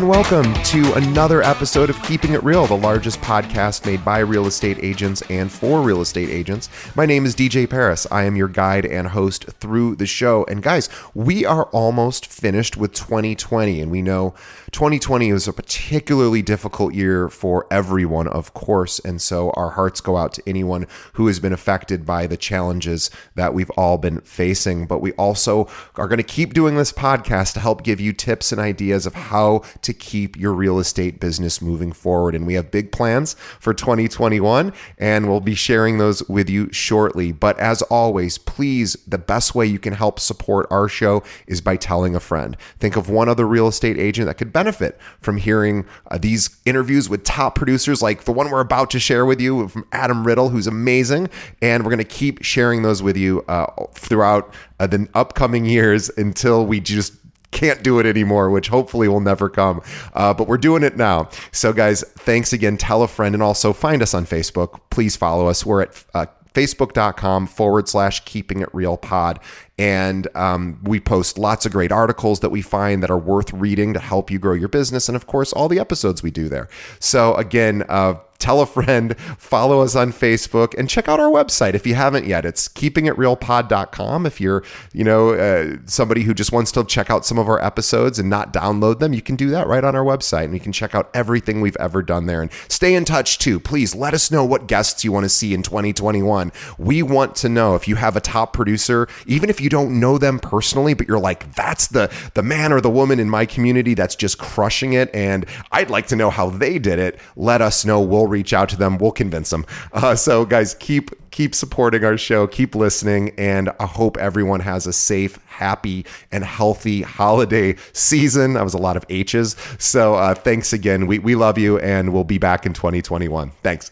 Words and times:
And 0.00 0.08
welcome 0.08 0.54
to 0.62 0.94
another 0.94 1.42
episode 1.42 1.90
of 1.90 2.02
Keeping 2.04 2.32
It 2.32 2.42
Real, 2.42 2.66
the 2.66 2.74
largest 2.74 3.20
podcast 3.20 3.84
made 3.84 4.02
by 4.02 4.20
real 4.20 4.46
estate 4.46 4.78
agents 4.80 5.22
and 5.28 5.52
for 5.52 5.82
real 5.82 6.00
estate 6.00 6.30
agents. 6.30 6.70
My 6.96 7.04
name 7.04 7.26
is 7.26 7.36
DJ 7.36 7.68
Paris. 7.68 8.06
I 8.10 8.22
am 8.22 8.34
your 8.34 8.48
guide 8.48 8.86
and 8.86 9.08
host 9.08 9.44
through 9.44 9.96
the 9.96 10.06
show. 10.06 10.46
And 10.48 10.62
guys, 10.62 10.88
we 11.12 11.44
are 11.44 11.64
almost 11.64 12.24
finished 12.24 12.78
with 12.78 12.94
2020, 12.94 13.82
and 13.82 13.90
we 13.90 14.00
know 14.00 14.32
2020 14.72 15.32
was 15.32 15.48
a 15.48 15.52
particularly 15.52 16.42
difficult 16.42 16.94
year 16.94 17.28
for 17.28 17.66
everyone, 17.70 18.28
of 18.28 18.54
course. 18.54 18.98
And 19.00 19.20
so 19.20 19.50
our 19.52 19.70
hearts 19.70 20.00
go 20.00 20.16
out 20.16 20.32
to 20.34 20.42
anyone 20.46 20.86
who 21.14 21.26
has 21.26 21.40
been 21.40 21.52
affected 21.52 22.06
by 22.06 22.26
the 22.26 22.36
challenges 22.36 23.10
that 23.34 23.52
we've 23.52 23.70
all 23.70 23.98
been 23.98 24.20
facing. 24.20 24.86
But 24.86 25.00
we 25.00 25.12
also 25.12 25.68
are 25.96 26.06
going 26.06 26.18
to 26.18 26.22
keep 26.22 26.54
doing 26.54 26.76
this 26.76 26.92
podcast 26.92 27.54
to 27.54 27.60
help 27.60 27.82
give 27.82 28.00
you 28.00 28.12
tips 28.12 28.52
and 28.52 28.60
ideas 28.60 29.06
of 29.06 29.14
how 29.14 29.62
to 29.82 29.92
keep 29.92 30.36
your 30.36 30.52
real 30.52 30.78
estate 30.78 31.18
business 31.18 31.60
moving 31.60 31.92
forward. 31.92 32.34
And 32.34 32.46
we 32.46 32.54
have 32.54 32.70
big 32.70 32.92
plans 32.92 33.34
for 33.58 33.74
2021, 33.74 34.72
and 34.98 35.28
we'll 35.28 35.40
be 35.40 35.54
sharing 35.54 35.98
those 35.98 36.26
with 36.28 36.48
you 36.48 36.72
shortly. 36.72 37.32
But 37.32 37.58
as 37.58 37.82
always, 37.82 38.38
please, 38.38 38.96
the 39.06 39.18
best 39.18 39.54
way 39.54 39.66
you 39.66 39.78
can 39.78 39.94
help 39.94 40.20
support 40.20 40.66
our 40.70 40.88
show 40.88 41.22
is 41.46 41.60
by 41.60 41.76
telling 41.76 42.14
a 42.14 42.20
friend. 42.20 42.56
Think 42.78 42.96
of 42.96 43.10
one 43.10 43.28
other 43.28 43.46
real 43.46 43.66
estate 43.66 43.98
agent 43.98 44.26
that 44.26 44.38
could 44.38 44.52
benefit 44.60 45.00
from 45.22 45.38
hearing 45.38 45.86
uh, 46.10 46.18
these 46.18 46.60
interviews 46.66 47.08
with 47.08 47.24
top 47.24 47.54
producers 47.54 48.02
like 48.02 48.24
the 48.24 48.32
one 48.32 48.50
we're 48.50 48.60
about 48.60 48.90
to 48.90 49.00
share 49.00 49.24
with 49.24 49.40
you 49.40 49.68
from 49.68 49.86
Adam 49.90 50.26
Riddle, 50.26 50.50
who's 50.50 50.66
amazing. 50.66 51.30
And 51.62 51.82
we're 51.82 51.90
going 51.90 51.96
to 51.96 52.04
keep 52.04 52.44
sharing 52.44 52.82
those 52.82 53.02
with 53.02 53.16
you 53.16 53.42
uh, 53.48 53.86
throughout 53.94 54.52
uh, 54.78 54.86
the 54.86 55.08
upcoming 55.14 55.64
years 55.64 56.10
until 56.18 56.66
we 56.66 56.78
just 56.78 57.14
can't 57.52 57.82
do 57.82 57.98
it 58.00 58.04
anymore, 58.04 58.50
which 58.50 58.68
hopefully 58.68 59.08
will 59.08 59.20
never 59.20 59.48
come. 59.48 59.80
Uh, 60.12 60.34
but 60.34 60.46
we're 60.46 60.58
doing 60.58 60.82
it 60.82 60.98
now. 60.98 61.30
So, 61.52 61.72
guys, 61.72 62.04
thanks 62.18 62.52
again. 62.52 62.76
Tell 62.76 63.02
a 63.02 63.08
friend 63.08 63.34
and 63.34 63.42
also 63.42 63.72
find 63.72 64.02
us 64.02 64.12
on 64.12 64.26
Facebook. 64.26 64.78
Please 64.90 65.16
follow 65.16 65.48
us. 65.48 65.64
We're 65.64 65.82
at 65.82 66.04
uh, 66.12 66.26
facebook.com 66.54 67.46
forward 67.46 67.88
slash 67.88 68.24
keeping 68.24 68.60
it 68.60 68.68
real 68.72 68.96
pod. 68.96 69.40
And 69.78 70.28
um, 70.36 70.78
we 70.82 71.00
post 71.00 71.38
lots 71.38 71.64
of 71.64 71.72
great 71.72 71.92
articles 71.92 72.40
that 72.40 72.50
we 72.50 72.62
find 72.62 73.02
that 73.02 73.10
are 73.10 73.18
worth 73.18 73.52
reading 73.52 73.94
to 73.94 74.00
help 74.00 74.30
you 74.30 74.38
grow 74.38 74.54
your 74.54 74.68
business. 74.68 75.08
And 75.08 75.16
of 75.16 75.26
course, 75.26 75.52
all 75.52 75.68
the 75.68 75.78
episodes 75.78 76.22
we 76.22 76.30
do 76.30 76.48
there. 76.48 76.68
So, 76.98 77.34
again, 77.34 77.84
uh, 77.88 78.14
tell 78.40 78.60
a 78.60 78.66
friend, 78.66 79.16
follow 79.38 79.80
us 79.80 79.94
on 79.94 80.12
Facebook, 80.12 80.74
and 80.76 80.88
check 80.88 81.08
out 81.08 81.20
our 81.20 81.30
website 81.30 81.74
if 81.74 81.86
you 81.86 81.94
haven't 81.94 82.26
yet. 82.26 82.44
It's 82.44 82.68
keepingitrealpod.com. 82.68 84.26
If 84.26 84.40
you're, 84.40 84.64
you 84.92 85.04
know, 85.04 85.30
uh, 85.30 85.76
somebody 85.86 86.22
who 86.22 86.34
just 86.34 86.52
wants 86.52 86.72
to 86.72 86.84
check 86.84 87.10
out 87.10 87.24
some 87.24 87.38
of 87.38 87.48
our 87.48 87.62
episodes 87.62 88.18
and 88.18 88.28
not 88.28 88.52
download 88.52 88.98
them, 88.98 89.12
you 89.12 89.22
can 89.22 89.36
do 89.36 89.50
that 89.50 89.66
right 89.66 89.84
on 89.84 89.94
our 89.94 90.04
website, 90.04 90.44
and 90.44 90.54
you 90.54 90.60
can 90.60 90.72
check 90.72 90.94
out 90.94 91.10
everything 91.14 91.60
we've 91.60 91.76
ever 91.76 92.02
done 92.02 92.26
there. 92.26 92.42
And 92.42 92.50
stay 92.68 92.94
in 92.94 93.04
touch 93.04 93.38
too. 93.38 93.60
Please 93.60 93.94
let 93.94 94.14
us 94.14 94.30
know 94.30 94.44
what 94.44 94.66
guests 94.66 95.04
you 95.04 95.12
want 95.12 95.24
to 95.24 95.28
see 95.28 95.54
in 95.54 95.62
2021. 95.62 96.52
We 96.78 97.02
want 97.02 97.36
to 97.36 97.48
know 97.48 97.74
if 97.74 97.86
you 97.86 97.96
have 97.96 98.16
a 98.16 98.20
top 98.20 98.52
producer, 98.52 99.08
even 99.26 99.50
if 99.50 99.60
you 99.60 99.68
don't 99.68 100.00
know 100.00 100.18
them 100.18 100.38
personally, 100.38 100.94
but 100.94 101.06
you're 101.06 101.18
like, 101.18 101.54
that's 101.54 101.88
the 101.88 102.10
the 102.34 102.42
man 102.42 102.72
or 102.72 102.80
the 102.80 102.90
woman 102.90 103.20
in 103.20 103.28
my 103.28 103.46
community 103.46 103.94
that's 103.94 104.16
just 104.16 104.38
crushing 104.38 104.92
it, 104.94 105.14
and 105.14 105.46
I'd 105.72 105.90
like 105.90 106.06
to 106.08 106.16
know 106.16 106.30
how 106.30 106.50
they 106.50 106.78
did 106.78 106.98
it. 106.98 107.18
Let 107.36 107.60
us 107.60 107.84
know. 107.84 108.00
We'll 108.00 108.26
reach 108.30 108.52
out 108.52 108.68
to 108.70 108.76
them. 108.76 108.98
We'll 108.98 109.10
convince 109.12 109.50
them. 109.50 109.66
Uh, 109.92 110.14
so, 110.14 110.44
guys, 110.44 110.74
keep 110.74 111.10
keep 111.30 111.54
supporting 111.54 112.04
our 112.04 112.16
show. 112.16 112.46
Keep 112.46 112.74
listening, 112.74 113.34
and 113.36 113.70
I 113.78 113.86
hope 113.86 114.16
everyone 114.16 114.60
has 114.60 114.86
a 114.86 114.92
safe, 114.92 115.38
happy, 115.46 116.06
and 116.32 116.44
healthy 116.44 117.02
holiday 117.02 117.76
season. 117.92 118.54
That 118.54 118.64
was 118.64 118.74
a 118.74 118.78
lot 118.78 118.96
of 118.96 119.04
H's. 119.08 119.56
So, 119.78 120.14
uh, 120.14 120.34
thanks 120.34 120.72
again. 120.72 121.06
We 121.06 121.18
we 121.18 121.34
love 121.34 121.58
you, 121.58 121.78
and 121.78 122.12
we'll 122.12 122.24
be 122.24 122.38
back 122.38 122.66
in 122.66 122.72
2021. 122.72 123.52
Thanks. 123.62 123.90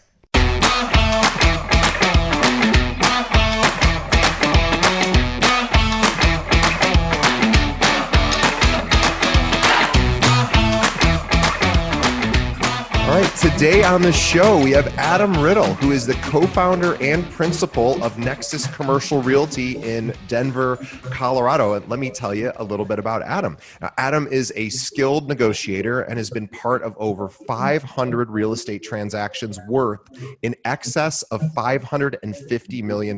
Right, 13.21 13.35
today 13.35 13.83
on 13.83 14.01
the 14.01 14.11
show, 14.11 14.61
we 14.63 14.71
have 14.71 14.87
Adam 14.97 15.41
Riddle, 15.41 15.73
who 15.75 15.91
is 15.91 16.05
the 16.05 16.13
co 16.15 16.45
founder 16.47 16.95
and 17.01 17.29
principal 17.31 18.01
of 18.03 18.17
Nexus 18.17 18.67
Commercial 18.67 19.21
Realty 19.21 19.77
in 19.77 20.13
Denver, 20.27 20.77
Colorado. 21.03 21.73
And 21.73 21.87
let 21.89 21.99
me 21.99 22.11
tell 22.11 22.33
you 22.33 22.51
a 22.57 22.63
little 22.63 22.85
bit 22.85 22.99
about 22.99 23.21
Adam. 23.23 23.57
Now, 23.81 23.91
Adam 23.97 24.27
is 24.27 24.53
a 24.55 24.69
skilled 24.69 25.27
negotiator 25.27 26.01
and 26.01 26.17
has 26.17 26.29
been 26.29 26.47
part 26.47 26.83
of 26.83 26.95
over 26.97 27.29
500 27.29 28.29
real 28.29 28.53
estate 28.53 28.83
transactions 28.83 29.59
worth 29.67 30.01
in 30.41 30.55
excess 30.65 31.21
of 31.23 31.41
$550 31.41 32.83
million 32.83 33.17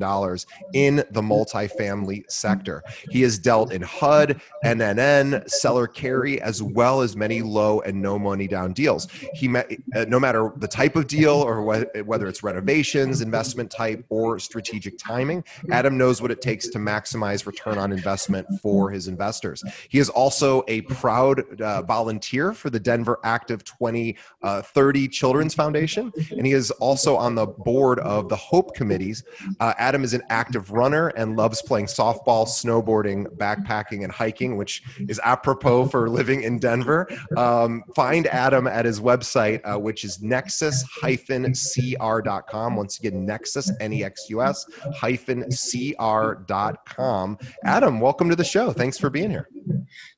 in 0.74 0.96
the 1.12 1.22
multifamily 1.22 2.30
sector. 2.32 2.82
He 3.10 3.22
has 3.22 3.38
dealt 3.38 3.72
in 3.72 3.82
HUD, 3.82 4.42
NNN, 4.66 5.50
seller 5.50 5.88
carry, 5.88 6.42
as 6.42 6.64
well 6.64 7.02
as 7.02 7.16
many 7.16 7.42
low 7.42 7.82
and 7.82 8.02
no 8.02 8.18
money 8.18 8.48
down 8.48 8.74
deals. 8.74 9.08
He 9.34 9.48
met 9.48 9.72
uh, 9.96 10.06
no 10.08 10.20
matter 10.20 10.52
the 10.58 10.68
type 10.68 10.96
of 10.96 11.08
deal 11.08 11.34
or 11.34 11.62
wh- 11.62 12.08
whether 12.08 12.28
it's 12.28 12.44
renovations, 12.44 13.22
investment 13.22 13.70
type, 13.70 14.04
or 14.10 14.40
strategic 14.40 14.98
timing, 14.98 15.44
Adam 15.72 15.98
knows 15.98 16.22
what 16.22 16.32
it 16.32 16.42
takes 16.42 16.68
to 16.70 16.80
maximize 16.80 17.46
return 17.46 17.78
on 17.78 17.92
investment 17.92 18.48
for 18.62 18.90
his 18.90 19.08
investors. 19.08 19.64
He 19.90 20.00
is 20.00 20.10
also 20.10 20.64
a 20.68 20.82
proud 20.82 21.62
uh, 21.62 21.82
volunteer 21.84 22.54
for 22.54 22.70
the 22.70 22.80
Denver 22.80 23.20
Active 23.24 23.64
2030 23.64 24.16
uh, 24.44 25.08
Children's 25.12 25.54
Foundation, 25.54 26.12
and 26.32 26.46
he 26.46 26.54
is 26.54 26.72
also 26.72 27.16
on 27.16 27.36
the 27.36 27.46
board 27.46 28.00
of 28.00 28.30
the 28.30 28.36
Hope 28.36 28.76
Communities. 28.76 29.24
Uh, 29.60 29.74
Adam 29.78 30.04
is 30.04 30.14
an 30.14 30.22
active 30.30 30.72
runner 30.72 31.10
and 31.10 31.36
loves 31.36 31.62
playing 31.62 31.86
softball, 31.86 32.46
snowboarding, 32.48 33.26
backpacking, 33.38 34.04
and 34.04 34.12
hiking, 34.12 34.58
which 34.58 34.84
is 35.08 35.20
apropos 35.24 35.88
for 35.88 36.10
living 36.10 36.44
in 36.44 36.60
Denver. 36.60 37.08
Um, 37.36 37.84
find 37.96 38.28
Adam 38.28 38.68
at 38.68 38.86
his 38.86 39.00
website 39.00 39.62
uh, 39.72 39.78
which 39.78 40.04
is 40.04 40.22
nexus-cr.com. 40.22 42.76
Once 42.76 43.00
again, 43.00 43.26
nexus, 43.26 43.72
N-E-X-U-S, 43.80 44.66
hyphen 44.96 45.46
cr.com. 45.50 47.38
Adam, 47.64 48.00
welcome 48.00 48.30
to 48.30 48.36
the 48.36 48.44
show. 48.44 48.72
Thanks 48.72 48.98
for 48.98 49.10
being 49.10 49.30
here. 49.30 49.48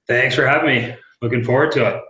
Thanks 0.07 0.35
for 0.35 0.47
having 0.47 0.75
me. 0.75 0.95
Looking 1.21 1.43
forward 1.43 1.71
to 1.73 1.87
it. 1.87 2.01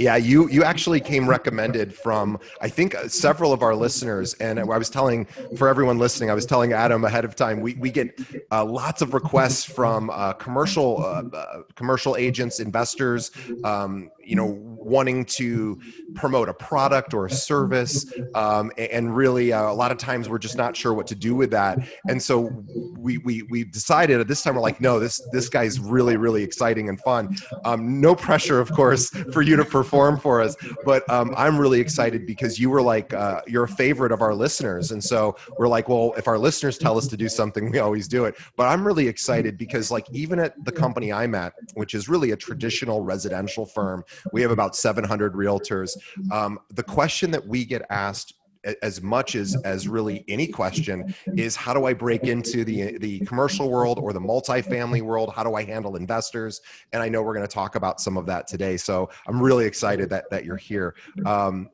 Yeah, 0.00 0.16
you 0.16 0.48
you 0.48 0.64
actually 0.64 0.98
came 0.98 1.28
recommended 1.28 1.94
from 1.94 2.38
I 2.62 2.70
think 2.70 2.94
uh, 2.94 3.06
several 3.06 3.52
of 3.52 3.62
our 3.62 3.74
listeners, 3.74 4.32
and 4.40 4.58
I 4.58 4.64
was 4.64 4.88
telling 4.88 5.26
for 5.58 5.68
everyone 5.68 5.98
listening, 5.98 6.30
I 6.30 6.34
was 6.34 6.46
telling 6.46 6.72
Adam 6.72 7.04
ahead 7.04 7.26
of 7.26 7.36
time. 7.36 7.60
We 7.60 7.74
we 7.74 7.90
get 7.90 8.18
uh, 8.50 8.64
lots 8.64 9.02
of 9.02 9.12
requests 9.12 9.62
from 9.62 10.08
uh, 10.08 10.32
commercial 10.32 11.04
uh, 11.04 11.24
uh 11.36 11.62
commercial 11.74 12.16
agents, 12.16 12.60
investors, 12.60 13.30
um, 13.62 14.10
you 14.24 14.36
know 14.36 14.56
wanting 14.62 15.24
to 15.24 15.78
promote 16.14 16.48
a 16.48 16.54
product 16.54 17.12
or 17.12 17.26
a 17.26 17.30
service 17.30 18.06
um, 18.34 18.72
and 18.78 19.14
really 19.14 19.52
uh, 19.52 19.70
a 19.70 19.72
lot 19.72 19.92
of 19.92 19.98
times 19.98 20.28
we're 20.28 20.38
just 20.38 20.56
not 20.56 20.74
sure 20.74 20.94
what 20.94 21.06
to 21.06 21.14
do 21.14 21.34
with 21.34 21.50
that 21.50 21.78
and 22.08 22.22
so 22.22 22.50
we 22.96 23.18
we, 23.18 23.42
we 23.50 23.64
decided 23.64 24.20
at 24.20 24.28
this 24.28 24.42
time 24.42 24.54
we're 24.54 24.60
like 24.60 24.80
no 24.80 24.98
this 24.98 25.20
this 25.32 25.48
guy's 25.48 25.78
really 25.78 26.16
really 26.16 26.42
exciting 26.42 26.88
and 26.88 27.00
fun 27.00 27.36
um, 27.64 28.00
no 28.00 28.14
pressure 28.14 28.60
of 28.60 28.72
course 28.72 29.10
for 29.32 29.42
you 29.42 29.56
to 29.56 29.64
perform 29.64 29.89
for 30.18 30.40
us. 30.40 30.56
But 30.84 31.08
um, 31.10 31.34
I'm 31.36 31.58
really 31.58 31.80
excited 31.80 32.26
because 32.26 32.58
you 32.58 32.70
were 32.70 32.82
like 32.82 33.12
uh, 33.12 33.42
you're 33.46 33.64
a 33.64 33.68
favorite 33.68 34.12
of 34.12 34.22
our 34.22 34.34
listeners, 34.34 34.92
and 34.92 35.02
so 35.02 35.36
we're 35.58 35.68
like, 35.68 35.88
well, 35.88 36.14
if 36.16 36.28
our 36.28 36.38
listeners 36.38 36.78
tell 36.78 36.96
us 36.96 37.06
to 37.08 37.16
do 37.16 37.28
something, 37.28 37.70
we 37.70 37.78
always 37.78 38.08
do 38.08 38.24
it. 38.24 38.36
But 38.56 38.68
I'm 38.68 38.86
really 38.86 39.08
excited 39.08 39.58
because 39.58 39.90
like 39.90 40.06
even 40.12 40.38
at 40.38 40.64
the 40.64 40.72
company 40.72 41.12
I'm 41.12 41.34
at, 41.34 41.52
which 41.74 41.94
is 41.94 42.08
really 42.08 42.30
a 42.30 42.36
traditional 42.36 43.02
residential 43.02 43.66
firm, 43.66 44.04
we 44.32 44.42
have 44.42 44.50
about 44.50 44.76
700 44.76 45.34
realtors. 45.34 45.96
Um, 46.30 46.58
the 46.70 46.82
question 46.82 47.30
that 47.32 47.46
we 47.46 47.64
get 47.64 47.82
asked 47.90 48.34
as 48.82 49.02
much 49.02 49.34
as 49.34 49.56
as 49.64 49.88
really 49.88 50.24
any 50.28 50.46
question 50.46 51.14
is 51.36 51.56
how 51.56 51.72
do 51.72 51.86
I 51.86 51.92
break 51.92 52.24
into 52.24 52.64
the 52.64 52.98
the 52.98 53.20
commercial 53.20 53.70
world 53.70 53.98
or 53.98 54.12
the 54.12 54.20
multifamily 54.20 55.02
world? 55.02 55.32
How 55.34 55.42
do 55.42 55.54
I 55.54 55.64
handle 55.64 55.96
investors? 55.96 56.60
And 56.92 57.02
I 57.02 57.08
know 57.08 57.22
we're 57.22 57.34
going 57.34 57.46
to 57.46 57.52
talk 57.52 57.74
about 57.74 58.00
some 58.00 58.16
of 58.16 58.26
that 58.26 58.46
today. 58.46 58.76
So 58.76 59.10
I'm 59.26 59.40
really 59.40 59.66
excited 59.66 60.10
that 60.10 60.30
that 60.30 60.44
you're 60.44 60.56
here. 60.56 60.94
Um, 61.24 61.70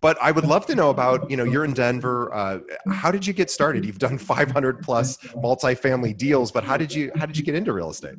but 0.00 0.18
I 0.20 0.30
would 0.30 0.44
love 0.44 0.66
to 0.66 0.74
know 0.74 0.90
about 0.90 1.30
you 1.30 1.36
know 1.36 1.44
you're 1.44 1.64
in 1.64 1.72
Denver. 1.72 2.32
Uh, 2.34 2.60
how 2.90 3.10
did 3.10 3.26
you 3.26 3.32
get 3.32 3.50
started? 3.50 3.84
You've 3.84 3.98
done 3.98 4.18
500 4.18 4.82
plus 4.82 5.16
multifamily 5.18 6.16
deals, 6.16 6.50
but 6.50 6.64
how 6.64 6.76
did 6.76 6.92
you 6.92 7.10
how 7.16 7.26
did 7.26 7.36
you 7.36 7.44
get 7.44 7.54
into 7.54 7.72
real 7.72 7.90
estate? 7.90 8.16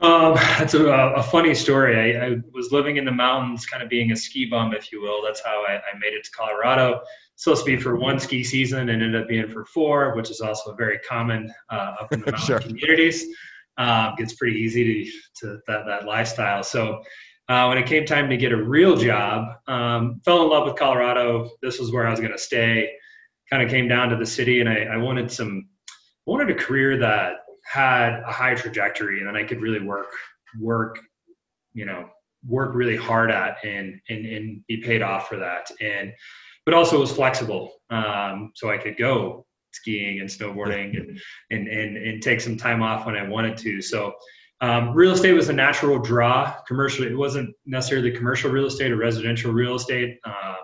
Um, 0.00 0.34
that's 0.34 0.74
a, 0.74 0.86
a 0.86 1.22
funny 1.22 1.54
story. 1.54 2.16
I, 2.16 2.26
I, 2.26 2.36
was 2.52 2.70
living 2.70 2.98
in 2.98 3.04
the 3.04 3.12
mountains, 3.12 3.66
kind 3.66 3.82
of 3.82 3.88
being 3.88 4.12
a 4.12 4.16
ski 4.16 4.46
bum, 4.46 4.72
if 4.72 4.92
you 4.92 5.02
will. 5.02 5.22
That's 5.24 5.42
how 5.44 5.64
I, 5.68 5.74
I 5.74 5.98
made 5.98 6.12
it 6.12 6.24
to 6.24 6.30
Colorado. 6.30 7.00
Supposed 7.34 7.64
to 7.64 7.76
be 7.76 7.82
for 7.82 7.96
one 7.96 8.20
ski 8.20 8.44
season 8.44 8.90
and 8.90 9.02
ended 9.02 9.20
up 9.20 9.28
being 9.28 9.48
for 9.48 9.64
four, 9.64 10.14
which 10.14 10.30
is 10.30 10.40
also 10.40 10.74
very 10.76 10.98
common 11.00 11.52
uh, 11.70 11.94
up 12.00 12.12
in 12.12 12.20
the 12.20 12.26
mountain 12.32 12.46
sure. 12.46 12.60
communities. 12.60 13.26
Uh, 13.76 14.12
it's 14.18 14.34
pretty 14.34 14.56
easy 14.56 15.04
to, 15.04 15.10
to 15.40 15.58
that, 15.66 15.84
that 15.86 16.04
lifestyle. 16.04 16.62
So 16.62 17.02
uh, 17.48 17.66
when 17.66 17.78
it 17.78 17.86
came 17.86 18.04
time 18.04 18.30
to 18.30 18.36
get 18.36 18.52
a 18.52 18.56
real 18.56 18.96
job, 18.96 19.48
um, 19.66 20.20
fell 20.24 20.42
in 20.42 20.50
love 20.50 20.66
with 20.66 20.76
Colorado. 20.76 21.50
This 21.60 21.80
was 21.80 21.90
where 21.90 22.06
I 22.06 22.10
was 22.10 22.20
going 22.20 22.32
to 22.32 22.38
stay. 22.38 22.90
Kind 23.50 23.62
of 23.62 23.70
came 23.70 23.88
down 23.88 24.10
to 24.10 24.16
the 24.16 24.26
city, 24.26 24.60
and 24.60 24.68
I, 24.68 24.82
I 24.82 24.96
wanted 24.96 25.30
some, 25.30 25.68
I 25.90 26.30
wanted 26.30 26.50
a 26.50 26.54
career 26.54 26.98
that 26.98 27.36
had 27.68 28.20
a 28.20 28.32
high 28.32 28.54
trajectory 28.54 29.18
and 29.18 29.28
then 29.28 29.36
I 29.36 29.44
could 29.44 29.60
really 29.60 29.80
work 29.80 30.10
work 30.58 30.98
you 31.74 31.84
know 31.84 32.08
work 32.46 32.74
really 32.74 32.96
hard 32.96 33.30
at 33.30 33.58
and 33.64 34.00
and, 34.08 34.26
and 34.26 34.66
be 34.66 34.78
paid 34.78 35.02
off 35.02 35.28
for 35.28 35.36
that. 35.36 35.70
And 35.80 36.12
but 36.64 36.74
also 36.74 37.00
was 37.00 37.12
flexible 37.12 37.72
um, 37.90 38.52
so 38.54 38.70
I 38.70 38.78
could 38.78 38.96
go 38.96 39.46
skiing 39.72 40.20
and 40.20 40.28
snowboarding 40.28 40.98
and, 40.98 41.20
and 41.50 41.68
and 41.68 41.96
and 41.96 42.22
take 42.22 42.40
some 42.40 42.56
time 42.56 42.82
off 42.82 43.06
when 43.06 43.16
I 43.16 43.28
wanted 43.28 43.56
to. 43.58 43.80
So 43.82 44.14
um, 44.60 44.92
real 44.92 45.12
estate 45.12 45.32
was 45.32 45.48
a 45.48 45.52
natural 45.52 45.98
draw. 45.98 46.54
Commercial 46.66 47.06
it 47.06 47.16
wasn't 47.16 47.54
necessarily 47.66 48.10
commercial 48.10 48.50
real 48.50 48.66
estate 48.66 48.90
or 48.90 48.96
residential 48.96 49.52
real 49.52 49.76
estate. 49.76 50.18
Um, 50.24 50.56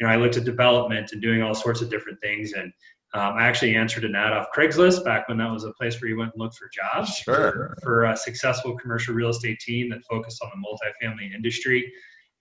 you 0.00 0.06
know 0.06 0.12
I 0.12 0.16
looked 0.16 0.36
at 0.36 0.44
development 0.44 1.12
and 1.12 1.22
doing 1.22 1.42
all 1.42 1.54
sorts 1.54 1.80
of 1.80 1.90
different 1.90 2.20
things 2.20 2.52
and 2.52 2.72
um, 3.16 3.34
I 3.36 3.44
actually 3.44 3.74
answered 3.74 4.04
an 4.04 4.14
ad 4.14 4.34
off 4.34 4.48
Craigslist 4.54 5.02
back 5.02 5.26
when 5.26 5.38
that 5.38 5.50
was 5.50 5.64
a 5.64 5.72
place 5.72 5.98
where 6.00 6.10
you 6.10 6.18
went 6.18 6.32
and 6.34 6.42
looked 6.42 6.56
for 6.56 6.68
jobs 6.72 7.16
sure. 7.16 7.34
for, 7.34 7.76
for 7.82 8.04
a 8.04 8.16
successful 8.16 8.76
commercial 8.76 9.14
real 9.14 9.30
estate 9.30 9.58
team 9.58 9.88
that 9.90 10.00
focused 10.08 10.42
on 10.42 10.50
the 10.50 10.68
multifamily 10.68 11.34
industry. 11.34 11.90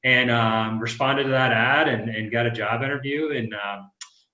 And 0.03 0.29
um, 0.29 0.79
responded 0.79 1.23
to 1.23 1.29
that 1.29 1.51
ad 1.51 1.87
and, 1.87 2.09
and 2.09 2.31
got 2.31 2.45
a 2.45 2.51
job 2.51 2.83
interview. 2.83 3.31
And 3.31 3.53
um, 3.53 3.89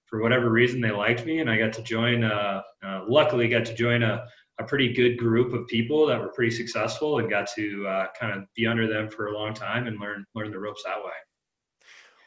for 0.08 0.22
whatever 0.22 0.50
reason, 0.50 0.82
they 0.82 0.92
liked 0.92 1.26
me, 1.26 1.40
and 1.40 1.50
I 1.50 1.58
got 1.58 1.74
to 1.74 1.84
join. 1.84 2.24
Uh, 2.24 2.62
uh, 2.86 3.06
luckily, 3.08 3.48
got 3.48 3.66
to 3.66 3.74
join 3.74 4.04
a, 4.04 4.26
a 4.60 4.64
pretty 4.66 4.92
good 4.92 5.18
group 5.18 5.54
of 5.54 5.66
people 5.68 6.06
that 6.08 6.20
were 6.20 6.28
pretty 6.30 6.52
successful, 6.52 7.20
and 7.20 7.30
got 7.30 7.48
to 7.56 7.88
uh, 7.88 8.08
kind 8.20 8.38
of 8.38 8.46
be 8.54 8.68
under 8.68 8.88
them 8.88 9.10
for 9.10 9.28
a 9.28 9.34
long 9.34 9.54
time 9.54 9.88
and 9.88 10.00
learn 10.02 10.26
learn 10.36 10.52
the 10.52 10.60
ropes 10.60 10.84
that 10.84 10.98
way. 10.98 11.12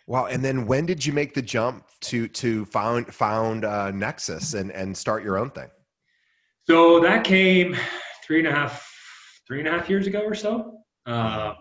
Wow! 0.06 0.26
And 0.26 0.44
then 0.44 0.66
when 0.66 0.84
did 0.86 1.04
you 1.04 1.12
make 1.12 1.34
the 1.34 1.42
jump 1.42 1.86
to 2.02 2.28
to 2.28 2.64
found 2.66 3.14
found 3.14 3.64
uh, 3.64 3.90
Nexus 3.90 4.54
and 4.54 4.70
and 4.72 4.96
start 4.96 5.24
your 5.24 5.38
own 5.38 5.50
thing? 5.50 5.68
So 6.66 7.00
that 7.00 7.24
came 7.24 7.76
three 8.24 8.38
and 8.38 8.48
a 8.48 8.52
half 8.52 8.86
three 9.46 9.60
and 9.60 9.68
a 9.68 9.70
half 9.70 9.88
years 9.88 10.06
ago 10.06 10.20
or 10.20 10.34
so. 10.34 10.78
Uh, 11.06 11.54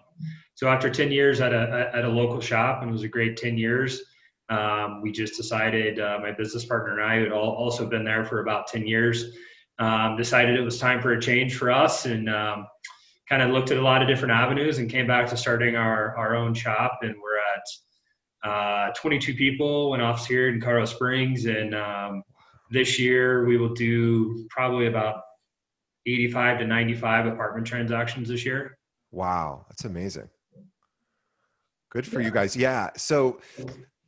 so 0.55 0.67
after 0.67 0.89
ten 0.89 1.11
years 1.11 1.41
at 1.41 1.53
a 1.53 1.91
at 1.93 2.05
a 2.05 2.09
local 2.09 2.41
shop, 2.41 2.81
and 2.81 2.89
it 2.89 2.93
was 2.93 3.03
a 3.03 3.07
great 3.07 3.37
ten 3.37 3.57
years. 3.57 4.01
Um, 4.49 5.01
we 5.01 5.11
just 5.11 5.37
decided, 5.37 5.99
uh, 5.99 6.19
my 6.21 6.31
business 6.31 6.65
partner 6.65 6.99
and 6.99 7.01
I, 7.01 7.17
who 7.17 7.23
had 7.23 7.31
all, 7.31 7.55
also 7.55 7.87
been 7.87 8.03
there 8.03 8.25
for 8.25 8.41
about 8.41 8.67
ten 8.67 8.85
years, 8.85 9.35
um, 9.79 10.17
decided 10.17 10.57
it 10.57 10.61
was 10.61 10.77
time 10.77 11.01
for 11.01 11.13
a 11.13 11.21
change 11.21 11.55
for 11.55 11.71
us, 11.71 12.05
and 12.05 12.29
um, 12.29 12.67
kind 13.27 13.41
of 13.41 13.51
looked 13.51 13.71
at 13.71 13.77
a 13.77 13.81
lot 13.81 14.01
of 14.01 14.07
different 14.07 14.33
avenues, 14.33 14.79
and 14.79 14.89
came 14.89 15.07
back 15.07 15.27
to 15.29 15.37
starting 15.37 15.75
our 15.75 16.15
our 16.17 16.35
own 16.35 16.53
shop, 16.53 16.99
and 17.01 17.15
we're 17.21 17.37
at 17.37 17.63
uh, 18.43 18.91
22 18.95 19.33
people, 19.35 19.93
an 19.93 20.01
office 20.01 20.25
here 20.25 20.49
in 20.49 20.59
Colorado 20.59 20.85
Springs, 20.85 21.45
and 21.45 21.73
um, 21.73 22.23
this 22.71 22.99
year 22.99 23.45
we 23.45 23.57
will 23.57 23.73
do 23.73 24.45
probably 24.49 24.87
about 24.87 25.21
85 26.05 26.59
to 26.59 26.67
95 26.67 27.27
apartment 27.27 27.65
transactions 27.65 28.27
this 28.27 28.45
year. 28.45 28.77
Wow, 29.11 29.65
that's 29.69 29.85
amazing. 29.85 30.29
Good 31.89 32.07
for 32.07 32.19
yeah. 32.19 32.25
you 32.25 32.31
guys. 32.31 32.55
Yeah. 32.55 32.89
So 32.97 33.39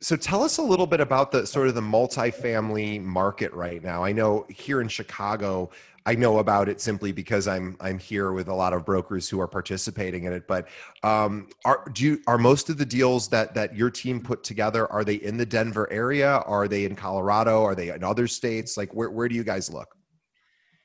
so 0.00 0.16
tell 0.16 0.42
us 0.42 0.58
a 0.58 0.62
little 0.62 0.86
bit 0.86 1.00
about 1.00 1.32
the 1.32 1.46
sort 1.46 1.68
of 1.68 1.74
the 1.74 1.80
multifamily 1.80 3.02
market 3.02 3.52
right 3.52 3.82
now. 3.82 4.04
I 4.04 4.12
know 4.12 4.46
here 4.50 4.80
in 4.80 4.88
Chicago, 4.88 5.70
I 6.04 6.14
know 6.14 6.38
about 6.38 6.68
it 6.68 6.80
simply 6.80 7.12
because 7.12 7.48
I'm 7.48 7.76
I'm 7.80 7.98
here 7.98 8.32
with 8.32 8.48
a 8.48 8.54
lot 8.54 8.72
of 8.72 8.84
brokers 8.84 9.28
who 9.28 9.40
are 9.40 9.48
participating 9.48 10.24
in 10.24 10.32
it. 10.32 10.46
But 10.46 10.68
um, 11.02 11.48
are 11.64 11.84
do 11.92 12.04
you, 12.04 12.20
are 12.26 12.38
most 12.38 12.68
of 12.68 12.76
the 12.76 12.86
deals 12.86 13.28
that 13.28 13.54
that 13.54 13.74
your 13.74 13.90
team 13.90 14.20
put 14.20 14.44
together 14.44 14.90
are 14.92 15.02
they 15.02 15.14
in 15.14 15.36
the 15.36 15.46
Denver 15.46 15.90
area? 15.90 16.36
Are 16.46 16.68
they 16.68 16.84
in 16.84 16.94
Colorado? 16.94 17.64
Are 17.64 17.74
they 17.74 17.88
in 17.88 18.04
other 18.04 18.28
states? 18.28 18.76
Like 18.76 18.94
where 18.94 19.10
where 19.10 19.28
do 19.28 19.34
you 19.34 19.44
guys 19.44 19.70
look? 19.70 19.96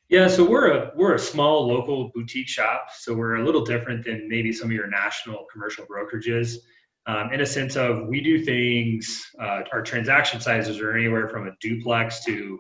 Yeah, 0.07 0.27
so 0.27 0.43
we're 0.43 0.71
a 0.71 0.91
we're 0.95 1.15
a 1.15 1.19
small 1.19 1.67
local 1.67 2.11
boutique 2.15 2.49
shop, 2.49 2.87
so 2.97 3.13
we're 3.13 3.35
a 3.35 3.45
little 3.45 3.63
different 3.63 4.03
than 4.05 4.27
maybe 4.27 4.51
some 4.51 4.69
of 4.69 4.73
your 4.73 4.87
national 4.87 5.45
commercial 5.51 5.85
brokerages 5.85 6.55
um, 7.07 7.33
in 7.33 7.42
a 7.42 7.45
sense 7.45 7.75
of 7.75 8.07
we 8.07 8.21
do 8.21 8.44
things, 8.44 9.25
uh, 9.39 9.62
our 9.71 9.81
transaction 9.81 10.39
sizes 10.39 10.80
are 10.80 10.95
anywhere 10.95 11.27
from 11.27 11.48
a 11.48 11.51
duplex 11.59 12.24
to 12.25 12.59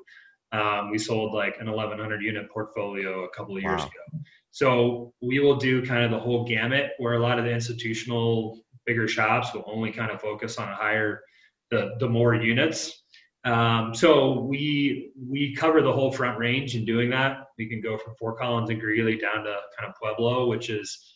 um, 0.51 0.91
we 0.91 0.97
sold 0.97 1.33
like 1.33 1.57
an 1.59 1.67
1100 1.67 2.21
unit 2.21 2.49
portfolio 2.49 3.23
a 3.23 3.29
couple 3.29 3.55
of 3.55 3.63
years 3.63 3.81
wow. 3.81 3.87
ago. 3.87 4.23
So 4.51 5.13
we 5.21 5.39
will 5.39 5.55
do 5.55 5.85
kind 5.85 6.03
of 6.03 6.11
the 6.11 6.19
whole 6.19 6.45
gamut 6.45 6.91
where 6.97 7.13
a 7.13 7.19
lot 7.19 7.39
of 7.39 7.45
the 7.45 7.51
institutional 7.51 8.59
bigger 8.85 9.07
shops 9.07 9.53
will 9.53 9.63
only 9.65 9.91
kind 9.91 10.11
of 10.11 10.19
focus 10.19 10.57
on 10.57 10.67
a 10.67 10.75
higher, 10.75 11.21
the, 11.69 11.91
the 11.99 12.09
more 12.09 12.35
units. 12.35 13.03
Um, 13.43 13.95
so 13.95 14.41
we 14.41 15.11
we 15.17 15.55
cover 15.55 15.81
the 15.81 15.91
whole 15.91 16.11
front 16.11 16.37
range 16.37 16.75
in 16.75 16.85
doing 16.85 17.09
that. 17.09 17.45
We 17.57 17.67
can 17.67 17.81
go 17.81 17.97
from 17.97 18.13
Fort 18.19 18.37
Collins 18.37 18.69
and 18.69 18.79
Greeley 18.79 19.17
down 19.17 19.43
to 19.45 19.57
kind 19.77 19.89
of 19.89 19.95
Pueblo, 19.99 20.47
which 20.47 20.69
is 20.69 21.10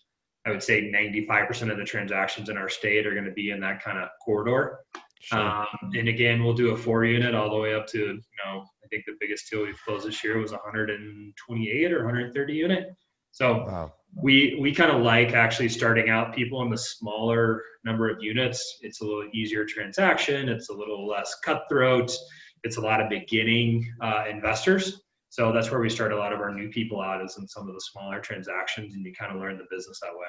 I 0.46 0.52
would 0.52 0.64
say 0.64 0.92
95% 0.92 1.72
of 1.72 1.78
the 1.78 1.84
transactions 1.84 2.50
in 2.50 2.58
our 2.58 2.70
state 2.70 3.08
are 3.08 3.14
going 3.14 3.26
to 3.26 3.32
be 3.32 3.50
in 3.50 3.60
that 3.62 3.84
kind 3.84 3.98
of 3.98 4.10
corridor. 4.24 4.80
Sure. 5.22 5.40
Um, 5.40 5.66
and 5.96 6.08
again, 6.08 6.44
we'll 6.44 6.54
do 6.54 6.72
a 6.72 6.78
four 6.78 7.04
unit 7.04 7.34
all 7.34 7.50
the 7.50 7.58
way 7.58 7.74
up 7.74 7.88
to, 7.88 7.98
you 7.98 8.22
know, 8.46 8.64
I 8.84 8.88
think 8.90 9.06
the 9.08 9.16
biggest 9.20 9.50
deal 9.50 9.64
we 9.64 9.74
closed 9.84 10.08
this 10.08 10.24
year 10.24 10.38
was 10.38 10.52
128 10.52 11.92
or 11.92 11.98
130 12.06 12.54
unit. 12.54 12.90
So 13.32 13.66
wow. 13.66 13.94
we 14.16 14.58
we 14.62 14.74
kind 14.74 14.92
of 14.92 15.02
like 15.02 15.34
actually 15.34 15.68
starting 15.68 16.10
out 16.10 16.34
people 16.34 16.62
in 16.62 16.70
the 16.70 16.78
smaller 16.78 17.62
number 17.84 18.10
of 18.10 18.24
units. 18.24 18.78
It's 18.82 19.02
a 19.02 19.04
little 19.04 19.28
easier 19.34 19.66
transaction. 19.66 20.48
It's 20.48 20.70
a 20.70 20.74
little 20.74 21.08
less 21.08 21.36
cutthroat. 21.44 22.14
It's 22.64 22.78
a 22.78 22.82
lot 22.82 23.02
of 23.02 23.10
beginning 23.10 23.92
uh, 24.02 24.26
investors. 24.30 25.02
So 25.36 25.52
that's 25.52 25.70
where 25.70 25.82
we 25.82 25.90
start 25.90 26.14
a 26.14 26.16
lot 26.16 26.32
of 26.32 26.40
our 26.40 26.50
new 26.50 26.70
people 26.70 27.02
out 27.02 27.22
is 27.22 27.38
in 27.38 27.46
some 27.46 27.68
of 27.68 27.74
the 27.74 27.82
smaller 27.82 28.22
transactions, 28.22 28.94
and 28.94 29.06
you 29.06 29.12
kind 29.12 29.36
of 29.36 29.42
learn 29.42 29.58
the 29.58 29.66
business 29.70 30.00
that 30.00 30.14
way. 30.14 30.28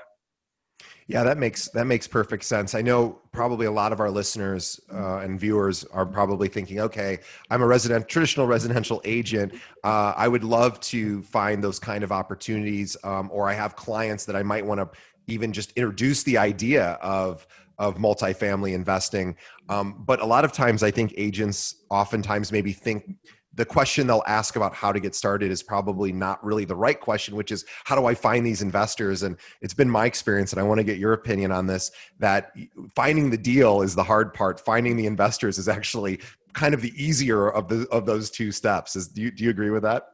Yeah, 1.06 1.22
that 1.22 1.38
makes 1.38 1.68
that 1.68 1.86
makes 1.86 2.08
perfect 2.08 2.42
sense. 2.42 2.74
I 2.74 2.82
know 2.82 3.20
probably 3.30 3.66
a 3.66 3.70
lot 3.70 3.92
of 3.92 4.00
our 4.00 4.10
listeners 4.10 4.80
uh, 4.92 5.18
and 5.18 5.38
viewers 5.38 5.84
are 5.84 6.04
probably 6.04 6.48
thinking, 6.48 6.80
okay, 6.80 7.20
I'm 7.50 7.62
a 7.62 7.66
resident, 7.68 8.08
traditional 8.08 8.48
residential 8.48 9.00
agent. 9.04 9.54
Uh, 9.84 10.12
I 10.16 10.26
would 10.26 10.42
love 10.42 10.80
to 10.80 11.22
find 11.22 11.62
those 11.62 11.78
kind 11.78 12.02
of 12.02 12.10
opportunities, 12.10 12.96
um, 13.04 13.30
or 13.32 13.48
I 13.48 13.52
have 13.52 13.76
clients 13.76 14.24
that 14.24 14.34
I 14.34 14.42
might 14.42 14.66
want 14.66 14.80
to 14.80 14.88
even 15.28 15.52
just 15.52 15.70
introduce 15.76 16.24
the 16.24 16.36
idea 16.36 16.98
of 17.00 17.46
of 17.78 17.96
multifamily 17.96 18.72
investing. 18.72 19.36
Um, 19.68 20.02
but 20.04 20.20
a 20.20 20.26
lot 20.26 20.44
of 20.44 20.50
times, 20.50 20.82
I 20.82 20.90
think 20.90 21.14
agents 21.16 21.76
oftentimes 21.90 22.50
maybe 22.50 22.72
think 22.72 23.14
the 23.56 23.64
question 23.64 24.06
they'll 24.06 24.22
ask 24.26 24.56
about 24.56 24.74
how 24.74 24.92
to 24.92 25.00
get 25.00 25.14
started 25.14 25.50
is 25.50 25.62
probably 25.62 26.12
not 26.12 26.42
really 26.44 26.64
the 26.64 26.76
right 26.76 27.00
question, 27.00 27.34
which 27.34 27.50
is 27.50 27.64
how 27.84 27.96
do 27.96 28.06
I 28.06 28.14
find 28.14 28.44
these 28.44 28.62
investors? 28.62 29.22
And 29.22 29.36
it's 29.62 29.74
been 29.74 29.90
my 29.90 30.06
experience, 30.06 30.52
and 30.52 30.60
I 30.60 30.62
want 30.62 30.78
to 30.78 30.84
get 30.84 30.98
your 30.98 31.14
opinion 31.14 31.50
on 31.50 31.66
this 31.66 31.90
that 32.18 32.52
finding 32.94 33.30
the 33.30 33.38
deal 33.38 33.82
is 33.82 33.94
the 33.94 34.04
hard 34.04 34.34
part. 34.34 34.60
Finding 34.60 34.96
the 34.96 35.06
investors 35.06 35.58
is 35.58 35.68
actually 35.68 36.20
kind 36.52 36.74
of 36.74 36.82
the 36.82 36.92
easier 37.02 37.48
of 37.48 37.68
the 37.68 37.88
of 37.90 38.06
those 38.06 38.30
two 38.30 38.52
steps. 38.52 38.94
Is 38.94 39.08
do 39.08 39.22
you, 39.22 39.30
do 39.30 39.44
you 39.44 39.50
agree 39.50 39.70
with 39.70 39.82
that? 39.82 40.12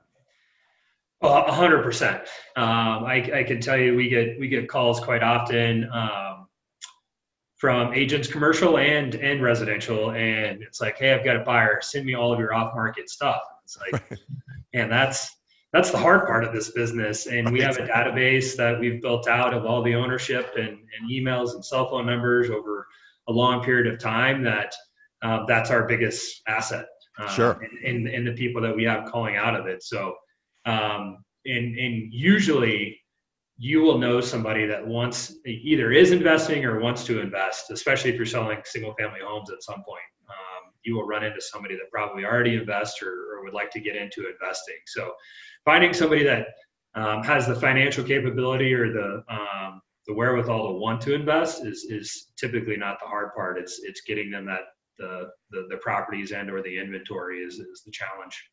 Well, 1.20 1.44
hundred 1.50 1.82
percent. 1.82 2.22
Um, 2.56 3.04
I, 3.04 3.30
I 3.34 3.42
can 3.44 3.60
tell 3.60 3.76
you, 3.76 3.96
we 3.96 4.08
get 4.08 4.38
we 4.38 4.48
get 4.48 4.68
calls 4.68 5.00
quite 5.00 5.22
often. 5.22 5.88
Um, 5.92 6.31
from 7.62 7.94
agents 7.94 8.26
commercial 8.26 8.78
and 8.78 9.14
and 9.14 9.40
residential 9.40 10.10
and 10.10 10.64
it's 10.64 10.80
like 10.80 10.98
hey 10.98 11.14
i've 11.14 11.24
got 11.24 11.36
a 11.36 11.44
buyer 11.44 11.78
send 11.80 12.04
me 12.04 12.12
all 12.12 12.32
of 12.32 12.40
your 12.40 12.52
off 12.52 12.74
market 12.74 13.08
stuff. 13.08 13.40
It's 13.62 13.78
like 13.78 14.18
and 14.74 14.90
that's 14.90 15.30
that's 15.72 15.92
the 15.92 15.96
hard 15.96 16.26
part 16.26 16.42
of 16.42 16.52
this 16.52 16.72
business. 16.72 17.26
And 17.26 17.52
we 17.52 17.60
have 17.60 17.78
a 17.78 17.86
database 17.86 18.56
that 18.56 18.80
we've 18.80 19.00
built 19.00 19.28
out 19.28 19.54
of 19.54 19.64
all 19.64 19.80
the 19.80 19.94
ownership 19.94 20.50
and, 20.56 20.70
and 20.70 21.10
emails 21.10 21.54
and 21.54 21.64
cell 21.64 21.88
phone 21.88 22.04
numbers 22.04 22.50
over 22.50 22.88
a 23.28 23.32
long 23.32 23.62
period 23.62 23.86
of 23.86 24.00
time 24.00 24.42
that 24.42 24.74
uh, 25.22 25.46
that's 25.46 25.70
our 25.70 25.86
biggest 25.86 26.42
asset 26.48 26.86
uh, 27.18 27.28
sure. 27.28 27.60
and, 27.86 28.08
and, 28.08 28.26
the 28.26 28.32
people 28.32 28.60
that 28.60 28.74
we 28.74 28.82
have 28.82 29.04
calling 29.06 29.36
out 29.36 29.54
of 29.54 29.66
it. 29.66 29.84
So 29.84 30.16
um, 30.66 31.24
and 31.46 31.78
and 31.78 32.12
usually 32.12 33.00
you 33.62 33.80
will 33.80 33.96
know 33.96 34.20
somebody 34.20 34.66
that 34.66 34.84
wants 34.84 35.36
either 35.46 35.92
is 35.92 36.10
investing 36.10 36.64
or 36.64 36.80
wants 36.80 37.04
to 37.04 37.20
invest, 37.20 37.70
especially 37.70 38.10
if 38.10 38.16
you're 38.16 38.26
selling 38.26 38.58
single 38.64 38.92
family 38.94 39.20
homes 39.24 39.52
at 39.52 39.62
some 39.62 39.84
point. 39.84 40.02
Um, 40.28 40.72
you 40.82 40.96
will 40.96 41.06
run 41.06 41.22
into 41.22 41.40
somebody 41.40 41.76
that 41.76 41.88
probably 41.92 42.24
already 42.24 42.56
invests 42.56 43.00
or, 43.00 43.12
or, 43.12 43.44
would 43.44 43.54
like 43.54 43.70
to 43.70 43.80
get 43.80 43.94
into 43.94 44.28
investing. 44.28 44.74
So 44.88 45.12
finding 45.64 45.94
somebody 45.94 46.24
that 46.24 46.48
um, 46.96 47.22
has 47.22 47.46
the 47.46 47.54
financial 47.54 48.02
capability 48.02 48.74
or 48.74 48.92
the 48.92 49.22
um, 49.28 49.80
the 50.08 50.14
wherewithal 50.14 50.72
to 50.72 50.78
want 50.80 51.00
to 51.02 51.14
invest 51.14 51.64
is 51.64 51.86
is 51.88 52.32
typically 52.36 52.76
not 52.76 52.98
the 52.98 53.06
hard 53.06 53.32
part. 53.32 53.58
It's 53.58 53.78
it's 53.84 54.00
getting 54.00 54.28
them 54.32 54.44
that 54.46 54.62
the 54.98 55.28
the, 55.52 55.68
the 55.70 55.76
properties 55.76 56.32
and 56.32 56.50
or 56.50 56.62
the 56.62 56.80
inventory 56.80 57.38
is, 57.38 57.60
is 57.60 57.82
the 57.86 57.92
challenge. 57.92 58.44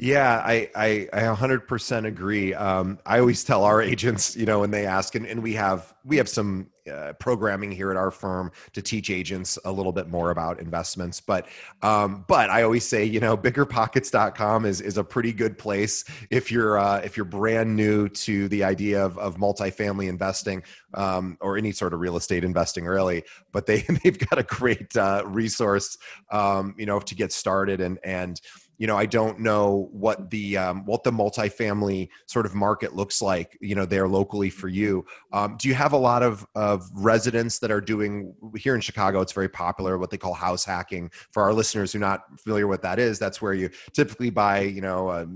Yeah, 0.00 0.40
I, 0.44 0.70
I, 0.76 1.08
I 1.12 1.22
100% 1.22 2.06
agree. 2.06 2.54
Um, 2.54 3.00
I 3.04 3.18
always 3.18 3.42
tell 3.42 3.64
our 3.64 3.82
agents, 3.92 4.36
you 4.36 4.46
know, 4.46 4.60
when 4.60 4.70
they 4.70 4.86
ask, 4.86 5.16
and, 5.16 5.26
and 5.26 5.42
we 5.42 5.54
have 5.54 5.92
we 6.04 6.16
have 6.16 6.28
some 6.28 6.70
uh, 6.90 7.12
programming 7.14 7.70
here 7.70 7.90
at 7.90 7.96
our 7.96 8.10
firm 8.10 8.50
to 8.72 8.80
teach 8.80 9.10
agents 9.10 9.58
a 9.66 9.70
little 9.70 9.92
bit 9.92 10.08
more 10.08 10.30
about 10.30 10.60
investments. 10.60 11.20
But 11.20 11.48
um, 11.82 12.24
but 12.28 12.48
I 12.48 12.62
always 12.62 12.86
say, 12.86 13.04
you 13.04 13.18
know, 13.18 13.36
biggerpockets.com 13.36 14.64
is 14.66 14.80
is 14.80 14.98
a 14.98 15.04
pretty 15.04 15.32
good 15.32 15.58
place 15.58 16.04
if 16.30 16.52
you're 16.52 16.78
uh, 16.78 17.00
if 17.00 17.16
you're 17.16 17.26
brand 17.26 17.74
new 17.74 18.08
to 18.08 18.48
the 18.48 18.62
idea 18.62 19.04
of 19.04 19.18
of 19.18 19.36
multifamily 19.36 20.08
investing 20.08 20.62
um, 20.94 21.36
or 21.40 21.58
any 21.58 21.72
sort 21.72 21.92
of 21.92 21.98
real 21.98 22.16
estate 22.16 22.44
investing, 22.44 22.84
really. 22.86 23.24
But 23.50 23.66
they 23.66 23.80
they've 24.04 24.18
got 24.18 24.38
a 24.38 24.44
great 24.44 24.96
uh, 24.96 25.24
resource, 25.26 25.98
um, 26.30 26.76
you 26.78 26.86
know, 26.86 27.00
to 27.00 27.14
get 27.16 27.32
started 27.32 27.80
and 27.80 27.98
and 28.04 28.40
you 28.78 28.86
know, 28.86 28.96
I 28.96 29.06
don't 29.06 29.40
know 29.40 29.88
what 29.92 30.30
the 30.30 30.56
um, 30.56 30.86
what 30.86 31.02
the 31.02 31.10
multifamily 31.10 32.08
sort 32.26 32.46
of 32.46 32.54
market 32.54 32.94
looks 32.94 33.20
like, 33.20 33.58
you 33.60 33.74
know, 33.74 33.84
there 33.84 34.06
locally 34.06 34.50
for 34.50 34.68
you. 34.68 35.04
Um, 35.32 35.56
do 35.58 35.68
you 35.68 35.74
have 35.74 35.92
a 35.92 35.96
lot 35.96 36.22
of 36.22 36.46
of 36.54 36.88
residents 36.94 37.58
that 37.58 37.72
are 37.72 37.80
doing 37.80 38.32
here 38.56 38.76
in 38.76 38.80
Chicago? 38.80 39.20
It's 39.20 39.32
very 39.32 39.48
popular 39.48 39.98
what 39.98 40.10
they 40.10 40.16
call 40.16 40.32
house 40.32 40.64
hacking. 40.64 41.10
For 41.32 41.42
our 41.42 41.52
listeners 41.52 41.92
who 41.92 41.98
are 41.98 42.00
not 42.00 42.40
familiar 42.40 42.68
with 42.68 42.80
that 42.82 43.00
is, 43.00 43.18
that's 43.18 43.42
where 43.42 43.52
you 43.52 43.68
typically 43.92 44.30
buy, 44.30 44.60
you 44.60 44.80
know, 44.80 45.10
a 45.10 45.26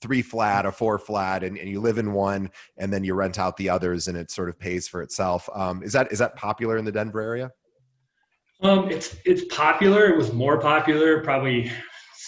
three 0.00 0.22
flat, 0.22 0.64
a 0.64 0.70
four 0.70 0.98
flat, 0.98 1.42
and, 1.42 1.58
and 1.58 1.68
you 1.68 1.80
live 1.80 1.98
in 1.98 2.12
one, 2.12 2.50
and 2.76 2.92
then 2.92 3.02
you 3.02 3.14
rent 3.14 3.38
out 3.38 3.56
the 3.56 3.68
others, 3.68 4.06
and 4.06 4.16
it 4.16 4.30
sort 4.30 4.48
of 4.48 4.58
pays 4.58 4.86
for 4.86 5.02
itself. 5.02 5.48
Um, 5.54 5.82
is 5.82 5.92
that 5.92 6.12
is 6.12 6.20
that 6.20 6.36
popular 6.36 6.78
in 6.78 6.84
the 6.84 6.92
Denver 6.92 7.20
area? 7.20 7.50
Um, 8.62 8.90
it's 8.90 9.16
it's 9.24 9.44
popular. 9.52 10.06
It 10.06 10.16
was 10.16 10.32
more 10.32 10.60
popular 10.60 11.22
probably 11.22 11.72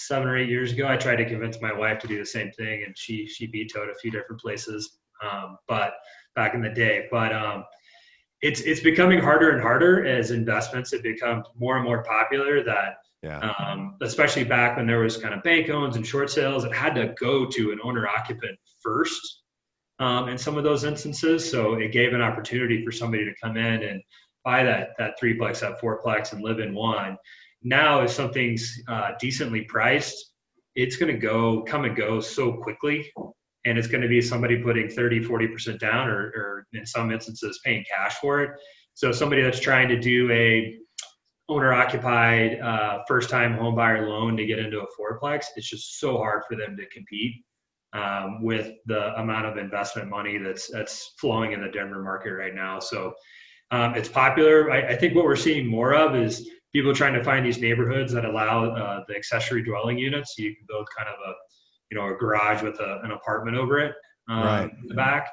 seven 0.06 0.28
or 0.28 0.36
eight 0.36 0.48
years 0.48 0.72
ago. 0.72 0.88
I 0.88 0.96
tried 0.96 1.16
to 1.16 1.24
convince 1.24 1.60
my 1.60 1.72
wife 1.72 1.98
to 2.00 2.06
do 2.06 2.18
the 2.18 2.26
same 2.26 2.50
thing, 2.52 2.84
and 2.84 2.96
she 2.96 3.26
she 3.26 3.46
vetoed 3.46 3.88
a 3.88 3.94
few 3.94 4.10
different 4.10 4.40
places. 4.40 4.98
Um, 5.22 5.56
but 5.68 5.94
back 6.34 6.54
in 6.54 6.62
the 6.62 6.70
day, 6.70 7.06
but 7.10 7.32
um, 7.32 7.64
it's 8.42 8.60
it's 8.62 8.80
becoming 8.80 9.20
harder 9.20 9.50
and 9.50 9.62
harder 9.62 10.04
as 10.04 10.30
investments 10.30 10.92
have 10.92 11.02
become 11.02 11.44
more 11.58 11.76
and 11.76 11.84
more 11.84 12.02
popular. 12.02 12.62
That 12.62 12.96
yeah. 13.22 13.38
um, 13.38 13.96
especially 14.02 14.44
back 14.44 14.76
when 14.76 14.86
there 14.86 15.00
was 15.00 15.16
kind 15.16 15.32
of 15.34 15.42
bank 15.42 15.70
owns 15.70 15.96
and 15.96 16.06
short 16.06 16.30
sales, 16.30 16.64
it 16.64 16.74
had 16.74 16.94
to 16.96 17.14
go 17.20 17.46
to 17.46 17.72
an 17.72 17.78
owner 17.82 18.08
occupant 18.08 18.58
first 18.82 19.42
um, 20.00 20.28
in 20.28 20.36
some 20.36 20.58
of 20.58 20.64
those 20.64 20.84
instances. 20.84 21.48
So 21.48 21.74
it 21.74 21.92
gave 21.92 22.12
an 22.12 22.20
opportunity 22.20 22.84
for 22.84 22.90
somebody 22.90 23.24
to 23.24 23.32
come 23.40 23.56
in 23.56 23.82
and 23.84 24.02
buy 24.44 24.64
that 24.64 24.90
that 24.98 25.14
threeplex, 25.22 25.60
that 25.60 25.80
fourplex, 25.80 26.32
and 26.32 26.42
live 26.42 26.58
in 26.58 26.74
one 26.74 27.16
now 27.64 28.00
if 28.00 28.10
something's 28.10 28.80
uh, 28.88 29.12
decently 29.20 29.62
priced 29.62 30.32
it's 30.74 30.96
going 30.96 31.12
to 31.12 31.18
go 31.18 31.62
come 31.62 31.84
and 31.84 31.96
go 31.96 32.20
so 32.20 32.52
quickly. 32.52 33.10
And 33.64 33.78
it's 33.78 33.86
going 33.86 34.02
to 34.02 34.08
be 34.08 34.20
somebody 34.20 34.58
putting 34.58 34.88
30 34.88 35.20
40% 35.20 35.78
down 35.78 36.08
or, 36.08 36.32
or 36.34 36.66
in 36.72 36.84
some 36.84 37.12
instances 37.12 37.60
paying 37.64 37.84
cash 37.88 38.14
for 38.16 38.42
it. 38.42 38.50
So 38.94 39.12
somebody 39.12 39.42
that's 39.42 39.60
trying 39.60 39.88
to 39.88 40.00
do 40.00 40.30
a 40.32 40.76
owner 41.48 41.72
occupied 41.72 42.60
uh, 42.60 43.00
first 43.06 43.30
time 43.30 43.54
home 43.54 43.74
buyer 43.74 44.08
loan 44.08 44.36
to 44.36 44.46
get 44.46 44.58
into 44.58 44.80
a 44.80 44.86
fourplex 44.98 45.46
it's 45.56 45.68
just 45.68 45.98
so 45.98 46.16
hard 46.16 46.42
for 46.48 46.56
them 46.56 46.76
to 46.76 46.86
compete 46.86 47.44
um, 47.92 48.42
with 48.42 48.70
the 48.86 49.12
amount 49.20 49.44
of 49.44 49.58
investment 49.58 50.08
money 50.08 50.38
that's 50.38 50.70
that's 50.70 51.14
flowing 51.18 51.52
in 51.52 51.60
the 51.60 51.68
denver 51.68 52.02
market 52.02 52.30
right 52.30 52.54
now. 52.54 52.78
So 52.78 53.12
um, 53.70 53.94
it's 53.94 54.08
popular. 54.08 54.70
I, 54.70 54.92
I 54.92 54.96
think 54.96 55.14
what 55.14 55.24
we're 55.24 55.36
seeing 55.36 55.66
more 55.66 55.94
of 55.94 56.14
is 56.14 56.48
people 56.72 56.94
trying 56.94 57.14
to 57.14 57.22
find 57.22 57.44
these 57.44 57.60
neighborhoods 57.60 58.12
that 58.12 58.24
allow 58.24 58.70
uh, 58.70 59.04
the 59.08 59.14
accessory 59.14 59.62
dwelling 59.62 59.98
units. 59.98 60.36
So 60.36 60.42
you 60.42 60.54
can 60.54 60.64
build 60.66 60.88
kind 60.96 61.08
of 61.08 61.16
a, 61.26 61.32
you 61.90 61.98
know, 61.98 62.14
a 62.14 62.16
garage 62.16 62.62
with 62.62 62.80
a, 62.80 63.00
an 63.04 63.10
apartment 63.10 63.56
over 63.56 63.78
it 63.78 63.94
um, 64.28 64.44
right. 64.44 64.70
in 64.70 64.88
the 64.88 64.94
back. 64.94 65.28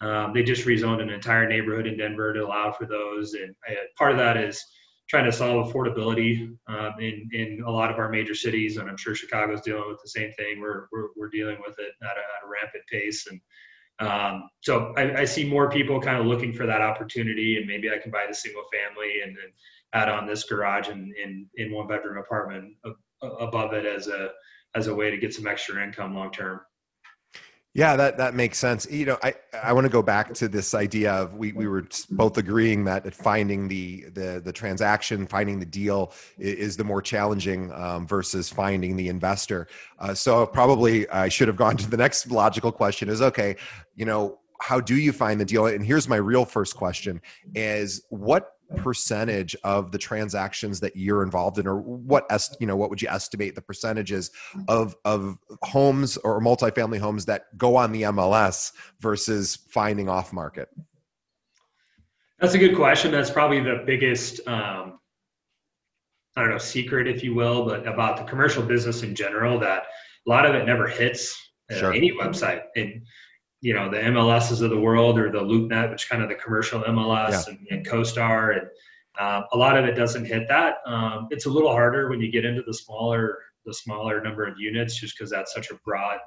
Um, 0.00 0.32
they 0.34 0.42
just 0.42 0.66
rezoned 0.66 1.00
an 1.00 1.10
entire 1.10 1.48
neighborhood 1.48 1.86
in 1.86 1.96
Denver 1.96 2.32
to 2.32 2.44
allow 2.44 2.72
for 2.72 2.86
those, 2.86 3.34
and 3.34 3.54
uh, 3.70 3.74
part 3.96 4.10
of 4.10 4.18
that 4.18 4.36
is 4.36 4.62
trying 5.08 5.24
to 5.24 5.32
solve 5.32 5.72
affordability 5.72 6.56
um, 6.66 6.92
in 6.98 7.28
in 7.32 7.62
a 7.64 7.70
lot 7.70 7.90
of 7.90 7.98
our 7.98 8.08
major 8.08 8.34
cities, 8.34 8.78
and 8.78 8.90
I'm 8.90 8.96
sure 8.96 9.14
Chicago's 9.14 9.60
dealing 9.60 9.88
with 9.88 10.02
the 10.02 10.08
same 10.08 10.32
thing. 10.32 10.60
We're 10.60 10.88
we're, 10.90 11.08
we're 11.16 11.28
dealing 11.28 11.58
with 11.64 11.78
it 11.78 11.92
at 12.02 12.16
a, 12.16 12.20
at 12.20 12.44
a 12.44 12.50
rampant 12.50 12.82
pace, 12.90 13.28
and 13.28 13.40
um, 14.02 14.48
so 14.60 14.92
I, 14.96 15.20
I, 15.20 15.24
see 15.24 15.48
more 15.48 15.70
people 15.70 16.00
kind 16.00 16.18
of 16.18 16.26
looking 16.26 16.52
for 16.52 16.66
that 16.66 16.80
opportunity, 16.80 17.56
and 17.56 17.66
maybe 17.66 17.90
I 17.90 17.98
can 17.98 18.10
buy 18.10 18.24
the 18.28 18.34
single 18.34 18.64
family 18.72 19.20
and 19.22 19.36
then 19.36 19.52
add 19.92 20.08
on 20.08 20.26
this 20.26 20.44
garage 20.44 20.88
in 20.88 21.12
in, 21.22 21.46
in 21.54 21.72
one 21.72 21.86
bedroom 21.86 22.18
apartment 22.18 22.74
above 23.22 23.74
it 23.74 23.86
as 23.86 24.08
a 24.08 24.30
as 24.74 24.88
a 24.88 24.94
way 24.94 25.10
to 25.10 25.16
get 25.18 25.34
some 25.34 25.46
extra 25.46 25.82
income 25.84 26.14
long 26.16 26.32
term. 26.32 26.60
Yeah, 27.74 27.96
that 27.96 28.18
that 28.18 28.34
makes 28.34 28.58
sense. 28.58 28.86
You 28.90 29.06
know, 29.06 29.18
I 29.22 29.34
I 29.62 29.72
want 29.72 29.86
to 29.86 29.90
go 29.90 30.02
back 30.02 30.34
to 30.34 30.48
this 30.48 30.74
idea 30.74 31.10
of 31.10 31.34
we 31.34 31.52
we 31.52 31.66
were 31.66 31.86
both 32.10 32.36
agreeing 32.36 32.84
that 32.84 33.14
finding 33.14 33.66
the 33.66 34.10
the 34.10 34.42
the 34.44 34.52
transaction, 34.52 35.26
finding 35.26 35.58
the 35.58 35.64
deal 35.64 36.12
is 36.38 36.76
the 36.76 36.84
more 36.84 37.00
challenging 37.00 37.72
um, 37.72 38.06
versus 38.06 38.50
finding 38.50 38.96
the 38.96 39.08
investor. 39.08 39.68
Uh, 39.98 40.12
so 40.12 40.46
probably 40.46 41.08
I 41.08 41.30
should 41.30 41.48
have 41.48 41.56
gone 41.56 41.78
to 41.78 41.88
the 41.88 41.96
next 41.96 42.30
logical 42.30 42.72
question: 42.72 43.08
is 43.08 43.22
okay, 43.22 43.56
you 43.94 44.04
know, 44.04 44.40
how 44.60 44.78
do 44.78 44.96
you 44.96 45.12
find 45.12 45.40
the 45.40 45.46
deal? 45.46 45.66
And 45.66 45.84
here's 45.84 46.06
my 46.06 46.16
real 46.16 46.44
first 46.44 46.76
question: 46.76 47.22
is 47.54 48.04
what 48.10 48.52
percentage 48.76 49.56
of 49.64 49.92
the 49.92 49.98
transactions 49.98 50.80
that 50.80 50.96
you're 50.96 51.22
involved 51.22 51.58
in 51.58 51.66
or 51.66 51.80
what 51.80 52.26
you 52.60 52.66
know 52.66 52.76
what 52.76 52.90
would 52.90 53.00
you 53.00 53.08
estimate 53.08 53.54
the 53.54 53.62
percentages 53.62 54.30
of 54.68 54.96
of 55.04 55.38
homes 55.62 56.16
or 56.18 56.40
multifamily 56.40 56.98
homes 56.98 57.24
that 57.26 57.56
go 57.56 57.76
on 57.76 57.92
the 57.92 58.02
MLS 58.02 58.72
versus 59.00 59.56
finding 59.70 60.08
off 60.08 60.32
market? 60.32 60.68
That's 62.40 62.54
a 62.54 62.58
good 62.58 62.74
question. 62.74 63.12
That's 63.12 63.30
probably 63.30 63.60
the 63.60 63.82
biggest 63.86 64.46
um, 64.48 64.98
I 66.36 66.40
don't 66.40 66.50
know 66.50 66.58
secret 66.58 67.06
if 67.06 67.22
you 67.22 67.34
will 67.34 67.66
but 67.66 67.86
about 67.86 68.16
the 68.16 68.24
commercial 68.24 68.62
business 68.62 69.02
in 69.02 69.14
general 69.14 69.58
that 69.60 69.84
a 70.26 70.30
lot 70.30 70.46
of 70.46 70.54
it 70.54 70.64
never 70.64 70.86
hits 70.86 71.36
sure. 71.78 71.92
any 71.92 72.12
website. 72.12 72.62
And 72.76 73.02
you 73.62 73.72
know 73.72 73.88
the 73.88 73.96
MLSs 73.96 74.60
of 74.60 74.70
the 74.70 74.78
world 74.78 75.18
or 75.18 75.30
the 75.30 75.40
LoopNet, 75.40 75.90
which 75.90 76.10
kind 76.10 76.22
of 76.22 76.28
the 76.28 76.34
commercial 76.34 76.82
MLS 76.82 77.30
yeah. 77.30 77.42
and, 77.48 77.66
and 77.70 77.86
CoStar, 77.86 78.58
and 78.58 78.68
um, 79.18 79.44
a 79.52 79.56
lot 79.56 79.78
of 79.78 79.84
it 79.84 79.94
doesn't 79.94 80.24
hit 80.24 80.48
that. 80.48 80.76
Um, 80.84 81.28
it's 81.30 81.46
a 81.46 81.50
little 81.50 81.70
harder 81.70 82.10
when 82.10 82.20
you 82.20 82.30
get 82.30 82.44
into 82.44 82.62
the 82.66 82.74
smaller 82.74 83.38
the 83.64 83.72
smaller 83.72 84.20
number 84.20 84.44
of 84.44 84.58
units, 84.58 84.98
just 84.98 85.16
because 85.16 85.30
that's 85.30 85.54
such 85.54 85.70
a 85.70 85.76
broad 85.86 86.18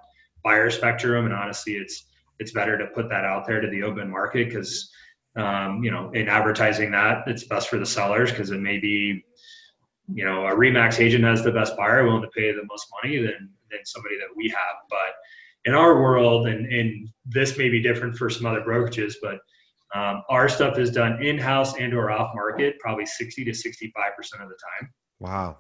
buyer 0.46 0.72
spectrum, 0.72 1.26
and 1.26 1.34
honestly, 1.34 1.74
it's 1.74 2.06
it's 2.40 2.54
better 2.54 2.78
to 2.78 2.88
put 2.88 3.10
that 3.10 3.26
out 3.26 3.46
there 3.46 3.60
to 3.60 3.68
the 3.68 3.84
open 3.84 4.10
market 4.10 4.48
because 4.48 4.90
um, 5.36 5.84
you 5.84 5.92
know 5.92 6.10
in 6.12 6.30
advertising 6.30 6.90
that 6.92 7.28
it's 7.28 7.44
best 7.44 7.68
for 7.68 7.78
the 7.78 7.86
sellers 7.86 8.32
because 8.32 8.52
it 8.52 8.62
may 8.62 8.78
be 8.78 9.26
you 10.14 10.24
know 10.24 10.48
a 10.48 10.56
Remax 10.56 11.02
agent 11.02 11.26
has 11.26 11.44
the 11.44 11.52
best 11.52 11.76
buyer 11.76 12.06
willing 12.06 12.22
to 12.22 12.30
pay 12.30 12.54
the 12.54 12.64
most 12.70 12.88
money 13.04 13.18
than 13.18 13.50
than 13.72 13.80
somebody 13.84 14.16
that 14.20 14.34
we 14.38 14.48
have, 14.48 14.78
but 14.90 15.16
in 15.66 15.74
our 15.74 16.02
world, 16.02 16.48
and, 16.48 16.72
and 16.72 17.10
this 17.26 17.58
may 17.58 17.70
be 17.70 17.82
different 17.82 18.16
for 18.16 18.30
some 18.30 18.46
other 18.46 18.62
brokerages, 18.62 19.16
but 19.22 19.40
um, 19.96 20.24
our 20.30 20.50
stuff 20.50 20.78
is 20.78 20.92
done 20.92 21.24
in-house 21.24 21.78
and 21.78 21.94
or 21.94 22.12
off 22.12 22.36
market, 22.36 22.78
probably 22.80 23.06
60 23.06 23.46
to 23.46 23.52
65% 23.52 23.74
of 24.42 24.50
the 24.50 24.58
time. 24.80 24.94
Wow. 25.20 25.58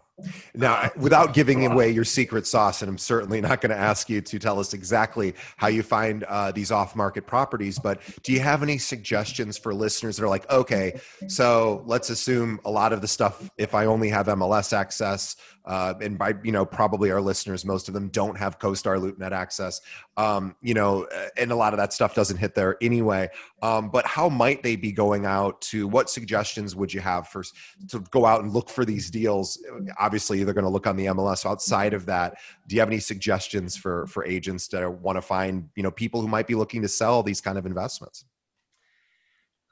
Now, 0.54 0.90
without 0.96 1.34
giving 1.34 1.66
away 1.66 1.90
your 1.90 2.06
secret 2.06 2.48
sauce, 2.48 2.82
and 2.82 2.90
I'm 2.90 2.98
certainly 2.98 3.42
not 3.42 3.60
going 3.60 3.72
to 3.72 3.78
ask 3.78 4.10
you 4.10 4.22
to 4.22 4.40
tell 4.40 4.60
us 4.60 4.74
exactly 4.74 5.36
how 5.58 5.68
you 5.68 5.84
find 5.84 6.24
uh, 6.24 6.52
these 6.52 6.72
off-market 6.72 7.28
properties, 7.28 7.78
but 7.78 8.02
do 8.24 8.32
you 8.32 8.40
have 8.40 8.64
any 8.64 8.78
suggestions 8.78 9.58
for 9.58 9.74
listeners 9.74 10.16
that 10.16 10.24
are 10.24 10.30
like, 10.30 10.50
okay, 10.50 11.00
so 11.28 11.84
let's 11.86 12.10
assume 12.10 12.62
a 12.64 12.72
lot 12.72 12.94
of 12.94 13.02
the 13.02 13.08
stuff, 13.08 13.50
if 13.58 13.76
I 13.76 13.86
only 13.86 14.10
have 14.10 14.28
MLS 14.28 14.72
access, 14.72 15.36
uh, 15.66 15.96
and 16.00 16.18
by 16.18 16.34
you 16.44 16.52
know 16.52 16.66
probably 16.66 17.12
our 17.12 17.22
listeners, 17.22 17.66
most 17.66 17.88
of 17.88 17.94
them 17.94 18.10
don't 18.10 18.38
have 18.38 18.60
CoStar 18.60 19.00
LoopNet 19.00 19.32
access, 19.32 19.82
um, 20.16 20.56
you 20.62 20.74
know, 20.74 21.08
and 21.38 21.52
a 21.52 21.56
lot 21.56 21.74
of 21.74 21.78
that 21.78 21.92
stuff 21.92 22.14
doesn't 22.14 22.38
hit 22.38 22.54
there 22.54 22.78
anyway. 22.82 23.28
Um, 23.62 23.90
but 23.90 24.06
how 24.06 24.30
might 24.30 24.62
they 24.62 24.76
be 24.76 24.92
going 24.92 25.26
out 25.26 25.60
to? 25.62 25.88
What 25.88 26.10
suggestions 26.10 26.76
would 26.76 26.94
you 26.94 27.02
have 27.02 27.28
for 27.28 27.44
to 27.90 28.00
go 28.12 28.26
out 28.26 28.44
and 28.44 28.54
look 28.54 28.70
for 28.70 28.86
these 28.86 29.10
deals? 29.10 29.60
Obviously, 30.06 30.44
they're 30.44 30.54
going 30.54 30.66
to 30.66 30.70
look 30.70 30.86
on 30.86 30.96
the 30.96 31.08
MLS. 31.08 31.46
Outside 31.46 31.94
of 31.94 32.06
that, 32.06 32.38
do 32.68 32.76
you 32.76 32.82
have 32.82 32.90
any 32.90 33.00
suggestions 33.00 33.76
for 33.76 34.06
for 34.08 34.24
agents 34.26 34.68
that 34.68 34.90
want 34.90 35.18
to 35.18 35.22
find 35.22 35.70
you 35.76 35.84
know 35.84 35.92
people 35.92 36.22
who 36.22 36.28
might 36.28 36.46
be 36.46 36.56
looking 36.56 36.82
to 36.84 36.88
sell 36.88 37.24
these 37.24 37.42
kind 37.42 37.58
of 37.58 37.66
investments? 37.66 38.26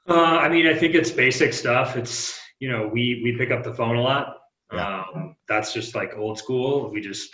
Uh, 0.08 0.14
I 0.14 0.48
mean, 0.48 0.66
I 0.66 0.74
think 0.74 0.94
it's 0.94 1.10
basic 1.10 1.52
stuff. 1.52 1.96
It's 1.96 2.38
you 2.58 2.68
know 2.70 2.88
we 2.92 3.20
we 3.22 3.36
pick 3.38 3.50
up 3.52 3.62
the 3.62 3.72
phone 3.72 3.96
a 3.96 4.02
lot. 4.02 4.38
Yeah. 4.72 5.04
Um, 5.14 5.36
that's 5.46 5.72
just 5.72 5.94
like 5.94 6.16
old 6.16 6.38
school. 6.38 6.90
We 6.90 7.00
just 7.00 7.30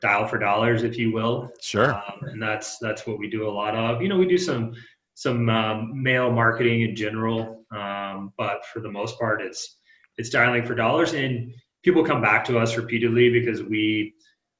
dial 0.00 0.26
for 0.26 0.38
dollars, 0.38 0.82
if 0.82 0.96
you 0.96 1.12
will. 1.12 1.50
Sure. 1.60 1.94
Um, 1.94 2.28
and 2.28 2.42
that's 2.42 2.78
that's 2.78 3.06
what 3.06 3.18
we 3.18 3.28
do 3.28 3.46
a 3.46 3.50
lot 3.50 3.74
of. 3.74 4.00
You 4.00 4.08
know, 4.08 4.18
we 4.18 4.26
do 4.26 4.38
some 4.38 4.72
some 5.14 5.50
um, 5.50 6.02
mail 6.02 6.32
marketing 6.32 6.80
in 6.80 6.96
general, 6.96 7.66
um, 7.76 8.32
but 8.38 8.64
for 8.72 8.80
the 8.80 8.90
most 8.90 9.18
part, 9.18 9.42
it's 9.42 9.76
it's 10.16 10.30
dialing 10.30 10.64
for 10.64 10.74
dollars. 10.74 11.12
And 11.12 11.52
people 11.82 12.04
come 12.04 12.20
back 12.20 12.44
to 12.46 12.58
us 12.58 12.76
repeatedly 12.76 13.30
because 13.30 13.62
we, 13.62 14.14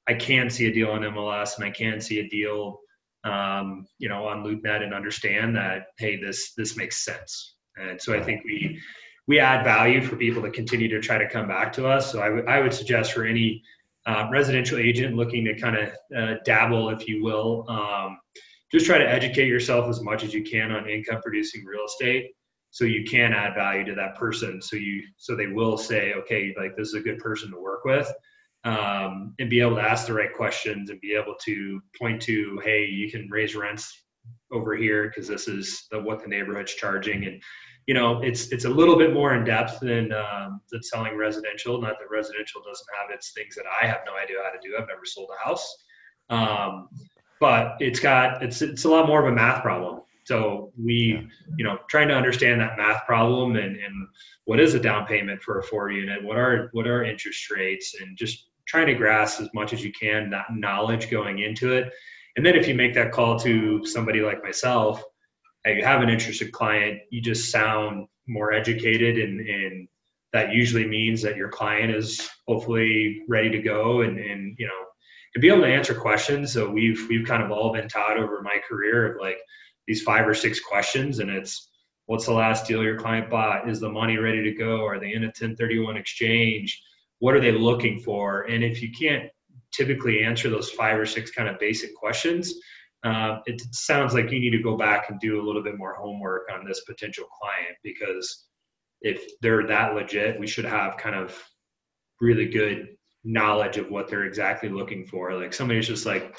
I 0.08 0.14
can 0.14 0.50
see 0.50 0.66
a 0.66 0.72
deal 0.72 0.90
on 0.90 1.02
MLS 1.02 1.56
and 1.56 1.64
I 1.64 1.70
can 1.70 2.00
see 2.00 2.20
a 2.20 2.28
deal, 2.28 2.80
um, 3.24 3.86
you 3.98 4.08
know, 4.08 4.26
on 4.26 4.42
LoopNet 4.42 4.82
and 4.82 4.94
understand 4.94 5.54
that 5.56 5.88
hey, 5.98 6.16
this 6.16 6.54
this 6.54 6.76
makes 6.76 7.04
sense. 7.04 7.54
And 7.76 8.00
so 8.00 8.14
I 8.14 8.22
think 8.22 8.42
we 8.44 8.80
we 9.28 9.38
add 9.38 9.62
value 9.62 10.02
for 10.02 10.16
people 10.16 10.42
to 10.42 10.50
continue 10.50 10.88
to 10.88 11.00
try 11.00 11.18
to 11.18 11.28
come 11.28 11.46
back 11.46 11.72
to 11.74 11.86
us. 11.86 12.10
So 12.10 12.20
I, 12.20 12.26
w- 12.26 12.46
I 12.46 12.60
would 12.60 12.72
suggest 12.72 13.12
for 13.12 13.24
any 13.24 13.62
uh, 14.06 14.28
residential 14.32 14.78
agent 14.78 15.14
looking 15.14 15.44
to 15.44 15.54
kind 15.54 15.76
of 15.76 15.88
uh, 16.16 16.34
dabble, 16.44 16.88
if 16.90 17.06
you 17.06 17.22
will, 17.22 17.66
um, 17.68 18.18
just 18.72 18.86
try 18.86 18.98
to 18.98 19.08
educate 19.08 19.46
yourself 19.46 19.88
as 19.88 20.00
much 20.00 20.24
as 20.24 20.32
you 20.32 20.42
can 20.42 20.72
on 20.72 20.88
income 20.88 21.20
producing 21.22 21.64
real 21.64 21.84
estate 21.84 22.30
so 22.70 22.84
you 22.84 23.04
can 23.04 23.32
add 23.32 23.54
value 23.54 23.84
to 23.84 23.94
that 23.94 24.16
person 24.16 24.60
so 24.62 24.76
you 24.76 25.02
so 25.16 25.36
they 25.36 25.48
will 25.48 25.76
say 25.76 26.14
okay 26.14 26.54
like 26.58 26.76
this 26.76 26.88
is 26.88 26.94
a 26.94 27.00
good 27.00 27.18
person 27.18 27.50
to 27.50 27.60
work 27.60 27.84
with 27.84 28.10
um, 28.64 29.34
and 29.38 29.48
be 29.48 29.60
able 29.60 29.76
to 29.76 29.82
ask 29.82 30.06
the 30.06 30.12
right 30.12 30.34
questions 30.34 30.90
and 30.90 31.00
be 31.00 31.14
able 31.14 31.34
to 31.42 31.80
point 31.98 32.20
to 32.20 32.60
hey 32.64 32.84
you 32.84 33.10
can 33.10 33.28
raise 33.30 33.54
rents 33.54 34.04
over 34.52 34.76
here 34.76 35.08
because 35.08 35.26
this 35.26 35.48
is 35.48 35.86
the, 35.90 35.98
what 35.98 36.22
the 36.22 36.28
neighborhood's 36.28 36.74
charging 36.74 37.24
and 37.24 37.42
you 37.86 37.94
know 37.94 38.20
it's 38.22 38.52
it's 38.52 38.66
a 38.66 38.68
little 38.68 38.96
bit 38.96 39.12
more 39.12 39.34
in 39.34 39.44
depth 39.44 39.80
than 39.80 40.12
um, 40.12 40.60
than 40.70 40.82
selling 40.82 41.16
residential. 41.16 41.80
Not 41.80 41.98
that 41.98 42.10
residential 42.10 42.60
doesn't 42.62 42.86
have 42.96 43.10
its 43.10 43.32
things 43.32 43.54
that 43.56 43.64
I 43.66 43.86
have 43.86 44.00
no 44.06 44.12
idea 44.16 44.36
how 44.44 44.50
to 44.50 44.58
do. 44.62 44.76
I've 44.76 44.86
never 44.86 45.04
sold 45.04 45.30
a 45.34 45.44
house, 45.44 45.76
um, 46.28 46.88
but 47.40 47.76
it's 47.80 47.98
got 47.98 48.42
it's 48.42 48.62
it's 48.62 48.84
a 48.84 48.88
lot 48.88 49.06
more 49.06 49.26
of 49.26 49.32
a 49.32 49.34
math 49.34 49.62
problem. 49.62 50.02
So 50.30 50.70
we, 50.80 51.28
you 51.56 51.64
know, 51.64 51.78
trying 51.88 52.06
to 52.06 52.14
understand 52.14 52.60
that 52.60 52.76
math 52.76 53.04
problem 53.04 53.56
and, 53.56 53.74
and 53.74 54.06
what 54.44 54.60
is 54.60 54.74
a 54.74 54.78
down 54.78 55.04
payment 55.04 55.42
for 55.42 55.58
a 55.58 55.62
four 55.64 55.90
unit, 55.90 56.22
what 56.22 56.36
are 56.36 56.68
what 56.70 56.86
are 56.86 57.02
interest 57.02 57.50
rates, 57.50 57.96
and 58.00 58.16
just 58.16 58.46
trying 58.64 58.86
to 58.86 58.94
grasp 58.94 59.40
as 59.40 59.48
much 59.54 59.72
as 59.72 59.82
you 59.82 59.90
can 59.90 60.30
that 60.30 60.44
knowledge 60.52 61.10
going 61.10 61.40
into 61.40 61.72
it. 61.72 61.92
And 62.36 62.46
then 62.46 62.54
if 62.54 62.68
you 62.68 62.76
make 62.76 62.94
that 62.94 63.10
call 63.10 63.40
to 63.40 63.84
somebody 63.84 64.20
like 64.20 64.40
myself, 64.44 65.02
you 65.66 65.82
have 65.82 66.00
an 66.00 66.08
interested 66.08 66.52
client, 66.52 67.00
you 67.10 67.20
just 67.20 67.50
sound 67.50 68.06
more 68.28 68.52
educated 68.52 69.18
and, 69.18 69.40
and 69.40 69.88
that 70.32 70.52
usually 70.52 70.86
means 70.86 71.22
that 71.22 71.34
your 71.34 71.48
client 71.48 71.92
is 71.92 72.30
hopefully 72.46 73.22
ready 73.28 73.50
to 73.50 73.58
go 73.58 74.02
and, 74.02 74.16
and 74.16 74.54
you 74.60 74.66
know 74.68 74.84
to 75.34 75.40
be 75.40 75.48
able 75.48 75.62
to 75.62 75.66
answer 75.66 75.92
questions 75.92 76.52
so 76.52 76.70
we've 76.70 77.04
we've 77.08 77.26
kind 77.26 77.42
of 77.42 77.50
all 77.50 77.72
been 77.72 77.88
taught 77.88 78.16
over 78.16 78.40
my 78.42 78.58
career 78.68 79.12
of 79.12 79.20
like 79.20 79.38
these 79.90 80.02
five 80.02 80.26
or 80.26 80.34
six 80.34 80.60
questions 80.60 81.18
and 81.18 81.30
it's 81.30 81.70
what's 82.06 82.26
the 82.26 82.32
last 82.32 82.66
deal 82.66 82.82
your 82.82 82.98
client 82.98 83.28
bought? 83.28 83.68
Is 83.68 83.80
the 83.80 83.88
money 83.88 84.18
ready 84.18 84.42
to 84.42 84.52
go? 84.52 84.84
Are 84.84 85.00
they 85.00 85.12
in 85.12 85.24
a 85.24 85.26
1031 85.26 85.96
exchange? 85.96 86.80
What 87.18 87.34
are 87.34 87.40
they 87.40 87.52
looking 87.52 87.98
for? 87.98 88.42
And 88.42 88.62
if 88.62 88.82
you 88.82 88.90
can't 88.92 89.30
typically 89.72 90.22
answer 90.22 90.48
those 90.48 90.70
five 90.70 90.98
or 90.98 91.06
six 91.06 91.30
kind 91.30 91.48
of 91.48 91.58
basic 91.58 91.94
questions 91.94 92.54
uh, 93.02 93.38
it 93.46 93.62
sounds 93.72 94.12
like 94.12 94.30
you 94.30 94.40
need 94.40 94.50
to 94.50 94.62
go 94.62 94.76
back 94.76 95.08
and 95.08 95.18
do 95.20 95.40
a 95.40 95.44
little 95.44 95.62
bit 95.62 95.78
more 95.78 95.94
homework 95.94 96.48
on 96.52 96.66
this 96.66 96.82
potential 96.84 97.24
client 97.40 97.76
because 97.82 98.46
if 99.00 99.22
they're 99.40 99.66
that 99.66 99.94
legit, 99.94 100.38
we 100.38 100.46
should 100.46 100.66
have 100.66 100.98
kind 100.98 101.16
of 101.16 101.34
really 102.20 102.46
good 102.46 102.88
knowledge 103.24 103.78
of 103.78 103.90
what 103.90 104.08
they're 104.08 104.24
exactly 104.24 104.68
looking 104.68 105.06
for. 105.06 105.32
Like 105.32 105.54
somebody's 105.54 105.88
just 105.88 106.04
like, 106.04 106.38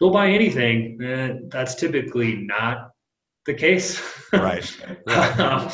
they'll 0.00 0.10
buy 0.10 0.30
anything. 0.30 1.00
Eh, 1.02 1.34
that's 1.48 1.74
typically 1.74 2.34
not 2.36 2.90
the 3.46 3.54
case. 3.54 4.00
Right. 4.32 4.76
right. 5.06 5.38
um, 5.40 5.70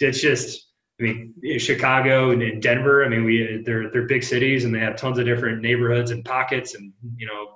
it's 0.00 0.20
just, 0.20 0.66
I 1.00 1.04
mean, 1.04 1.32
Chicago 1.58 2.32
and 2.32 2.60
Denver. 2.60 3.04
I 3.04 3.08
mean, 3.08 3.24
we 3.24 3.62
they're 3.64 3.90
they're 3.90 4.08
big 4.08 4.24
cities 4.24 4.64
and 4.64 4.74
they 4.74 4.80
have 4.80 4.96
tons 4.96 5.18
of 5.18 5.24
different 5.24 5.62
neighborhoods 5.62 6.10
and 6.10 6.24
pockets 6.24 6.74
and 6.74 6.92
you 7.16 7.26
know 7.26 7.46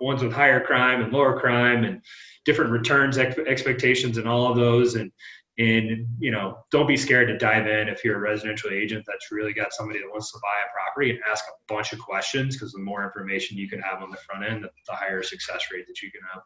ones 0.00 0.22
with 0.22 0.32
higher 0.32 0.60
crime 0.60 1.02
and 1.02 1.12
lower 1.12 1.38
crime 1.38 1.84
and 1.84 2.00
different 2.44 2.70
returns 2.70 3.18
ex- 3.18 3.38
expectations 3.38 4.18
and 4.18 4.28
all 4.28 4.46
of 4.48 4.56
those 4.56 4.94
and 4.94 5.10
and 5.58 6.06
you 6.20 6.30
know 6.30 6.58
don't 6.70 6.86
be 6.86 6.96
scared 6.96 7.26
to 7.28 7.36
dive 7.36 7.66
in 7.66 7.88
if 7.88 8.04
you're 8.04 8.16
a 8.16 8.20
residential 8.20 8.70
agent 8.70 9.04
that's 9.06 9.32
really 9.32 9.52
got 9.52 9.72
somebody 9.72 9.98
that 9.98 10.08
wants 10.08 10.30
to 10.32 10.38
buy 10.40 10.54
a 10.64 10.72
property 10.72 11.10
and 11.10 11.18
ask 11.30 11.44
a 11.48 11.72
bunch 11.72 11.92
of 11.92 11.98
questions 11.98 12.54
because 12.56 12.72
the 12.72 12.78
more 12.78 13.04
information 13.04 13.58
you 13.58 13.68
can 13.68 13.80
have 13.80 14.00
on 14.02 14.10
the 14.10 14.16
front 14.18 14.44
end 14.44 14.64
the, 14.64 14.92
higher 14.92 15.22
success 15.22 15.66
rate 15.72 15.86
that 15.86 16.00
you 16.00 16.10
can 16.10 16.20
have 16.32 16.42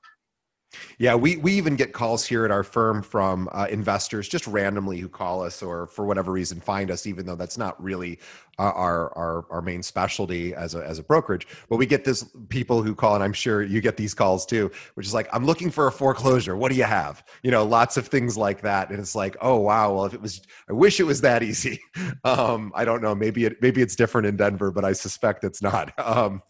yeah, 0.99 1.15
we, 1.15 1.37
we 1.37 1.53
even 1.53 1.77
get 1.77 1.93
calls 1.93 2.25
here 2.25 2.45
at 2.45 2.51
our 2.51 2.63
firm 2.63 3.03
from 3.03 3.49
uh, 3.53 3.67
investors 3.71 4.29
just 4.29 4.47
randomly 4.47 4.99
who 4.99 5.09
call 5.09 5.43
us 5.43 5.63
or 5.63 5.87
for 5.87 6.05
whatever 6.07 6.33
reason 6.33 6.61
find 6.61 6.91
us, 6.91 7.07
even 7.07 7.27
though 7.27 7.35
that's 7.35 7.59
not 7.59 7.83
really 7.83 8.19
uh, 8.59 8.73
our, 8.75 9.17
our, 9.17 9.45
our 9.51 9.63
main 9.63 9.83
specialty 9.83 10.55
as 10.55 10.75
a, 10.75 10.87
as 10.87 10.99
a 10.99 11.03
brokerage. 11.03 11.47
But 11.69 11.77
we 11.77 11.87
get 11.87 12.05
this 12.05 12.25
people 12.49 12.83
who 12.83 12.95
call, 12.95 13.15
and 13.15 13.25
I'm 13.25 13.33
sure 13.33 13.63
you 13.63 13.81
get 13.81 13.97
these 13.97 14.15
calls 14.15 14.45
too, 14.47 14.71
which 14.95 15.07
is 15.07 15.15
like, 15.15 15.29
I'm 15.33 15.47
looking 15.47 15.71
for 15.71 15.87
a 15.87 15.93
foreclosure. 15.93 16.57
What 16.57 16.71
do 16.71 16.77
you 16.77 16.85
have? 16.85 17.25
You 17.43 17.51
know, 17.51 17.65
lots 17.65 17.97
of 17.97 18.09
things 18.09 18.37
like 18.37 18.61
that. 18.63 18.91
And 18.91 18.99
it's 18.99 19.15
like, 19.15 19.37
oh, 19.41 19.57
wow. 19.57 19.95
Well, 19.95 20.05
if 20.05 20.15
it 20.15 20.21
was, 20.21 20.43
I 20.69 20.73
wish 20.73 21.01
it 21.01 21.05
was 21.05 21.21
that 21.23 21.43
easy. 21.43 21.81
Um, 22.25 22.73
I 22.75 22.85
don't 22.85 23.03
know. 23.03 23.15
Maybe 23.15 23.45
it, 23.47 23.61
maybe 23.61 23.83
it's 23.83 23.97
different 23.97 24.27
in 24.27 24.37
Denver, 24.37 24.71
but 24.71 24.85
I 24.85 24.93
suspect 24.93 25.45
it's 25.45 25.63
not. 25.63 25.93
Um, 25.99 26.43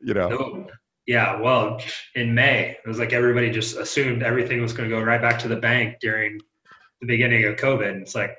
you 0.00 0.14
know. 0.14 0.28
No. 0.28 0.66
Yeah, 1.06 1.40
well, 1.40 1.80
in 2.14 2.34
May, 2.34 2.76
it 2.84 2.88
was 2.88 2.98
like 2.98 3.12
everybody 3.12 3.50
just 3.50 3.76
assumed 3.76 4.22
everything 4.22 4.60
was 4.60 4.72
going 4.72 4.88
to 4.88 4.94
go 4.94 5.02
right 5.02 5.20
back 5.20 5.38
to 5.40 5.48
the 5.48 5.56
bank 5.56 5.96
during 6.00 6.38
the 7.00 7.06
beginning 7.06 7.44
of 7.46 7.56
COVID. 7.56 7.90
And 7.90 8.02
it's 8.02 8.14
like, 8.14 8.36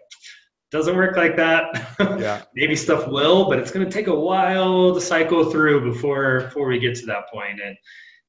doesn't 0.71 0.95
work 0.95 1.17
like 1.17 1.35
that. 1.35 1.87
Yeah. 2.19 2.43
Maybe 2.55 2.75
stuff 2.75 3.07
will, 3.07 3.49
but 3.49 3.59
it's 3.59 3.71
going 3.71 3.85
to 3.85 3.91
take 3.91 4.07
a 4.07 4.15
while 4.15 4.93
to 4.93 5.01
cycle 5.01 5.51
through 5.51 5.91
before 5.91 6.41
before 6.41 6.67
we 6.67 6.79
get 6.79 6.95
to 6.95 7.05
that 7.07 7.29
point. 7.31 7.59
And 7.63 7.75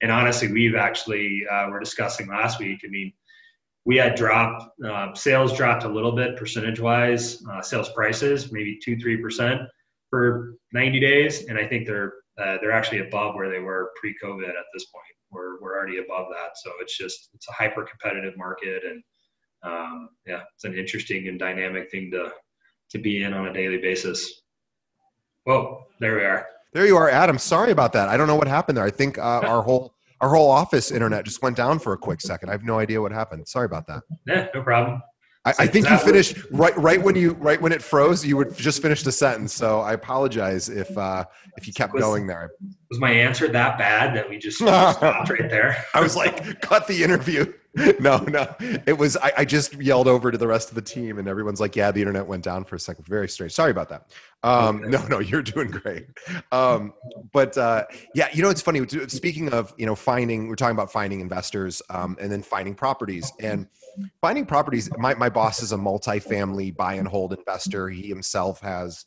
and 0.02 0.10
honestly, 0.10 0.50
we've 0.50 0.74
actually 0.74 1.42
uh, 1.50 1.66
we're 1.70 1.80
discussing 1.80 2.28
last 2.28 2.58
week. 2.58 2.80
I 2.84 2.88
mean, 2.88 3.12
we 3.84 3.96
had 3.96 4.14
drop 4.14 4.74
uh, 4.84 5.14
sales 5.14 5.56
dropped 5.56 5.84
a 5.84 5.88
little 5.88 6.12
bit 6.12 6.36
percentage 6.36 6.80
wise, 6.80 7.42
uh, 7.50 7.62
sales 7.62 7.90
prices 7.90 8.52
maybe 8.52 8.78
two 8.82 8.98
three 8.98 9.16
percent 9.16 9.62
for 10.10 10.56
90 10.74 11.00
days, 11.00 11.46
and 11.46 11.58
I 11.58 11.66
think 11.66 11.86
they're 11.86 12.12
uh, 12.38 12.56
they're 12.60 12.72
actually 12.72 13.00
above 13.00 13.34
where 13.34 13.50
they 13.50 13.58
were 13.58 13.90
pre-COVID 14.00 14.48
at 14.48 14.64
this 14.72 14.86
point. 14.86 15.04
We're, 15.30 15.60
we're 15.60 15.76
already 15.76 15.98
above 15.98 16.26
that. 16.30 16.50
So 16.62 16.70
it's 16.80 16.96
just, 16.96 17.30
it's 17.34 17.48
a 17.48 17.52
hyper 17.52 17.84
competitive 17.84 18.36
market. 18.36 18.82
And 18.84 19.02
um, 19.64 20.08
yeah, 20.26 20.40
it's 20.54 20.64
an 20.64 20.74
interesting 20.74 21.28
and 21.28 21.38
dynamic 21.38 21.90
thing 21.90 22.10
to, 22.12 22.32
to 22.90 22.98
be 22.98 23.22
in 23.22 23.32
on 23.32 23.48
a 23.48 23.52
daily 23.52 23.78
basis. 23.78 24.42
Whoa, 25.44 25.84
there 26.00 26.16
we 26.16 26.22
are. 26.22 26.46
There 26.72 26.86
you 26.86 26.96
are, 26.96 27.10
Adam. 27.10 27.38
Sorry 27.38 27.70
about 27.70 27.92
that. 27.92 28.08
I 28.08 28.16
don't 28.16 28.28
know 28.28 28.36
what 28.36 28.48
happened 28.48 28.78
there. 28.78 28.84
I 28.84 28.90
think 28.90 29.18
uh, 29.18 29.42
our 29.44 29.62
whole 29.64 29.94
our 30.22 30.28
whole 30.28 30.50
office 30.50 30.92
internet 30.92 31.24
just 31.24 31.42
went 31.42 31.56
down 31.56 31.80
for 31.80 31.92
a 31.94 31.98
quick 31.98 32.20
second. 32.20 32.48
I 32.48 32.52
have 32.52 32.62
no 32.62 32.78
idea 32.78 33.02
what 33.02 33.10
happened. 33.10 33.46
Sorry 33.48 33.66
about 33.66 33.88
that. 33.88 34.04
Yeah, 34.24 34.46
no 34.54 34.62
problem. 34.62 35.02
I, 35.44 35.54
I 35.60 35.66
think 35.66 35.90
you 35.90 35.98
finished 35.98 36.36
right 36.52 36.76
right 36.76 37.02
when 37.02 37.16
you 37.16 37.32
right 37.32 37.60
when 37.60 37.72
it 37.72 37.82
froze. 37.82 38.24
You 38.24 38.36
would 38.36 38.56
just 38.56 38.80
finish 38.80 39.02
the 39.02 39.12
sentence. 39.12 39.52
So 39.52 39.80
I 39.80 39.92
apologize 39.94 40.68
if 40.68 40.96
uh, 40.96 41.24
if 41.56 41.66
you 41.66 41.72
kept 41.72 41.94
was, 41.94 42.02
going 42.02 42.26
there. 42.26 42.52
Was 42.90 43.00
my 43.00 43.10
answer 43.10 43.48
that 43.48 43.78
bad 43.78 44.14
that 44.14 44.28
we 44.28 44.38
just 44.38 44.56
stopped 44.58 45.02
right 45.02 45.50
there? 45.50 45.84
I 45.94 46.00
was 46.00 46.14
like, 46.14 46.60
cut 46.60 46.86
the 46.86 47.02
interview. 47.02 47.52
No, 48.00 48.18
no. 48.18 48.54
It 48.60 48.98
was 48.98 49.16
I, 49.16 49.32
I 49.38 49.44
just 49.46 49.72
yelled 49.80 50.06
over 50.06 50.30
to 50.30 50.36
the 50.36 50.46
rest 50.46 50.68
of 50.68 50.74
the 50.74 50.82
team, 50.82 51.18
and 51.18 51.26
everyone's 51.26 51.58
like, 51.58 51.74
"Yeah, 51.74 51.90
the 51.90 52.00
internet 52.00 52.26
went 52.26 52.44
down 52.44 52.64
for 52.64 52.76
a 52.76 52.78
second. 52.78 53.06
Very 53.06 53.30
strange. 53.30 53.52
Sorry 53.52 53.70
about 53.70 53.88
that." 53.88 54.10
Um, 54.42 54.82
no, 54.90 55.06
no, 55.06 55.20
you're 55.20 55.42
doing 55.42 55.70
great. 55.70 56.06
Um, 56.50 56.92
but 57.32 57.56
uh, 57.56 57.84
yeah, 58.14 58.28
you 58.34 58.42
know, 58.42 58.50
it's 58.50 58.60
funny. 58.60 58.86
Speaking 59.08 59.48
of, 59.54 59.72
you 59.78 59.86
know, 59.86 59.94
finding, 59.94 60.48
we're 60.48 60.56
talking 60.56 60.76
about 60.76 60.92
finding 60.92 61.20
investors 61.20 61.80
um, 61.88 62.18
and 62.20 62.30
then 62.30 62.42
finding 62.42 62.74
properties 62.74 63.32
and 63.40 63.66
finding 64.20 64.46
properties. 64.46 64.90
My, 64.98 65.14
my 65.14 65.28
boss 65.28 65.62
is 65.62 65.72
a 65.72 65.76
multifamily 65.76 66.76
buy 66.76 66.94
and 66.94 67.08
hold 67.08 67.32
investor. 67.32 67.88
He 67.88 68.08
himself 68.08 68.60
has 68.60 69.06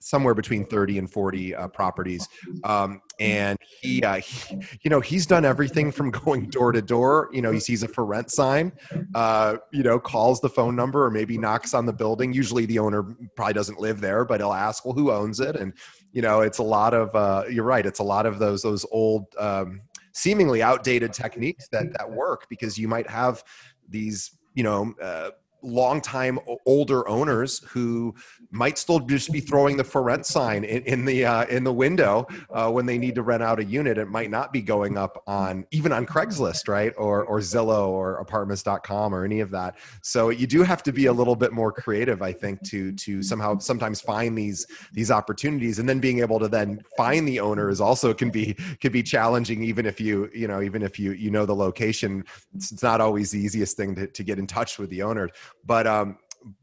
somewhere 0.00 0.34
between 0.34 0.64
30 0.64 0.98
and 0.98 1.10
40 1.10 1.54
uh, 1.54 1.68
properties 1.68 2.28
um, 2.64 3.00
and 3.20 3.58
he, 3.80 4.02
uh, 4.02 4.16
he, 4.16 4.58
you 4.82 4.90
know 4.90 5.00
he's 5.00 5.26
done 5.26 5.44
everything 5.44 5.90
from 5.90 6.10
going 6.24 6.48
door 6.50 6.72
to 6.72 6.82
door 6.82 7.28
you 7.32 7.42
know 7.42 7.50
he 7.50 7.60
sees 7.60 7.82
a 7.82 7.88
for 7.88 8.04
rent 8.04 8.30
sign 8.30 8.72
uh, 9.14 9.56
you 9.72 9.82
know 9.82 9.98
calls 9.98 10.40
the 10.40 10.48
phone 10.48 10.76
number 10.76 11.04
or 11.04 11.10
maybe 11.10 11.36
knocks 11.36 11.74
on 11.74 11.86
the 11.86 11.92
building 11.92 12.32
usually 12.32 12.66
the 12.66 12.78
owner 12.78 13.16
probably 13.36 13.54
doesn't 13.54 13.80
live 13.80 14.00
there 14.00 14.24
but 14.24 14.40
he'll 14.40 14.52
ask 14.52 14.84
well 14.84 14.94
who 14.94 15.10
owns 15.10 15.40
it 15.40 15.56
and 15.56 15.72
you 16.12 16.22
know 16.22 16.40
it's 16.40 16.58
a 16.58 16.62
lot 16.62 16.94
of 16.94 17.14
uh, 17.14 17.44
you're 17.50 17.64
right 17.64 17.86
it's 17.86 18.00
a 18.00 18.04
lot 18.04 18.26
of 18.26 18.38
those 18.38 18.62
those 18.62 18.86
old 18.90 19.26
um, 19.38 19.80
seemingly 20.12 20.62
outdated 20.62 21.12
techniques 21.12 21.68
that 21.68 21.92
that 21.96 22.10
work 22.10 22.46
because 22.48 22.78
you 22.78 22.88
might 22.88 23.08
have 23.08 23.42
these 23.88 24.30
you 24.54 24.62
know 24.62 24.94
uh, 25.02 25.30
longtime 25.62 26.38
older 26.66 27.08
owners 27.08 27.60
who 27.68 28.14
might 28.50 28.78
still 28.78 29.00
just 29.00 29.32
be 29.32 29.40
throwing 29.40 29.76
the 29.76 29.84
for 29.84 30.02
rent 30.02 30.26
sign 30.26 30.64
in, 30.64 30.82
in 30.84 31.04
the 31.04 31.24
uh, 31.24 31.44
in 31.46 31.64
the 31.64 31.72
window 31.72 32.26
uh, 32.50 32.70
when 32.70 32.86
they 32.86 32.98
need 32.98 33.14
to 33.14 33.22
rent 33.22 33.42
out 33.42 33.58
a 33.58 33.64
unit. 33.64 33.98
It 33.98 34.08
might 34.08 34.30
not 34.30 34.52
be 34.52 34.62
going 34.62 34.96
up 34.96 35.22
on 35.26 35.66
even 35.70 35.92
on 35.92 36.06
Craigslist, 36.06 36.68
right, 36.68 36.92
or 36.96 37.24
or 37.24 37.40
Zillow 37.40 37.88
or 37.88 38.16
Apartments.com 38.16 39.14
or 39.14 39.24
any 39.24 39.40
of 39.40 39.50
that. 39.50 39.78
So 40.02 40.30
you 40.30 40.46
do 40.46 40.62
have 40.62 40.82
to 40.84 40.92
be 40.92 41.06
a 41.06 41.12
little 41.12 41.36
bit 41.36 41.52
more 41.52 41.72
creative, 41.72 42.22
I 42.22 42.32
think, 42.32 42.62
to 42.68 42.92
to 42.92 43.22
somehow 43.22 43.58
sometimes 43.58 44.00
find 44.00 44.36
these 44.36 44.66
these 44.92 45.10
opportunities, 45.10 45.78
and 45.78 45.88
then 45.88 46.00
being 46.00 46.20
able 46.20 46.38
to 46.38 46.48
then 46.48 46.80
find 46.96 47.26
the 47.26 47.40
owner 47.40 47.68
is 47.68 47.80
also 47.80 48.14
can 48.14 48.30
be 48.30 48.54
can 48.80 48.92
be 48.92 49.02
challenging, 49.02 49.62
even 49.62 49.86
if 49.86 50.00
you 50.00 50.30
you 50.34 50.48
know 50.48 50.62
even 50.62 50.82
if 50.82 50.98
you 50.98 51.12
you 51.12 51.30
know 51.30 51.46
the 51.46 51.54
location. 51.54 52.24
It's, 52.54 52.72
it's 52.72 52.82
not 52.82 53.00
always 53.00 53.30
the 53.30 53.38
easiest 53.38 53.76
thing 53.76 53.94
to, 53.94 54.06
to 54.06 54.22
get 54.22 54.38
in 54.38 54.46
touch 54.46 54.78
with 54.78 54.90
the 54.90 55.02
owner 55.02 55.28
but 55.64 55.86
um, 55.86 56.18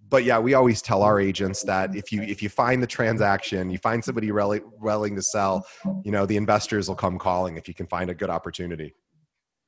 but 0.07 0.23
yeah, 0.23 0.39
we 0.39 0.53
always 0.53 0.81
tell 0.81 1.03
our 1.03 1.19
agents 1.19 1.63
that 1.63 1.95
if 1.95 2.11
you 2.11 2.21
if 2.21 2.41
you 2.41 2.49
find 2.49 2.81
the 2.81 2.87
transaction, 2.87 3.69
you 3.69 3.77
find 3.77 4.03
somebody 4.03 4.31
really 4.31 4.61
willing 4.79 5.15
to 5.15 5.21
sell, 5.21 5.65
you 6.03 6.11
know, 6.11 6.25
the 6.25 6.37
investors 6.37 6.87
will 6.87 6.95
come 6.95 7.17
calling 7.17 7.57
if 7.57 7.67
you 7.67 7.73
can 7.73 7.87
find 7.87 8.09
a 8.09 8.13
good 8.13 8.29
opportunity. 8.29 8.93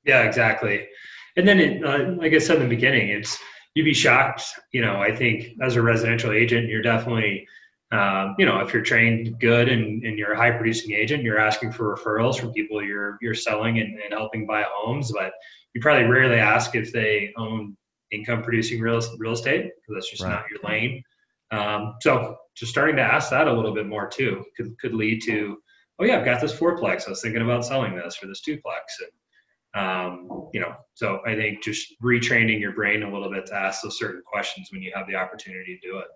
Yeah, 0.06 0.24
exactly. 0.24 0.88
And 1.36 1.48
then, 1.48 1.60
it, 1.60 1.84
uh, 1.84 2.14
like 2.14 2.34
I 2.34 2.40
said 2.40 2.58
in 2.58 2.64
the 2.64 2.70
beginning, 2.70 3.10
it's 3.10 3.38
you'd 3.76 3.84
be 3.84 3.94
shocked. 3.94 4.44
You 4.72 4.82
know, 4.82 5.02
I 5.02 5.16
think 5.16 5.50
as 5.62 5.76
a 5.76 5.82
residential 5.82 6.32
agent, 6.32 6.68
you're 6.68 6.82
definitely, 6.82 7.48
um, 7.92 8.36
you 8.40 8.46
know, 8.46 8.60
if 8.60 8.74
you're 8.74 8.82
trained 8.82 9.40
good 9.40 9.70
and, 9.70 10.04
and 10.04 10.18
you're 10.18 10.34
a 10.34 10.38
high 10.38 10.52
producing 10.52 10.94
agent, 10.94 11.24
you're 11.24 11.40
asking 11.40 11.74
for 11.74 11.96
referrals 11.96 12.40
from 12.40 12.54
people 12.54 12.84
you're 12.84 13.18
you're 13.22 13.36
selling 13.36 13.80
and, 13.80 14.00
and 14.00 14.14
helping 14.14 14.48
buy 14.48 14.66
homes, 14.72 15.12
but 15.12 15.34
you 15.74 15.82
probably 15.82 16.06
rarely 16.06 16.38
ask 16.38 16.76
if 16.76 16.92
they 16.92 17.34
own 17.38 17.76
income 18.12 18.44
producing 18.44 18.80
real, 18.80 19.02
real 19.18 19.34
estate 19.34 19.72
because 19.76 19.96
that's 19.96 20.10
just 20.10 20.24
right. 20.24 20.32
not 20.32 20.46
your 20.50 20.60
lane. 20.70 21.04
Um, 21.52 21.96
so 22.02 22.38
just 22.56 22.72
starting 22.72 22.96
to 22.98 23.02
ask 23.02 23.30
that 23.30 23.48
a 23.48 23.54
little 23.54 23.74
bit 23.74 23.88
more 23.88 24.08
too 24.08 24.44
could, 24.56 24.78
could 24.80 24.94
lead 24.94 25.22
to, 25.24 25.58
oh 26.00 26.06
yeah, 26.06 26.20
I've 26.20 26.26
got 26.26 26.42
this 26.42 26.54
fourplex. 26.54 27.08
I 27.08 27.12
was 27.12 27.22
thinking 27.22 27.42
about 27.42 27.66
selling 27.66 27.96
this 27.96 28.18
or 28.22 28.28
this 28.28 28.42
duplex. 28.42 28.98
And, 29.02 29.84
um, 29.84 30.50
you 30.54 30.60
know, 30.60 30.76
so 30.94 31.20
I 31.26 31.36
think 31.36 31.64
just 31.64 31.94
retraining 32.02 32.60
your 32.60 32.74
brain 32.74 33.04
a 33.04 33.12
little 33.12 33.32
bit 33.32 33.46
to 33.48 33.56
ask 33.56 33.82
those 33.82 33.98
certain 33.98 34.22
questions 34.26 34.70
when 34.72 34.82
you 34.82 34.92
have 34.96 35.08
the 35.08 35.16
opportunity 35.16 35.80
to 35.82 35.88
do 35.88 35.98
it. 36.00 36.08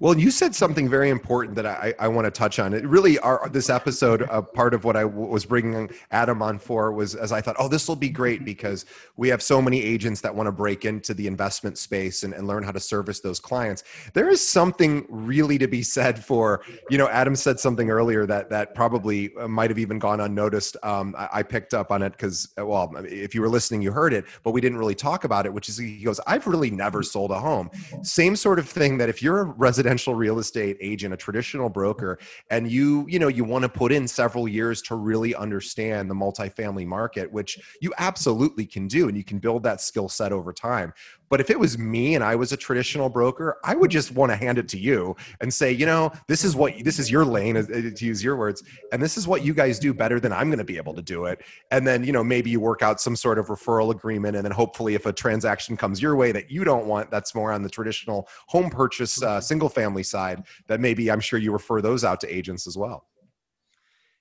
Well, 0.00 0.18
you 0.18 0.30
said 0.30 0.54
something 0.54 0.88
very 0.88 1.10
important 1.10 1.56
that 1.56 1.66
I, 1.66 1.94
I 1.98 2.08
want 2.08 2.26
to 2.26 2.30
touch 2.30 2.58
on. 2.58 2.72
It 2.72 2.86
really, 2.86 3.18
our, 3.18 3.48
this 3.48 3.68
episode, 3.68 4.22
uh, 4.22 4.42
part 4.42 4.74
of 4.74 4.84
what 4.84 4.96
I 4.96 5.02
w- 5.02 5.26
was 5.26 5.44
bringing 5.44 5.90
Adam 6.10 6.40
on 6.42 6.58
for 6.58 6.92
was 6.92 7.14
as 7.14 7.32
I 7.32 7.40
thought, 7.40 7.56
oh, 7.58 7.68
this 7.68 7.88
will 7.88 7.96
be 7.96 8.08
great 8.08 8.44
because 8.44 8.86
we 9.16 9.28
have 9.28 9.42
so 9.42 9.60
many 9.60 9.82
agents 9.82 10.20
that 10.20 10.34
want 10.34 10.46
to 10.46 10.52
break 10.52 10.84
into 10.84 11.14
the 11.14 11.26
investment 11.26 11.78
space 11.78 12.22
and, 12.22 12.32
and 12.32 12.46
learn 12.46 12.62
how 12.62 12.70
to 12.70 12.80
service 12.80 13.20
those 13.20 13.40
clients. 13.40 13.82
There 14.14 14.28
is 14.28 14.46
something 14.46 15.04
really 15.08 15.58
to 15.58 15.66
be 15.66 15.82
said 15.82 16.24
for, 16.24 16.62
you 16.90 16.98
know, 16.98 17.08
Adam 17.08 17.34
said 17.34 17.58
something 17.58 17.90
earlier 17.90 18.26
that 18.26 18.50
that 18.50 18.74
probably 18.74 19.34
uh, 19.36 19.48
might 19.48 19.70
have 19.70 19.78
even 19.78 19.98
gone 19.98 20.20
unnoticed. 20.20 20.76
Um, 20.82 21.14
I, 21.18 21.28
I, 21.32 21.42
picked 21.42 21.74
up 21.74 21.90
on 21.90 22.02
it 22.02 22.12
because, 22.12 22.48
uh, 22.58 22.66
well, 22.66 22.92
if 23.04 23.34
you 23.34 23.40
were 23.40 23.48
listening, 23.48 23.82
you 23.82 23.90
heard 23.90 24.12
it, 24.12 24.26
but 24.42 24.52
we 24.52 24.60
didn't 24.60 24.78
really 24.78 24.94
talk 24.94 25.24
about 25.24 25.46
it. 25.46 25.52
Which 25.52 25.68
is, 25.68 25.78
he 25.78 26.02
goes, 26.04 26.20
I've 26.26 26.46
really 26.46 26.70
never 26.70 27.02
sold 27.02 27.30
a 27.30 27.38
home. 27.40 27.70
Same 28.02 28.36
sort 28.36 28.58
of 28.58 28.68
thing 28.68 28.98
that 28.98 29.08
if 29.08 29.22
you're 29.22 29.40
a 29.40 29.44
residential 29.68 30.14
real 30.14 30.38
estate 30.38 30.78
agent, 30.80 31.12
a 31.12 31.16
traditional 31.16 31.68
broker, 31.68 32.18
and 32.48 32.72
you, 32.72 33.04
you 33.06 33.18
know, 33.18 33.28
you 33.28 33.44
want 33.44 33.62
to 33.62 33.68
put 33.68 33.92
in 33.92 34.08
several 34.08 34.48
years 34.48 34.80
to 34.80 34.94
really 34.94 35.34
understand 35.34 36.10
the 36.10 36.14
multifamily 36.14 36.86
market, 36.86 37.30
which 37.30 37.58
you 37.82 37.92
absolutely 37.98 38.64
can 38.64 38.88
do, 38.88 39.08
and 39.08 39.16
you 39.16 39.22
can 39.22 39.38
build 39.38 39.62
that 39.62 39.82
skill 39.82 40.08
set 40.08 40.32
over 40.32 40.54
time. 40.54 40.90
But 41.28 41.40
if 41.40 41.50
it 41.50 41.58
was 41.58 41.78
me 41.78 42.14
and 42.14 42.24
I 42.24 42.36
was 42.36 42.52
a 42.52 42.56
traditional 42.56 43.08
broker, 43.08 43.58
I 43.64 43.74
would 43.74 43.90
just 43.90 44.12
want 44.12 44.32
to 44.32 44.36
hand 44.36 44.58
it 44.58 44.68
to 44.68 44.78
you 44.78 45.16
and 45.40 45.52
say, 45.52 45.70
you 45.72 45.86
know, 45.86 46.12
this 46.26 46.44
is 46.44 46.56
what 46.56 46.72
this 46.84 46.98
is 46.98 47.10
your 47.10 47.24
lane, 47.24 47.56
uh, 47.56 47.62
to 47.62 48.04
use 48.04 48.22
your 48.22 48.36
words, 48.36 48.62
and 48.92 49.02
this 49.02 49.16
is 49.16 49.26
what 49.26 49.44
you 49.44 49.54
guys 49.54 49.78
do 49.78 49.92
better 49.92 50.20
than 50.20 50.32
I'm 50.32 50.48
going 50.48 50.58
to 50.58 50.64
be 50.64 50.76
able 50.76 50.94
to 50.94 51.02
do 51.02 51.26
it. 51.26 51.40
And 51.70 51.86
then, 51.86 52.04
you 52.04 52.12
know, 52.12 52.24
maybe 52.24 52.50
you 52.50 52.60
work 52.60 52.82
out 52.82 53.00
some 53.00 53.16
sort 53.16 53.38
of 53.38 53.46
referral 53.48 53.90
agreement, 53.90 54.36
and 54.36 54.44
then 54.44 54.52
hopefully, 54.52 54.94
if 54.94 55.06
a 55.06 55.12
transaction 55.12 55.76
comes 55.76 56.00
your 56.00 56.16
way 56.16 56.32
that 56.32 56.50
you 56.50 56.64
don't 56.64 56.86
want, 56.86 57.10
that's 57.10 57.34
more 57.34 57.52
on 57.52 57.62
the 57.62 57.70
traditional 57.70 58.28
home 58.46 58.70
purchase, 58.70 59.22
uh, 59.22 59.40
single 59.40 59.68
family 59.68 60.02
side. 60.02 60.44
That 60.66 60.80
maybe 60.80 61.10
I'm 61.10 61.20
sure 61.20 61.38
you 61.38 61.52
refer 61.52 61.80
those 61.80 62.04
out 62.04 62.20
to 62.20 62.34
agents 62.34 62.66
as 62.66 62.76
well. 62.76 63.06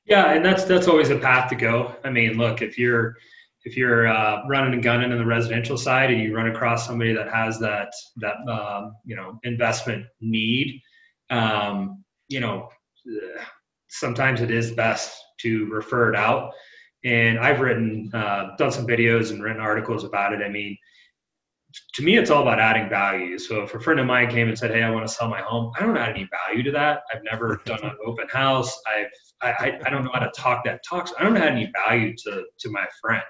Yeah, 0.06 0.32
and 0.32 0.46
that's 0.46 0.64
that's 0.64 0.88
always 0.88 1.10
a 1.10 1.18
path 1.18 1.50
to 1.50 1.56
go. 1.56 1.96
I 2.04 2.10
mean, 2.10 2.38
look, 2.38 2.62
if 2.62 2.78
you're 2.78 3.18
if 3.68 3.76
you're 3.76 4.08
uh, 4.08 4.44
running 4.48 4.74
and 4.74 4.82
gunning 4.82 5.12
in 5.12 5.18
the 5.18 5.26
residential 5.26 5.78
side 5.78 6.10
and 6.10 6.22
you 6.22 6.34
run 6.34 6.48
across 6.48 6.88
somebody 6.88 7.12
that 7.14 7.30
has 7.30 7.60
that 7.60 7.92
that 8.16 8.38
um, 8.50 8.96
you 9.04 9.14
know 9.14 9.38
investment 9.44 10.06
need, 10.22 10.82
um, 11.30 12.02
you 12.30 12.40
know 12.40 12.70
sometimes 13.90 14.40
it 14.40 14.52
is 14.52 14.72
best 14.72 15.22
to 15.42 15.66
refer 15.66 16.10
it 16.10 16.16
out. 16.16 16.54
And 17.04 17.40
I've 17.40 17.60
written, 17.60 18.10
uh, 18.14 18.56
done 18.58 18.72
some 18.72 18.88
videos 18.88 19.32
and 19.32 19.44
written 19.44 19.62
articles 19.62 20.04
about 20.04 20.34
it. 20.34 20.42
I 20.42 20.50
mean, 20.50 20.78
to 21.96 22.04
me, 22.04 22.18
it's 22.18 22.32
all 22.32 22.42
about 22.42 22.60
adding 22.60 22.90
value. 22.90 23.38
So 23.38 23.64
if 23.64 23.76
a 23.76 23.80
friend 23.80 24.00
of 24.00 24.06
mine 24.06 24.30
came 24.30 24.48
and 24.48 24.58
said, 24.58 24.72
"Hey, 24.72 24.82
I 24.82 24.90
want 24.90 25.06
to 25.06 25.14
sell 25.14 25.28
my 25.28 25.42
home," 25.42 25.74
I 25.78 25.82
don't 25.84 25.98
add 25.98 26.10
any 26.10 26.30
value 26.48 26.64
to 26.64 26.72
that. 26.72 27.02
I've 27.14 27.24
never 27.30 27.62
done 27.66 27.84
an 27.84 27.98
open 28.06 28.28
house. 28.30 28.82
I've 28.88 29.12
I, 29.42 29.80
I 29.86 29.90
don't 29.90 30.06
know 30.06 30.12
how 30.14 30.22
to 30.22 30.32
talk 30.36 30.64
that 30.64 30.80
talks. 30.88 31.12
I 31.20 31.24
don't 31.24 31.38
add 31.38 31.52
any 31.52 31.72
value 31.86 32.16
to 32.24 32.46
to 32.60 32.70
my 32.72 32.86
friend. 33.02 33.24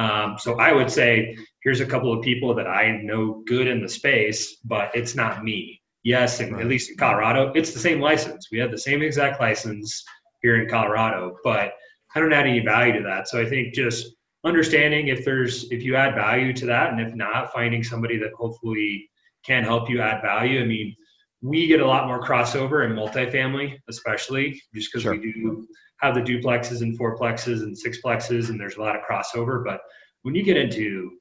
Um, 0.00 0.38
so 0.38 0.58
I 0.58 0.72
would 0.72 0.90
say, 0.90 1.36
here's 1.62 1.80
a 1.80 1.86
couple 1.86 2.10
of 2.10 2.24
people 2.24 2.54
that 2.54 2.66
I 2.66 3.02
know 3.02 3.42
good 3.46 3.66
in 3.66 3.82
the 3.82 3.88
space, 3.88 4.56
but 4.64 4.90
it's 4.94 5.14
not 5.14 5.44
me. 5.44 5.82
Yes, 6.02 6.40
and 6.40 6.52
right. 6.52 6.62
at 6.62 6.68
least 6.68 6.90
in 6.90 6.96
Colorado, 6.96 7.52
it's 7.54 7.74
the 7.74 7.78
same 7.78 8.00
license. 8.00 8.48
We 8.50 8.58
have 8.60 8.70
the 8.70 8.78
same 8.78 9.02
exact 9.02 9.38
license 9.40 10.02
here 10.40 10.62
in 10.62 10.70
Colorado, 10.70 11.36
but 11.44 11.74
I 12.14 12.20
don't 12.20 12.32
add 12.32 12.46
any 12.46 12.60
value 12.60 12.94
to 12.94 13.02
that. 13.02 13.28
So 13.28 13.38
I 13.38 13.44
think 13.44 13.74
just 13.74 14.06
understanding 14.42 15.08
if 15.08 15.22
there's 15.22 15.70
if 15.70 15.82
you 15.82 15.96
add 15.96 16.14
value 16.14 16.54
to 16.54 16.66
that, 16.66 16.92
and 16.92 17.00
if 17.00 17.14
not, 17.14 17.52
finding 17.52 17.84
somebody 17.84 18.16
that 18.20 18.32
hopefully 18.32 19.10
can 19.44 19.64
help 19.64 19.90
you 19.90 20.00
add 20.00 20.22
value. 20.22 20.62
I 20.62 20.64
mean, 20.64 20.96
we 21.42 21.66
get 21.66 21.80
a 21.80 21.86
lot 21.86 22.06
more 22.06 22.22
crossover 22.22 22.86
in 22.86 22.96
multifamily, 22.96 23.78
especially 23.90 24.62
just 24.74 24.90
because 24.90 25.02
sure. 25.02 25.12
we 25.12 25.32
do 25.32 25.66
have 26.00 26.14
the 26.14 26.20
duplexes 26.20 26.82
and 26.82 26.98
fourplexes 26.98 27.62
and 27.62 27.76
sixplexes, 27.76 28.48
and 28.48 28.58
there's 28.58 28.76
a 28.76 28.80
lot 28.80 28.96
of 28.96 29.02
crossover. 29.02 29.64
But 29.64 29.80
when 30.22 30.34
you 30.34 30.42
get 30.42 30.56
into 30.56 31.12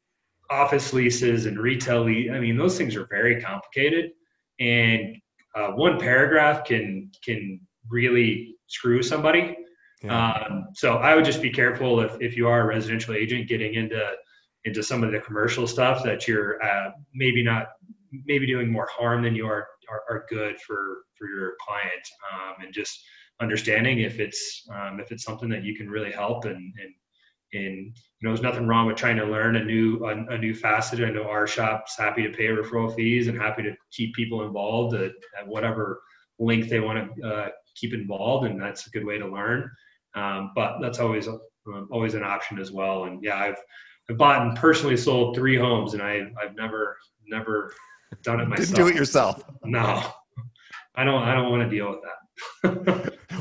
office 0.49 0.93
leases 0.93 1.45
and 1.45 1.59
retail, 1.59 2.03
lease, 2.03 2.31
I 2.31 2.39
mean, 2.39 2.57
those 2.57 2.77
things 2.77 2.95
are 2.95 3.07
very 3.09 3.41
complicated, 3.41 4.11
and 4.59 5.17
uh, 5.55 5.71
one 5.71 5.99
paragraph 5.99 6.63
can 6.63 7.11
can 7.23 7.59
really 7.89 8.55
screw 8.67 9.03
somebody. 9.03 9.57
Yeah. 10.01 10.31
Um, 10.31 10.67
so 10.75 10.95
I 10.95 11.15
would 11.15 11.25
just 11.25 11.41
be 11.41 11.49
careful 11.49 11.99
if, 11.99 12.15
if 12.21 12.37
you 12.37 12.47
are 12.47 12.61
a 12.61 12.65
residential 12.65 13.15
agent 13.15 13.49
getting 13.49 13.73
into 13.73 14.01
into 14.65 14.83
some 14.83 15.03
of 15.03 15.11
the 15.11 15.19
commercial 15.19 15.67
stuff 15.67 16.03
that 16.03 16.27
you're 16.27 16.61
uh, 16.63 16.91
maybe 17.13 17.43
not 17.43 17.67
maybe 18.25 18.47
doing 18.47 18.71
more 18.71 18.87
harm 18.91 19.23
than 19.23 19.35
you 19.35 19.45
are 19.45 19.67
are, 19.89 20.03
are 20.09 20.25
good 20.29 20.59
for 20.61 20.99
for 21.17 21.27
your 21.27 21.53
client 21.65 22.05
um, 22.31 22.63
and 22.63 22.73
just 22.73 23.03
understanding 23.41 23.99
if 23.99 24.19
it's 24.19 24.67
um, 24.73 24.99
if 24.99 25.11
it's 25.11 25.23
something 25.23 25.49
that 25.49 25.63
you 25.63 25.75
can 25.75 25.89
really 25.89 26.11
help 26.11 26.45
and 26.45 26.55
and 26.55 26.93
and 27.53 27.75
you 27.75 28.21
know 28.21 28.29
there's 28.29 28.41
nothing 28.41 28.67
wrong 28.67 28.85
with 28.85 28.95
trying 28.95 29.17
to 29.17 29.25
learn 29.25 29.55
a 29.55 29.63
new 29.63 30.05
a, 30.05 30.33
a 30.33 30.37
new 30.37 30.53
facet. 30.53 30.99
I 30.99 31.09
know 31.09 31.23
our 31.23 31.47
shop's 31.47 31.97
happy 31.97 32.23
to 32.23 32.29
pay 32.29 32.47
referral 32.47 32.93
fees 32.95 33.27
and 33.27 33.39
happy 33.39 33.63
to 33.63 33.75
keep 33.91 34.13
people 34.13 34.45
involved 34.45 34.95
at, 34.95 35.11
at 35.39 35.47
whatever 35.47 36.01
length 36.37 36.69
they 36.69 36.79
want 36.79 37.15
to 37.15 37.27
uh, 37.27 37.49
keep 37.75 37.93
involved 37.93 38.45
and 38.45 38.61
that's 38.61 38.87
a 38.87 38.89
good 38.91 39.05
way 39.05 39.17
to 39.17 39.27
learn. 39.27 39.69
Um, 40.15 40.51
but 40.55 40.79
that's 40.81 40.99
always 40.99 41.27
uh, 41.27 41.37
always 41.91 42.13
an 42.13 42.23
option 42.23 42.59
as 42.59 42.71
well. 42.71 43.05
And 43.05 43.23
yeah 43.23 43.37
i've 43.37 43.57
i've 44.09 44.17
bought 44.17 44.41
and 44.41 44.57
personally 44.57 44.97
sold 44.97 45.35
three 45.35 45.55
homes 45.55 45.93
and 45.93 46.01
i 46.01 46.21
i've 46.41 46.55
never 46.55 46.97
never 47.27 47.73
done 48.23 48.39
it 48.39 48.47
myself 48.47 48.69
didn't 48.69 48.85
do 48.85 48.87
it 48.87 48.95
yourself. 48.95 49.43
No. 49.63 50.03
I 50.95 51.03
don't 51.03 51.23
I 51.23 51.33
don't 51.33 51.51
want 51.51 51.63
to 51.63 51.69
deal 51.69 51.89
with 51.89 52.01
that. 52.01 52.18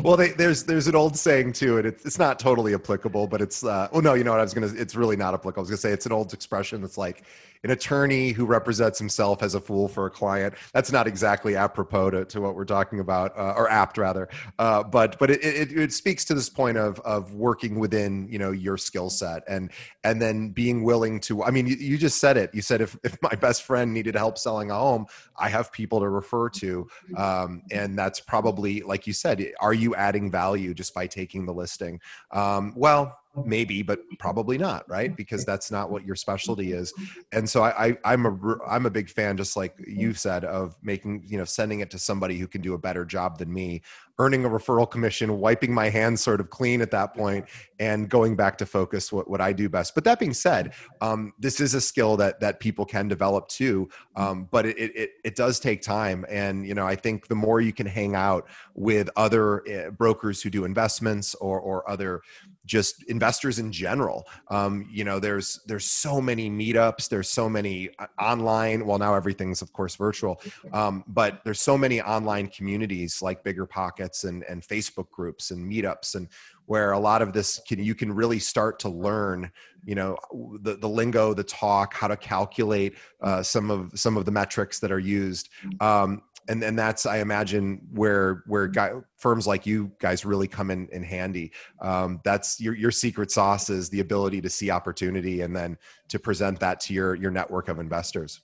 Well, 0.03 0.17
they, 0.17 0.31
there's 0.31 0.65
there's 0.65 0.87
an 0.87 0.95
old 0.95 1.17
saying 1.17 1.53
too, 1.53 1.79
and 1.79 1.87
it's 1.87 2.05
it's 2.05 2.19
not 2.19 2.39
totally 2.39 2.75
applicable, 2.75 3.27
but 3.27 3.41
it's 3.41 3.65
uh, 3.65 3.89
well, 3.93 4.03
no, 4.03 4.15
you 4.15 4.25
know 4.25 4.31
what 4.31 4.41
I 4.41 4.45
was 4.45 4.55
gonna. 4.55 4.73
It's 4.75 4.95
really 4.95 5.17
not 5.17 5.35
applicable. 5.35 5.61
I 5.61 5.63
was 5.63 5.71
gonna 5.71 5.79
say 5.79 5.91
it's 5.91 6.07
an 6.07 6.13
old 6.13 6.33
expression 6.33 6.81
that's 6.81 6.99
like 6.99 7.25
an 7.65 7.71
attorney 7.71 8.31
who 8.31 8.45
represents 8.45 8.99
himself 8.99 9.43
as 9.43 9.55
a 9.55 9.61
fool 9.61 9.89
for 9.89 10.07
a 10.07 10.11
client. 10.11 10.55
That's 10.73 10.93
not 10.93 11.07
exactly 11.07 11.57
apropos 11.57 12.11
to, 12.11 12.25
to 12.27 12.41
what 12.41 12.55
we're 12.55 12.65
talking 12.65 13.01
about, 13.01 13.37
uh, 13.37 13.55
or 13.57 13.69
apt 13.69 13.99
rather. 13.99 14.29
Uh, 14.59 14.83
but 14.83 15.19
but 15.19 15.31
it, 15.31 15.45
it, 15.45 15.73
it 15.73 15.93
speaks 15.93 16.25
to 16.27 16.35
this 16.35 16.49
point 16.49 16.79
of 16.79 17.01
of 17.01 17.35
working 17.35 17.79
within 17.79 18.29
you 18.29 18.39
know 18.39 18.53
your 18.53 18.77
skill 18.77 19.11
set 19.11 19.43
and 19.49 19.71
and 20.05 20.21
then 20.21 20.51
being 20.51 20.85
willing 20.85 21.21
to. 21.21 21.43
I 21.45 21.51
mean, 21.51 21.67
you, 21.67 21.77
you 21.77 21.99
just 21.99 22.21
said 22.21 22.37
it. 22.37 22.55
You 22.55 22.63
said 22.63 22.81
if 22.81 22.97
if 23.05 23.17
my 23.23 23.35
best 23.35 23.63
friend 23.63 23.93
needed 23.93 24.15
help 24.15 24.39
selling 24.39 24.71
a 24.71 24.75
home, 24.75 25.07
I 25.37 25.49
have 25.49 25.73
people 25.73 26.01
to 26.01 26.09
refer 26.09 26.49
to, 26.51 26.89
um, 27.17 27.63
and 27.71 27.99
that's 27.99 28.21
probably 28.21 28.81
like 28.83 29.07
you 29.07 29.13
said. 29.13 29.45
Are 29.61 29.75
you 29.75 29.95
adding 29.95 30.31
value 30.31 30.75
just 30.75 30.95
by 30.95 31.07
taking 31.07 31.47
the 31.47 31.55
listing? 31.55 32.01
Um, 32.31 32.73
well 32.77 33.19
maybe 33.47 33.83
but 33.83 34.01
probably 34.19 34.59
not 34.59 34.89
right? 34.89 35.17
Because 35.17 35.45
that's 35.45 35.71
not 35.71 35.91
what 35.91 36.05
your 36.05 36.17
specialty 36.17 36.73
is. 36.73 36.93
Mm-hmm. 36.93 37.21
And 37.33 37.49
so 37.49 37.63
I, 37.63 37.89
I 37.89 37.99
i'm 38.05 38.27
a 38.27 38.57
i'm 38.67 38.87
a 38.87 38.91
big 38.91 39.09
fan 39.09 39.37
just 39.37 39.57
like 39.57 39.75
you 39.87 40.15
said 40.15 40.45
of 40.45 40.77
making 40.83 41.23
you 41.27 41.39
know 41.39 41.45
sending 41.45 41.81
it 41.81 41.91
to 41.91 41.99
somebody 41.99 42.39
who 42.39 42.47
can 42.47 42.61
do 42.61 42.75
a 42.75 42.79
better 42.79 43.05
job 43.05 43.39
than 43.39 43.53
me 43.53 43.83
earning 44.19 44.45
a 44.45 44.49
referral 44.49 44.91
commission 44.91 45.39
wiping 45.39 45.73
my 45.73 45.89
hands 45.89 46.23
sort 46.23 46.41
of 46.41 46.51
clean 46.51 46.81
at 46.81 46.91
that 46.91 47.15
point 47.15 47.45
and 47.79 48.09
going 48.09 48.35
back 48.35 48.59
to 48.59 48.67
focus 48.67 49.13
what, 49.13 49.29
what 49.29 49.41
i 49.41 49.53
do 49.53 49.69
best. 49.69 49.95
But 49.95 50.05
that 50.05 50.19
being 50.19 50.35
said 50.35 50.75
um, 51.01 51.33
this 51.39 51.61
is 51.61 51.75
a 51.75 51.81
skill 51.81 52.17
that 52.17 52.41
that 52.41 52.61
people 52.61 52.85
can 52.85 53.09
develop 53.09 53.49
too 53.49 53.89
um, 54.17 54.49
but 54.51 54.67
it, 54.67 54.77
it 54.79 55.11
it 55.25 55.37
does 55.37 55.61
take 55.61 55.83
time. 55.83 56.25
And 56.29 56.67
you 56.67 56.75
know 56.75 56.87
i 56.87 56.97
think 56.97 57.29
the 57.29 57.35
more 57.35 57.61
you 57.61 57.73
can 57.73 57.87
hang 57.87 58.15
out 58.15 58.49
with 58.75 59.09
other 59.17 59.63
uh, 59.69 59.91
brokers 59.91 60.43
who 60.43 60.51
do 60.51 60.65
investments 60.65 61.35
or 61.37 61.61
or 61.61 61.89
other 61.89 62.21
just 62.67 63.03
investors 63.05 63.59
in 63.59 63.73
general 63.73 64.27
um, 64.49 64.87
you 64.91 65.05
know 65.05 65.19
there's 65.19 65.61
there's 65.67 65.87
so 65.87 66.21
many 66.21 66.51
meetups 66.51 67.09
there's 67.09 67.31
so 67.31 67.49
many 67.49 67.89
uh, 67.99 68.07
online 68.21 68.85
well 68.87 68.99
now 68.99 69.15
everything's 69.15 69.63
of 69.63 69.73
course 69.73 69.97
virtual 69.97 70.41
um, 70.73 71.03
but 71.09 71.41
there's 71.45 71.61
so 71.61 71.77
many 71.77 72.01
online 72.03 72.47
communities 72.49 73.23
like 73.23 73.43
bigger 73.43 73.67
pockets 73.67 74.08
and 74.25 74.43
and 74.45 74.63
facebook 74.63 75.11
groups 75.11 75.51
and 75.51 75.71
meetups 75.71 76.15
and 76.15 76.29
where 76.67 76.93
a 76.93 76.99
lot 76.99 77.23
of 77.23 77.33
this 77.33 77.61
can 77.67 77.83
you 77.83 77.95
can 77.95 78.13
really 78.13 78.39
start 78.39 78.79
to 78.79 78.89
learn 78.89 79.51
you 79.85 79.95
know 79.95 80.17
the, 80.61 80.77
the 80.77 80.89
lingo 80.89 81.33
the 81.35 81.45
talk 81.45 81.95
how 81.95 82.09
to 82.09 82.17
calculate 82.17 82.95
uh, 83.23 83.43
some 83.43 83.71
of 83.71 83.91
some 83.99 84.17
of 84.17 84.25
the 84.25 84.31
metrics 84.31 84.79
that 84.79 84.93
are 84.93 84.99
used 84.99 85.49
um, 85.81 86.23
and 86.49 86.63
and 86.63 86.79
that's 86.79 87.07
I 87.07 87.19
imagine 87.19 87.81
where 87.93 88.43
where 88.47 88.67
guy, 88.67 88.93
firms 89.17 89.47
like 89.47 89.67
you 89.67 89.93
guys 89.99 90.25
really 90.25 90.49
come 90.49 90.71
in 90.71 90.89
in 90.93 91.03
handy. 91.03 91.53
Um, 91.81 92.21
that's 92.25 92.61
your 92.61 92.75
your 92.75 92.91
secret 92.91 93.31
sauce 93.31 93.71
is 93.71 93.91
the 93.91 94.01
ability 94.01 94.41
to 94.41 94.51
see 94.51 94.71
opportunity 94.71 95.43
and 95.43 95.55
then 95.55 95.77
to 96.09 96.19
present 96.19 96.59
that 96.61 96.81
to 96.81 96.95
your 96.95 97.15
your 97.15 97.31
network 97.31 97.69
of 97.69 97.79
investors. 97.79 98.41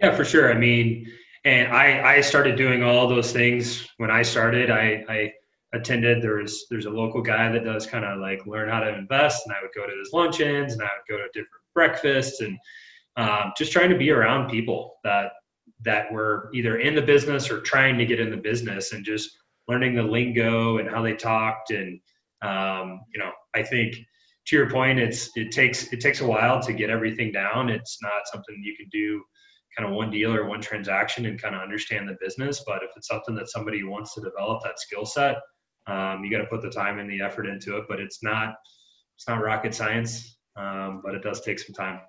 Yeah, 0.00 0.14
for 0.14 0.24
sure. 0.24 0.52
I 0.52 0.56
mean, 0.56 1.06
and 1.48 1.72
I 1.72 2.16
I 2.16 2.20
started 2.20 2.56
doing 2.56 2.82
all 2.82 3.08
those 3.08 3.32
things 3.32 3.88
when 3.96 4.10
I 4.10 4.22
started. 4.22 4.70
I 4.70 5.04
I 5.08 5.32
attended 5.72 6.22
there's 6.22 6.66
there's 6.70 6.86
a 6.86 6.90
local 6.90 7.22
guy 7.22 7.50
that 7.50 7.64
does 7.64 7.86
kind 7.86 8.04
of 8.04 8.20
like 8.20 8.46
learn 8.46 8.68
how 8.68 8.80
to 8.80 8.96
invest, 8.96 9.46
and 9.46 9.54
I 9.54 9.62
would 9.62 9.74
go 9.74 9.86
to 9.86 9.98
his 9.98 10.12
luncheons 10.12 10.74
and 10.74 10.82
I 10.82 10.86
would 10.86 11.08
go 11.08 11.16
to 11.16 11.28
different 11.32 11.64
breakfasts 11.74 12.40
and 12.40 12.58
um, 13.16 13.52
just 13.56 13.72
trying 13.72 13.90
to 13.90 13.96
be 13.96 14.10
around 14.10 14.50
people 14.50 14.96
that 15.04 15.32
that 15.84 16.12
were 16.12 16.50
either 16.54 16.78
in 16.78 16.94
the 16.94 17.02
business 17.02 17.50
or 17.50 17.60
trying 17.60 17.96
to 17.98 18.06
get 18.06 18.20
in 18.20 18.30
the 18.30 18.36
business 18.36 18.92
and 18.92 19.04
just 19.04 19.30
learning 19.68 19.94
the 19.94 20.02
lingo 20.02 20.78
and 20.78 20.88
how 20.88 21.02
they 21.02 21.14
talked 21.14 21.70
and 21.70 22.00
um, 22.42 23.00
you 23.12 23.20
know 23.20 23.30
i 23.54 23.62
think 23.62 23.94
to 24.46 24.56
your 24.56 24.68
point 24.70 24.98
it's 24.98 25.30
it 25.36 25.52
takes 25.52 25.92
it 25.92 26.00
takes 26.00 26.20
a 26.20 26.26
while 26.26 26.60
to 26.60 26.72
get 26.72 26.90
everything 26.90 27.30
down 27.30 27.68
it's 27.68 27.98
not 28.02 28.26
something 28.26 28.60
you 28.64 28.74
can 28.76 28.88
do 28.90 29.22
kind 29.78 29.88
of 29.88 29.94
one 29.94 30.10
deal 30.10 30.34
or 30.34 30.44
one 30.44 30.60
transaction 30.60 31.26
and 31.26 31.40
kind 31.40 31.54
of 31.54 31.62
understand 31.62 32.08
the 32.08 32.16
business. 32.20 32.64
But 32.66 32.82
if 32.82 32.90
it's 32.96 33.06
something 33.06 33.36
that 33.36 33.48
somebody 33.48 33.84
wants 33.84 34.14
to 34.14 34.20
develop 34.20 34.62
that 34.64 34.80
skill 34.80 35.06
set 35.06 35.36
um, 35.88 36.22
you 36.22 36.30
got 36.30 36.38
to 36.38 36.46
put 36.46 36.62
the 36.62 36.70
time 36.70 36.98
and 36.98 37.10
the 37.10 37.20
effort 37.20 37.46
into 37.46 37.76
it 37.76 37.84
but 37.88 37.98
it's 37.98 38.22
not 38.22 38.54
it's 39.16 39.26
not 39.26 39.42
rocket 39.42 39.74
science 39.74 40.36
um, 40.56 41.00
but 41.02 41.14
it 41.14 41.22
does 41.22 41.40
take 41.40 41.58
some 41.58 41.74
time 41.74 42.00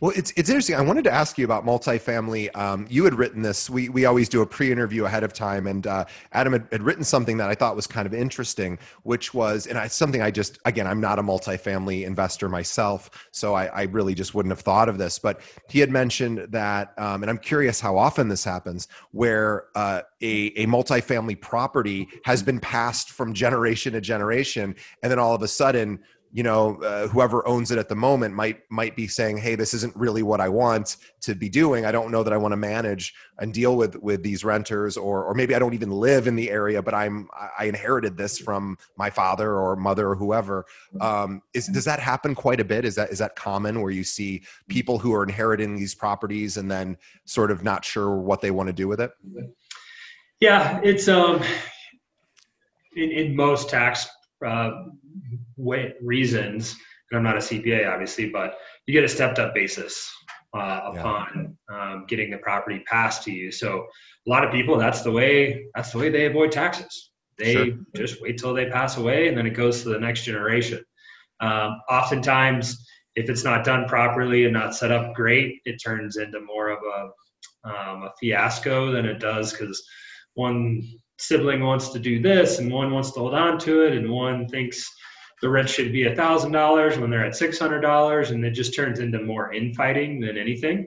well, 0.00 0.12
it's 0.14 0.32
it's 0.36 0.48
interesting. 0.48 0.76
I 0.76 0.82
wanted 0.82 1.04
to 1.04 1.12
ask 1.12 1.36
you 1.36 1.44
about 1.44 1.64
multifamily. 1.64 2.54
Um, 2.56 2.86
you 2.88 3.04
had 3.04 3.14
written 3.14 3.42
this. 3.42 3.68
We 3.68 3.88
we 3.88 4.04
always 4.04 4.28
do 4.28 4.42
a 4.42 4.46
pre-interview 4.46 5.04
ahead 5.04 5.24
of 5.24 5.32
time, 5.32 5.66
and 5.66 5.86
uh, 5.86 6.04
Adam 6.32 6.52
had, 6.52 6.68
had, 6.70 6.82
written 6.82 7.02
something 7.02 7.36
that 7.38 7.50
I 7.50 7.54
thought 7.54 7.74
was 7.74 7.86
kind 7.86 8.06
of 8.06 8.14
interesting, 8.14 8.78
which 9.02 9.34
was, 9.34 9.66
and 9.66 9.76
it's 9.78 9.94
something 9.94 10.22
I 10.22 10.30
just 10.30 10.58
again, 10.64 10.86
I'm 10.86 11.00
not 11.00 11.18
a 11.18 11.22
multifamily 11.22 12.04
investor 12.06 12.48
myself, 12.48 13.10
so 13.32 13.54
I, 13.54 13.66
I 13.66 13.82
really 13.84 14.14
just 14.14 14.34
wouldn't 14.34 14.52
have 14.52 14.60
thought 14.60 14.88
of 14.88 14.98
this. 14.98 15.18
But 15.18 15.40
he 15.68 15.80
had 15.80 15.90
mentioned 15.90 16.46
that, 16.50 16.94
um, 16.96 17.22
and 17.22 17.30
I'm 17.30 17.38
curious 17.38 17.80
how 17.80 17.98
often 17.98 18.28
this 18.28 18.44
happens, 18.44 18.86
where 19.10 19.64
uh, 19.74 20.02
a 20.22 20.52
a 20.56 20.66
multifamily 20.66 21.40
property 21.40 22.08
has 22.24 22.42
been 22.42 22.60
passed 22.60 23.10
from 23.10 23.34
generation 23.34 23.94
to 23.94 24.00
generation, 24.00 24.76
and 25.02 25.10
then 25.10 25.18
all 25.18 25.34
of 25.34 25.42
a 25.42 25.48
sudden 25.48 25.98
you 26.34 26.42
know 26.42 26.82
uh, 26.82 27.06
whoever 27.06 27.46
owns 27.46 27.70
it 27.70 27.78
at 27.78 27.88
the 27.88 27.94
moment 27.94 28.34
might 28.34 28.58
might 28.68 28.96
be 28.96 29.06
saying 29.06 29.36
hey 29.36 29.54
this 29.54 29.72
isn't 29.72 29.94
really 29.94 30.22
what 30.22 30.40
i 30.40 30.48
want 30.48 30.96
to 31.20 31.34
be 31.34 31.48
doing. 31.48 31.86
I 31.86 31.92
don't 31.92 32.10
know 32.10 32.22
that 32.22 32.32
i 32.32 32.36
want 32.36 32.52
to 32.52 32.56
manage 32.56 33.14
and 33.38 33.54
deal 33.54 33.76
with 33.76 33.96
with 34.02 34.22
these 34.22 34.44
renters 34.44 34.96
or 34.96 35.24
or 35.24 35.32
maybe 35.32 35.54
i 35.54 35.58
don't 35.60 35.72
even 35.72 35.90
live 35.90 36.26
in 36.26 36.36
the 36.36 36.50
area 36.50 36.82
but 36.82 36.92
i'm 36.92 37.28
i 37.58 37.64
inherited 37.64 38.16
this 38.16 38.38
from 38.38 38.76
my 38.96 39.08
father 39.10 39.54
or 39.54 39.76
mother 39.76 40.08
or 40.08 40.16
whoever. 40.16 40.66
Um, 41.00 41.40
is 41.54 41.68
does 41.68 41.84
that 41.84 42.00
happen 42.00 42.34
quite 42.34 42.60
a 42.60 42.64
bit? 42.64 42.84
Is 42.84 42.96
that 42.96 43.10
is 43.10 43.20
that 43.20 43.36
common 43.36 43.80
where 43.80 43.92
you 43.92 44.04
see 44.04 44.42
people 44.68 44.98
who 44.98 45.14
are 45.14 45.22
inheriting 45.22 45.76
these 45.76 45.94
properties 45.94 46.56
and 46.56 46.68
then 46.68 46.96
sort 47.26 47.52
of 47.52 47.62
not 47.62 47.84
sure 47.84 48.16
what 48.16 48.40
they 48.40 48.50
want 48.50 48.66
to 48.66 48.72
do 48.72 48.88
with 48.88 49.00
it? 49.00 49.12
Yeah 50.40 50.80
it's 50.82 51.06
um 51.06 51.42
in, 52.96 53.10
in 53.10 53.36
most 53.36 53.70
tax 53.70 54.08
uh, 54.44 54.70
way, 55.56 55.94
reasons, 56.02 56.76
and 57.10 57.18
I'm 57.18 57.24
not 57.24 57.36
a 57.36 57.40
CPA 57.40 57.90
obviously, 57.90 58.28
but 58.28 58.56
you 58.86 58.92
get 58.92 59.04
a 59.04 59.08
stepped 59.08 59.38
up 59.38 59.54
basis 59.54 60.10
uh, 60.54 60.92
upon 60.94 61.56
yeah. 61.70 61.92
um, 61.92 62.04
getting 62.08 62.30
the 62.30 62.38
property 62.38 62.82
passed 62.86 63.24
to 63.24 63.32
you. 63.32 63.50
So 63.50 63.86
a 64.26 64.30
lot 64.30 64.44
of 64.44 64.52
people, 64.52 64.78
that's 64.78 65.02
the 65.02 65.10
way 65.10 65.66
that's 65.74 65.92
the 65.92 65.98
way 65.98 66.10
they 66.10 66.26
avoid 66.26 66.52
taxes. 66.52 67.10
They 67.38 67.54
sure. 67.54 67.76
just 67.96 68.22
wait 68.22 68.38
till 68.38 68.54
they 68.54 68.66
pass 68.66 68.96
away, 68.96 69.28
and 69.28 69.36
then 69.36 69.46
it 69.46 69.54
goes 69.54 69.82
to 69.82 69.88
the 69.88 69.98
next 69.98 70.24
generation. 70.24 70.84
Um, 71.40 71.80
oftentimes, 71.90 72.86
if 73.16 73.28
it's 73.28 73.44
not 73.44 73.64
done 73.64 73.88
properly 73.88 74.44
and 74.44 74.52
not 74.52 74.74
set 74.74 74.92
up 74.92 75.14
great, 75.14 75.60
it 75.64 75.78
turns 75.84 76.16
into 76.16 76.40
more 76.40 76.68
of 76.68 76.78
a 76.78 77.08
um, 77.64 78.02
a 78.04 78.10
fiasco 78.20 78.92
than 78.92 79.06
it 79.06 79.18
does 79.18 79.52
because 79.52 79.82
one 80.34 80.82
sibling 81.18 81.62
wants 81.62 81.88
to 81.90 81.98
do 81.98 82.20
this 82.20 82.58
and 82.58 82.70
one 82.70 82.90
wants 82.90 83.12
to 83.12 83.20
hold 83.20 83.34
on 83.34 83.58
to 83.58 83.82
it 83.86 83.94
and 83.94 84.10
one 84.10 84.48
thinks 84.48 84.90
the 85.42 85.48
rent 85.48 85.68
should 85.68 85.92
be 85.92 86.06
a 86.06 86.14
thousand 86.14 86.52
dollars 86.52 86.98
when 86.98 87.10
they're 87.10 87.24
at 87.24 87.36
six 87.36 87.58
hundred 87.58 87.80
dollars 87.80 88.30
and 88.30 88.44
it 88.44 88.52
just 88.52 88.74
turns 88.74 89.00
into 89.00 89.20
more 89.20 89.52
infighting 89.52 90.20
than 90.20 90.36
anything 90.36 90.86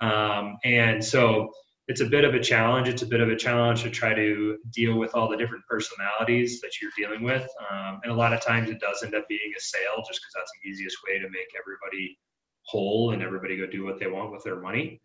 um, 0.00 0.56
and 0.64 1.02
so 1.04 1.50
it's 1.88 2.00
a 2.00 2.06
bit 2.06 2.24
of 2.24 2.34
a 2.34 2.40
challenge 2.40 2.88
it's 2.88 3.02
a 3.02 3.06
bit 3.06 3.20
of 3.20 3.28
a 3.28 3.36
challenge 3.36 3.82
to 3.82 3.90
try 3.90 4.12
to 4.12 4.58
deal 4.72 4.98
with 4.98 5.14
all 5.14 5.28
the 5.28 5.36
different 5.36 5.64
personalities 5.68 6.60
that 6.60 6.72
you're 6.80 6.90
dealing 6.96 7.22
with 7.22 7.48
um, 7.70 8.00
and 8.02 8.12
a 8.12 8.14
lot 8.14 8.32
of 8.32 8.40
times 8.40 8.70
it 8.70 8.80
does 8.80 9.02
end 9.02 9.14
up 9.14 9.26
being 9.28 9.52
a 9.56 9.60
sale 9.60 10.02
just 10.06 10.20
because 10.20 10.32
that's 10.34 10.52
the 10.62 10.68
easiest 10.68 10.96
way 11.08 11.18
to 11.18 11.28
make 11.30 11.48
everybody 11.58 12.18
whole 12.64 13.12
and 13.12 13.22
everybody 13.22 13.56
go 13.56 13.66
do 13.66 13.84
what 13.84 13.98
they 13.98 14.06
want 14.06 14.32
with 14.32 14.42
their 14.42 14.60
money 14.60 15.00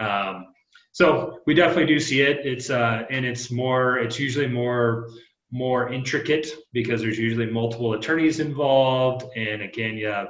um, 0.00 0.46
so 0.92 1.40
we 1.46 1.54
definitely 1.54 1.86
do 1.86 1.98
see 1.98 2.20
it. 2.20 2.44
It's 2.44 2.70
uh, 2.70 3.04
and 3.10 3.24
it's 3.24 3.50
more. 3.50 3.98
It's 3.98 4.18
usually 4.18 4.46
more 4.46 5.08
more 5.52 5.92
intricate 5.92 6.48
because 6.72 7.02
there's 7.02 7.18
usually 7.18 7.46
multiple 7.46 7.92
attorneys 7.92 8.40
involved, 8.40 9.24
and 9.36 9.62
again, 9.62 9.96
you 9.96 10.08
have 10.08 10.28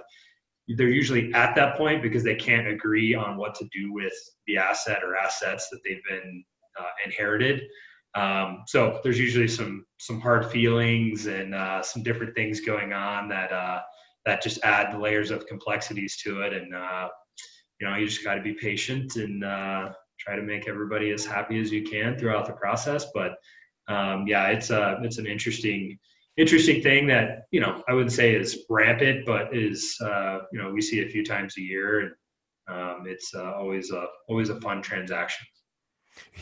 they're 0.76 0.88
usually 0.88 1.32
at 1.34 1.54
that 1.54 1.76
point 1.76 2.02
because 2.02 2.22
they 2.22 2.34
can't 2.34 2.68
agree 2.68 3.14
on 3.14 3.36
what 3.36 3.54
to 3.56 3.66
do 3.72 3.92
with 3.92 4.12
the 4.46 4.56
asset 4.56 5.02
or 5.02 5.16
assets 5.16 5.68
that 5.70 5.80
they've 5.84 6.02
been 6.08 6.44
uh, 6.78 6.88
inherited. 7.04 7.62
Um, 8.14 8.62
so 8.66 9.00
there's 9.02 9.18
usually 9.18 9.48
some 9.48 9.86
some 9.98 10.20
hard 10.20 10.50
feelings 10.50 11.26
and 11.26 11.54
uh, 11.54 11.82
some 11.82 12.02
different 12.02 12.34
things 12.34 12.60
going 12.60 12.92
on 12.92 13.28
that 13.28 13.52
uh, 13.52 13.80
that 14.26 14.42
just 14.42 14.62
add 14.64 14.98
layers 14.98 15.30
of 15.30 15.46
complexities 15.46 16.16
to 16.18 16.42
it, 16.42 16.52
and 16.52 16.74
uh, 16.74 17.08
you 17.80 17.88
know 17.88 17.96
you 17.96 18.06
just 18.06 18.24
got 18.24 18.34
to 18.34 18.42
be 18.42 18.52
patient 18.54 19.16
and 19.16 19.44
uh, 19.44 19.90
try 20.18 20.36
to 20.36 20.42
make 20.42 20.68
everybody 20.68 21.10
as 21.10 21.24
happy 21.24 21.60
as 21.60 21.72
you 21.72 21.82
can 21.82 22.18
throughout 22.18 22.46
the 22.46 22.52
process. 22.52 23.06
But 23.14 23.36
um, 23.88 24.26
yeah, 24.26 24.48
it's 24.48 24.70
a 24.70 24.80
uh, 24.80 25.00
it's 25.02 25.18
an 25.18 25.26
interesting 25.26 25.98
interesting 26.36 26.82
thing 26.82 27.06
that 27.08 27.44
you 27.50 27.60
know 27.60 27.82
I 27.88 27.92
wouldn't 27.92 28.12
say 28.12 28.34
is 28.34 28.64
rampant, 28.68 29.26
but 29.26 29.54
is 29.54 29.96
uh, 30.00 30.38
you 30.52 30.60
know 30.60 30.70
we 30.70 30.80
see 30.80 31.02
a 31.02 31.08
few 31.08 31.24
times 31.24 31.56
a 31.58 31.62
year, 31.62 32.00
and 32.00 32.12
um, 32.68 33.04
it's 33.06 33.34
uh, 33.34 33.52
always 33.52 33.90
a 33.90 34.06
always 34.28 34.48
a 34.50 34.60
fun 34.60 34.82
transaction. 34.82 35.46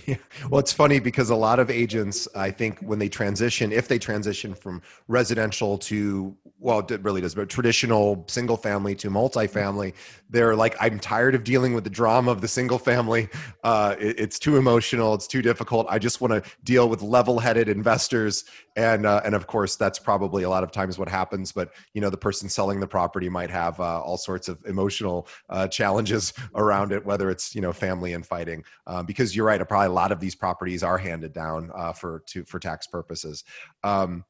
Yeah. 0.07 0.17
Well, 0.49 0.59
it's 0.59 0.73
funny 0.73 0.99
because 0.99 1.31
a 1.31 1.37
lot 1.37 1.61
of 1.61 1.71
agents, 1.71 2.27
I 2.35 2.51
think, 2.51 2.81
when 2.81 2.99
they 2.99 3.09
transition, 3.09 3.71
if 3.71 3.87
they 3.87 3.99
transition 3.99 4.55
from 4.55 4.83
residential 5.07 5.79
to, 5.79 6.37
well, 6.61 6.81
it 6.81 7.03
really 7.03 7.23
does, 7.23 7.35
but 7.35 7.49
traditional 7.49 8.25
single 8.29 8.57
family 8.57 8.95
to 8.97 9.11
multifamily, 9.11 9.95
they're 10.29 10.55
like, 10.55 10.77
I'm 10.79 11.01
tired 11.01 11.35
of 11.35 11.43
dealing 11.43 11.75
with 11.75 11.85
the 11.85 11.91
drama 11.91 12.31
of 12.31 12.43
the 12.43 12.49
single 12.49 12.79
family. 12.79 13.29
Uh, 13.65 13.97
it, 13.99 14.21
it's 14.21 14.39
too 14.39 14.57
emotional. 14.57 15.15
It's 15.15 15.27
too 15.27 15.41
difficult. 15.41 15.87
I 15.89 15.99
just 15.99 16.21
want 16.21 16.33
to 16.33 16.51
deal 16.63 16.89
with 16.89 17.01
level-headed 17.01 17.69
investors, 17.69 18.45
and 18.77 19.07
uh, 19.07 19.23
and 19.25 19.35
of 19.35 19.47
course, 19.47 19.77
that's 19.77 19.99
probably 19.99 20.43
a 20.43 20.51
lot 20.51 20.63
of 20.63 20.71
times 20.71 20.99
what 20.99 21.09
happens. 21.09 21.51
But 21.51 21.73
you 21.95 22.01
know, 22.01 22.11
the 22.11 22.19
person 22.19 22.49
selling 22.49 22.79
the 22.79 22.87
property 22.87 23.29
might 23.29 23.51
have 23.51 23.81
uh, 23.81 24.01
all 24.01 24.19
sorts 24.19 24.49
of 24.49 24.65
emotional 24.67 25.27
uh, 25.49 25.67
challenges 25.67 26.33
around 26.55 26.93
it, 26.93 27.05
whether 27.05 27.31
it's 27.31 27.55
you 27.55 27.61
know 27.61 27.73
family 27.73 28.13
and 28.13 28.25
fighting. 28.25 28.65
Um, 28.87 29.07
because 29.07 29.35
you're 29.35 29.47
right, 29.47 29.67
probably 29.67 29.87
a 29.87 29.93
lot 29.93 30.13
of 30.13 30.21
these 30.21 30.35
properties 30.35 30.83
are 30.83 30.99
handed 30.99 31.33
down 31.33 31.71
uh, 31.75 31.93
for 31.93 32.23
to 32.27 32.45
for 32.45 32.59
tax 32.59 32.87
purposes. 32.87 33.45
Um, 33.83 34.25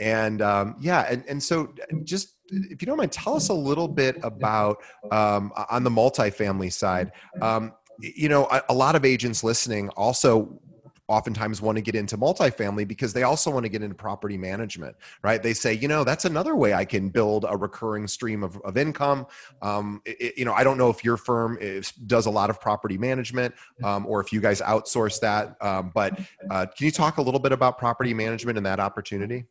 and 0.00 0.42
um, 0.42 0.76
yeah, 0.80 1.06
and, 1.10 1.24
and 1.28 1.42
so 1.42 1.72
just 2.04 2.34
if 2.50 2.80
you 2.80 2.86
don't 2.86 2.96
mind, 2.96 3.12
tell 3.12 3.34
us 3.34 3.48
a 3.48 3.54
little 3.54 3.88
bit 3.88 4.18
about 4.22 4.78
um, 5.10 5.52
on 5.70 5.84
the 5.84 5.90
multifamily 5.90 6.72
side. 6.72 7.12
Um, 7.42 7.72
you 8.00 8.28
know, 8.28 8.46
a, 8.46 8.62
a, 8.68 8.74
lot 8.74 8.94
of 8.94 9.04
agents 9.04 9.42
listening 9.42 9.88
also 9.90 10.60
oftentimes 11.08 11.62
want 11.62 11.76
to 11.76 11.82
get 11.82 11.94
into 11.94 12.16
multifamily 12.18 12.86
because 12.86 13.14
they 13.14 13.22
also 13.22 13.50
want 13.50 13.64
to 13.64 13.68
get 13.68 13.82
into 13.82 13.94
property 13.94 14.36
management, 14.36 14.94
right? 15.22 15.42
They 15.42 15.54
say, 15.54 15.72
you 15.72 15.88
know, 15.88 16.04
that's 16.04 16.26
another 16.26 16.54
way 16.54 16.74
I 16.74 16.84
can 16.84 17.08
build 17.08 17.46
a 17.48 17.56
recurring 17.56 18.06
stream 18.06 18.44
of, 18.44 18.58
of 18.58 18.76
income. 18.76 19.26
Um, 19.62 20.02
it, 20.04 20.36
you 20.36 20.44
know, 20.44 20.52
I 20.52 20.62
don't 20.62 20.76
know 20.76 20.90
if 20.90 21.02
your 21.02 21.16
firm 21.16 21.56
is, 21.60 21.92
does 21.92 22.26
a 22.26 22.30
lot 22.30 22.50
of 22.50 22.60
property 22.60 22.98
management 22.98 23.54
um, 23.82 24.06
or 24.06 24.20
if 24.20 24.32
you 24.32 24.40
guys 24.40 24.60
outsource 24.60 25.18
that, 25.20 25.56
um, 25.62 25.90
but 25.94 26.18
uh, 26.50 26.66
can 26.66 26.84
you 26.84 26.92
talk 26.92 27.16
a 27.16 27.22
little 27.22 27.40
bit 27.40 27.52
about 27.52 27.78
property 27.78 28.12
management 28.12 28.58
and 28.58 28.66
that 28.66 28.78
opportunity? 28.78 29.46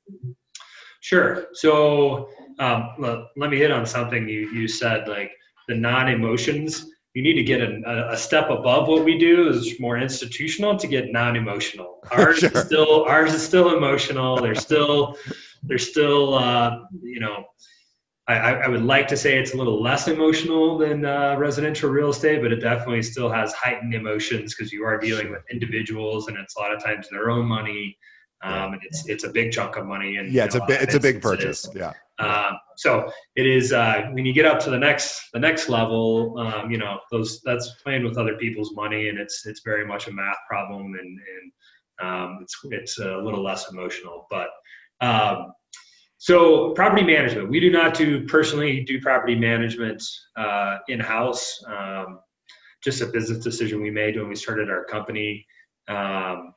Sure. 1.00 1.48
So 1.54 2.30
um, 2.60 2.90
let 3.36 3.50
me 3.50 3.58
hit 3.58 3.72
on 3.72 3.86
something 3.86 4.30
you, 4.30 4.50
you 4.52 4.68
said, 4.68 5.08
like 5.08 5.32
the 5.68 5.76
non-emotions 5.76 6.92
you 7.18 7.24
need 7.24 7.34
to 7.34 7.42
get 7.44 7.62
a, 7.62 8.12
a, 8.12 8.16
step 8.16 8.52
above 8.52 8.88
what 8.88 9.04
we 9.04 9.18
do 9.18 9.50
is 9.50 9.80
more 9.80 9.98
institutional 9.98 10.78
to 10.78 10.86
get 10.86 11.12
non-emotional 11.12 12.00
ours 12.12 12.38
sure. 12.38 12.52
is 12.52 12.66
still 12.66 13.06
ours 13.06 13.34
is 13.34 13.44
still 13.44 13.76
emotional 13.76 14.40
they're 14.40 14.54
still 14.54 15.18
they're 15.64 15.80
still 15.80 16.36
uh, 16.36 16.78
you 17.02 17.20
know 17.20 17.44
I, 18.28 18.36
I, 18.36 18.68
would 18.68 18.84
like 18.84 19.08
to 19.08 19.16
say 19.16 19.40
it's 19.40 19.54
a 19.54 19.58
little 19.58 19.82
less 19.82 20.08
emotional 20.10 20.78
than 20.78 21.06
uh, 21.06 21.38
residential 21.38 21.90
real 21.90 22.10
estate, 22.10 22.42
but 22.42 22.52
it 22.52 22.60
definitely 22.60 23.02
still 23.02 23.30
has 23.30 23.54
heightened 23.54 23.94
emotions 23.94 24.54
because 24.54 24.74
you 24.74 24.84
are 24.84 24.98
dealing 25.00 25.32
with 25.32 25.44
individuals, 25.50 26.28
and 26.28 26.36
it's 26.38 26.58
a 26.58 26.60
lot 26.60 26.74
of 26.74 26.84
times 26.84 27.08
their 27.10 27.30
own 27.30 27.46
money, 27.46 27.98
um, 28.44 28.74
and 28.74 28.82
it's 28.84 29.08
it's 29.08 29.24
a 29.24 29.30
big 29.30 29.54
chunk 29.54 29.78
of 29.78 29.86
money. 29.86 30.18
And 30.18 30.30
yeah, 30.34 30.44
it's 30.44 30.56
a, 30.56 30.60
a 30.60 30.72
it's 30.72 30.94
a 30.94 31.00
big 31.00 31.22
purchase. 31.22 31.70
Yeah. 31.74 31.94
Um, 32.20 32.58
so 32.78 33.12
it 33.36 33.46
is 33.46 33.74
uh, 33.74 34.10
when 34.12 34.26
you 34.26 34.34
get 34.34 34.46
up 34.46 34.60
to 34.62 34.70
the 34.70 34.78
next 34.78 35.30
the 35.34 35.40
next 35.40 35.70
level, 35.70 36.38
um, 36.40 36.72
you 36.72 36.78
know 36.78 37.00
those 37.12 37.42
that's 37.42 37.70
playing 37.84 38.04
with 38.04 38.18
other 38.18 38.36
people's 38.38 38.74
money, 38.76 39.10
and 39.10 39.20
it's 39.20 39.46
it's 39.46 39.62
very 39.64 39.86
much 39.86 40.08
a 40.08 40.12
math 40.12 40.38
problem, 40.48 40.94
and 40.94 41.20
and 41.20 41.52
um, 42.02 42.40
it's 42.42 42.56
it's 42.66 43.00
a 43.00 43.18
little 43.18 43.44
less 43.44 43.70
emotional. 43.72 44.26
But 44.30 44.50
um, 45.02 45.54
so 46.18 46.72
property 46.72 47.04
management, 47.04 47.50
we 47.50 47.60
do 47.60 47.72
not 47.72 47.94
do 47.94 48.26
personally 48.26 48.84
do 48.84 49.00
property 49.00 49.36
management 49.36 50.04
uh, 50.36 50.78
in 50.88 51.00
house. 51.00 51.64
Um, 51.68 52.20
just 52.84 53.02
a 53.02 53.08
business 53.08 53.44
decision 53.44 53.82
we 53.82 53.92
made 53.92 54.16
when 54.18 54.30
we 54.30 54.36
started 54.36 54.70
our 54.70 54.86
company. 54.86 55.46
Um, 55.88 56.54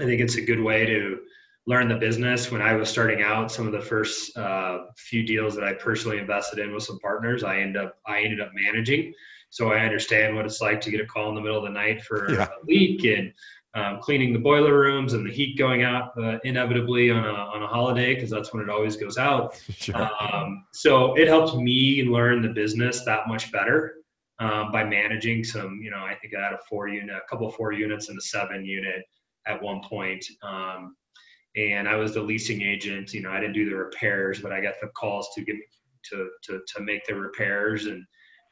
I 0.00 0.04
think 0.04 0.20
it's 0.20 0.36
a 0.36 0.42
good 0.42 0.60
way 0.60 0.84
to 0.86 1.18
learn 1.66 1.88
the 1.88 1.96
business. 1.96 2.50
When 2.50 2.62
I 2.62 2.74
was 2.74 2.88
starting 2.88 3.22
out, 3.22 3.50
some 3.50 3.66
of 3.66 3.72
the 3.72 3.80
first 3.80 4.36
uh, 4.36 4.86
few 4.96 5.24
deals 5.24 5.54
that 5.54 5.64
I 5.64 5.72
personally 5.74 6.18
invested 6.18 6.58
in 6.58 6.72
with 6.72 6.82
some 6.82 6.98
partners, 6.98 7.42
I 7.42 7.58
end 7.58 7.76
up 7.76 7.96
I 8.06 8.20
ended 8.20 8.40
up 8.40 8.50
managing. 8.54 9.12
So 9.50 9.72
I 9.72 9.84
understand 9.84 10.34
what 10.34 10.44
it's 10.46 10.60
like 10.60 10.80
to 10.82 10.90
get 10.90 11.00
a 11.00 11.06
call 11.06 11.28
in 11.28 11.36
the 11.36 11.40
middle 11.40 11.58
of 11.58 11.64
the 11.64 11.70
night 11.70 12.02
for 12.02 12.32
yeah. 12.32 12.48
a 12.48 12.66
leak 12.66 13.04
and 13.04 13.32
um, 13.74 14.00
cleaning 14.00 14.32
the 14.32 14.38
boiler 14.38 14.78
rooms 14.78 15.12
and 15.12 15.26
the 15.26 15.32
heat 15.32 15.56
going 15.58 15.82
out 15.82 16.10
uh, 16.18 16.38
inevitably 16.44 17.10
on 17.10 17.24
a, 17.24 17.28
on 17.28 17.62
a 17.62 17.66
holiday 17.66 18.14
because 18.14 18.30
that's 18.30 18.52
when 18.52 18.62
it 18.62 18.68
always 18.68 18.96
goes 18.96 19.18
out. 19.18 19.60
Sure. 19.74 20.10
Um, 20.20 20.64
so 20.72 21.14
it 21.14 21.28
helped 21.28 21.56
me 21.56 22.04
learn 22.04 22.42
the 22.42 22.48
business 22.48 23.04
that 23.04 23.28
much 23.28 23.52
better 23.52 23.96
um, 24.38 24.72
by 24.72 24.84
managing 24.84 25.44
some, 25.44 25.80
you 25.82 25.90
know, 25.90 25.98
I 25.98 26.14
think 26.14 26.34
I 26.34 26.42
had 26.42 26.52
a 26.52 26.58
four 26.68 26.88
unit, 26.88 27.14
a 27.14 27.28
couple 27.28 27.50
four 27.50 27.72
units 27.72 28.08
and 28.08 28.18
a 28.18 28.22
seven 28.22 28.64
unit 28.64 29.04
at 29.46 29.60
one 29.60 29.82
point. 29.82 30.24
Um, 30.42 30.96
and 31.56 31.88
I 31.88 31.96
was 31.96 32.14
the 32.14 32.22
leasing 32.22 32.62
agent. 32.62 33.12
You 33.12 33.22
know, 33.22 33.30
I 33.30 33.40
didn't 33.40 33.54
do 33.54 33.68
the 33.68 33.76
repairs, 33.76 34.40
but 34.40 34.52
I 34.52 34.60
got 34.60 34.74
the 34.80 34.88
calls 34.88 35.28
to 35.34 35.44
get 35.44 35.56
to 36.10 36.28
to 36.44 36.60
to 36.74 36.82
make 36.82 37.06
the 37.06 37.14
repairs, 37.14 37.86
and 37.86 38.04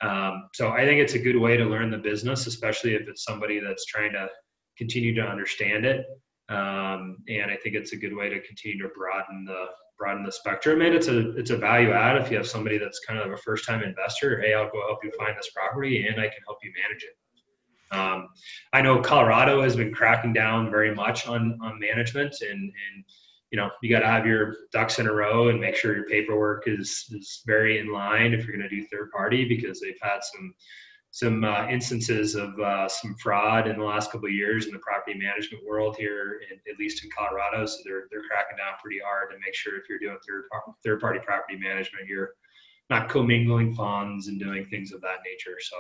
um, 0.03 0.49
so 0.55 0.71
I 0.71 0.85
think 0.85 1.01
it's 1.01 1.15
a 1.15 1.19
good 1.19 1.37
way 1.37 1.57
to 1.57 1.65
learn 1.65 1.91
the 1.91 1.99
business, 1.99 2.47
especially 2.47 2.95
if 2.95 3.09
it's 3.09 3.25
somebody 3.25 3.61
that's 3.61 3.85
trying 3.87 4.12
to 4.12 4.29
continue 4.77 5.15
to 5.15 5.23
understand 5.23 5.85
it. 5.85 6.05
Um, 6.49 7.19
and 7.29 7.51
I 7.51 7.57
think 7.62 7.77
it's 7.77 7.93
a 7.93 7.97
good 7.97 8.15
way 8.15 8.29
to 8.29 8.41
continue 8.41 8.83
to 8.83 8.88
broaden 8.95 9.45
the 9.45 9.67
broaden 9.99 10.25
the 10.25 10.33
spectrum. 10.33 10.83
And 10.83 10.95
it's 10.95 11.09
a 11.09 11.31
it's 11.37 11.51
a 11.51 11.57
value 11.57 11.93
add 11.93 12.21
if 12.21 12.31
you 12.31 12.37
have 12.37 12.49
somebody 12.49 12.79
that's 12.79 13.01
kind 13.07 13.21
of 13.21 13.31
a 13.31 13.37
first 13.37 13.67
time 13.67 13.83
investor. 13.83 14.41
Hey, 14.41 14.55
I'll 14.55 14.71
go 14.71 14.81
help 14.87 15.05
you 15.05 15.12
find 15.17 15.37
this 15.37 15.51
property, 15.55 16.07
and 16.07 16.21
I 16.21 16.25
can 16.25 16.43
help 16.47 16.59
you 16.62 16.73
manage 16.83 17.05
it. 17.05 17.17
Um, 17.92 18.28
I 18.72 18.81
know 18.83 19.00
Colorado 19.00 19.62
has 19.62 19.76
been 19.76 19.92
cracking 19.92 20.33
down 20.33 20.70
very 20.70 20.94
much 20.94 21.26
on 21.26 21.59
on 21.62 21.78
management, 21.78 22.35
and 22.40 22.61
and 22.61 23.05
you 23.50 23.59
know 23.59 23.70
you 23.83 23.90
got 23.90 24.00
to 24.00 24.07
have 24.07 24.26
your 24.26 24.57
ducks 24.72 24.98
in 24.98 25.07
a 25.07 25.12
row 25.12 25.48
and 25.48 25.61
make 25.61 25.76
sure 25.76 25.94
your 25.94 26.07
paperwork 26.07 26.64
is 26.66 27.07
is 27.11 27.42
very 27.46 27.78
in 27.78 27.92
line 27.92 28.33
if 28.33 28.46
you're 28.46 28.57
going 28.57 28.68
to 28.68 28.74
do 28.74 28.87
third 28.87 29.11
party 29.11 29.44
because 29.44 29.81
they've 29.81 30.00
had 30.00 30.20
some 30.22 30.55
some 31.12 31.44
uh, 31.44 31.68
instances 31.68 32.35
of 32.35 32.59
uh, 32.59 32.88
some 32.88 33.14
fraud 33.16 33.68
in 33.68 33.76
the 33.76 33.85
last 33.85 34.11
couple 34.11 34.26
of 34.26 34.33
years 34.33 34.66
in 34.66 34.72
the 34.72 34.78
property 34.78 35.12
management 35.18 35.62
world 35.62 35.94
here, 35.98 36.40
in, 36.50 36.59
at 36.72 36.78
least 36.78 37.05
in 37.05 37.11
Colorado. 37.16 37.66
So 37.66 37.76
they're 37.85 38.05
they're 38.11 38.26
cracking 38.28 38.57
down 38.57 38.72
pretty 38.83 39.00
hard 39.05 39.31
to 39.31 39.37
make 39.44 39.55
sure 39.55 39.76
if 39.76 39.85
you're 39.88 39.98
doing 39.98 40.16
third 40.26 40.44
third 40.83 41.00
party 41.00 41.20
property 41.22 41.59
management, 41.59 42.09
you're 42.09 42.31
not 42.88 43.11
commingling 43.11 43.74
funds 43.74 44.28
and 44.28 44.40
doing 44.40 44.66
things 44.70 44.92
of 44.92 45.02
that 45.02 45.18
nature. 45.24 45.59
So 45.61 45.76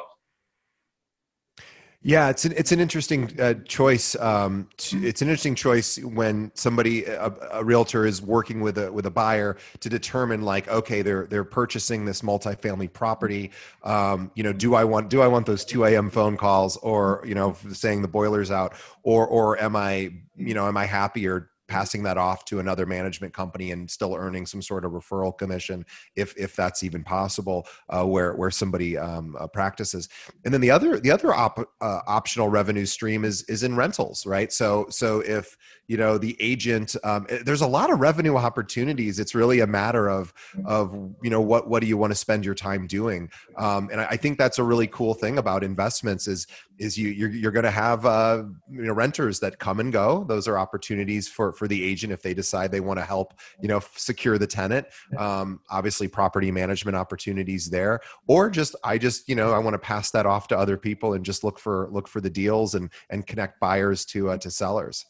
yeah, 2.04 2.30
it's 2.30 2.44
an 2.44 2.52
it's 2.56 2.72
an 2.72 2.80
interesting 2.80 3.30
uh, 3.40 3.54
choice. 3.64 4.16
Um, 4.16 4.68
to, 4.78 5.06
it's 5.06 5.22
an 5.22 5.28
interesting 5.28 5.54
choice 5.54 5.98
when 5.98 6.50
somebody 6.54 7.04
a, 7.04 7.32
a, 7.52 7.62
realtor 7.62 8.04
is 8.06 8.20
working 8.20 8.60
with 8.60 8.76
a 8.76 8.92
with 8.92 9.06
a 9.06 9.10
buyer 9.10 9.56
to 9.78 9.88
determine 9.88 10.42
like, 10.42 10.66
okay, 10.66 11.02
they're 11.02 11.26
they're 11.26 11.44
purchasing 11.44 12.04
this 12.04 12.22
multifamily 12.22 12.92
property. 12.92 13.52
Um, 13.84 14.32
you 14.34 14.42
know, 14.42 14.52
do 14.52 14.74
I 14.74 14.82
want 14.82 15.10
do 15.10 15.22
I 15.22 15.28
want 15.28 15.46
those 15.46 15.64
two 15.64 15.84
a.m. 15.84 16.10
phone 16.10 16.36
calls 16.36 16.76
or 16.78 17.22
you 17.24 17.36
know 17.36 17.56
saying 17.70 18.02
the 18.02 18.08
boiler's 18.08 18.50
out 18.50 18.74
or 19.04 19.24
or 19.24 19.60
am 19.62 19.76
I 19.76 20.12
you 20.36 20.54
know 20.54 20.66
am 20.66 20.76
I 20.76 20.86
happier 20.86 21.51
passing 21.72 22.02
that 22.02 22.18
off 22.18 22.44
to 22.44 22.60
another 22.60 22.84
management 22.84 23.32
company 23.32 23.72
and 23.72 23.90
still 23.90 24.14
earning 24.14 24.44
some 24.44 24.60
sort 24.60 24.84
of 24.84 24.92
referral 24.92 25.36
commission 25.36 25.86
if 26.16 26.36
if 26.36 26.54
that's 26.54 26.82
even 26.82 27.02
possible 27.02 27.66
uh, 27.88 28.04
where 28.04 28.34
where 28.34 28.50
somebody 28.50 28.98
um, 28.98 29.34
uh, 29.38 29.46
practices. 29.46 30.08
And 30.44 30.52
then 30.52 30.60
the 30.60 30.70
other 30.70 31.00
the 31.00 31.10
other 31.10 31.32
op, 31.32 31.58
uh, 31.58 32.00
optional 32.06 32.48
revenue 32.48 32.86
stream 32.86 33.24
is 33.24 33.42
is 33.44 33.62
in 33.62 33.74
rentals 33.74 34.26
right? 34.26 34.52
So 34.52 34.86
so 34.90 35.20
if 35.20 35.56
you 35.88 35.96
know 35.96 36.18
the 36.18 36.36
agent 36.40 36.94
um, 37.04 37.26
eh, 37.28 37.42
there's 37.44 37.60
a 37.60 37.66
lot 37.66 37.90
of 37.90 38.00
revenue 38.00 38.36
opportunities. 38.36 39.18
It's 39.18 39.34
really 39.34 39.60
a 39.60 39.66
matter 39.66 40.08
of 40.08 40.32
of 40.64 40.92
you 41.22 41.30
know 41.30 41.40
what 41.40 41.68
what 41.68 41.80
do 41.80 41.86
you 41.86 41.96
want 41.96 42.12
to 42.12 42.14
spend 42.14 42.44
your 42.44 42.54
time 42.54 42.86
doing? 42.86 43.30
Um, 43.58 43.88
and 43.90 44.00
I, 44.00 44.04
I, 44.10 44.16
think 44.16 44.38
that's 44.38 44.58
a 44.58 44.64
really 44.64 44.86
cool 44.86 45.14
thing 45.14 45.38
about 45.38 45.64
investments 45.64 46.28
is 46.28 46.46
is 46.78 46.96
you 46.96 47.08
you're, 47.08 47.30
you're 47.30 47.52
going 47.52 47.64
to 47.64 47.70
have 47.70 48.06
uh, 48.06 48.44
you 48.70 48.82
know 48.82 48.92
renters 48.92 49.40
that 49.40 49.58
come 49.58 49.80
and 49.80 49.92
go. 49.92 50.24
Those 50.28 50.48
are 50.48 50.58
opportunities 50.58 51.28
for 51.28 51.52
for 51.52 51.66
the 51.66 51.82
agent 51.82 52.12
if 52.12 52.22
they 52.22 52.34
decide 52.34 52.70
they 52.70 52.80
want 52.80 52.98
to 52.98 53.04
help 53.04 53.34
you 53.60 53.68
know 53.68 53.80
secure 53.96 54.38
the 54.38 54.46
tenant. 54.46 54.86
Um, 55.18 55.60
obviously 55.70 56.08
property 56.08 56.50
management 56.50 56.96
opportunities 56.96 57.68
there. 57.68 58.00
Or 58.28 58.50
just 58.50 58.76
i 58.84 58.98
just 58.98 59.28
you 59.28 59.34
know 59.34 59.52
i 59.52 59.58
want 59.58 59.74
to 59.74 59.78
pass 59.78 60.10
that 60.12 60.26
off 60.26 60.48
to 60.48 60.56
other 60.56 60.76
people 60.76 61.14
and 61.14 61.24
just 61.24 61.44
look 61.44 61.58
for 61.58 61.88
look 61.90 62.08
for 62.08 62.20
the 62.20 62.30
deals 62.30 62.74
and 62.74 62.90
and 63.10 63.26
connect 63.26 63.60
buyers 63.60 64.04
to 64.06 64.30
uh, 64.30 64.36
to 64.38 64.50
sellers 64.50 65.06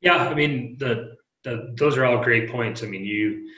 yeah, 0.00 0.16
I 0.16 0.34
mean 0.34 0.76
the, 0.78 1.16
the 1.44 1.74
those 1.76 1.96
are 1.96 2.04
all 2.04 2.22
great 2.22 2.50
points. 2.50 2.82
I 2.82 2.86
mean 2.86 3.04
you. 3.04 3.48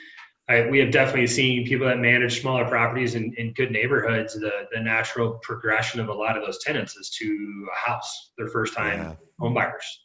I, 0.49 0.67
we 0.69 0.79
have 0.79 0.91
definitely 0.91 1.27
seen 1.27 1.65
people 1.65 1.87
that 1.87 1.99
manage 1.99 2.41
smaller 2.41 2.65
properties 2.65 3.15
in, 3.15 3.33
in 3.37 3.53
good 3.53 3.71
neighborhoods. 3.71 4.33
The, 4.33 4.67
the 4.73 4.81
natural 4.81 5.39
progression 5.43 6.01
of 6.01 6.09
a 6.09 6.13
lot 6.13 6.35
of 6.35 6.43
those 6.43 6.61
tenants 6.61 6.97
is 6.97 7.09
to 7.19 7.67
a 7.71 7.89
house, 7.89 8.31
their 8.37 8.47
first 8.47 8.73
time 8.73 8.99
yeah. 8.99 9.13
home 9.39 9.53
buyers. 9.53 10.01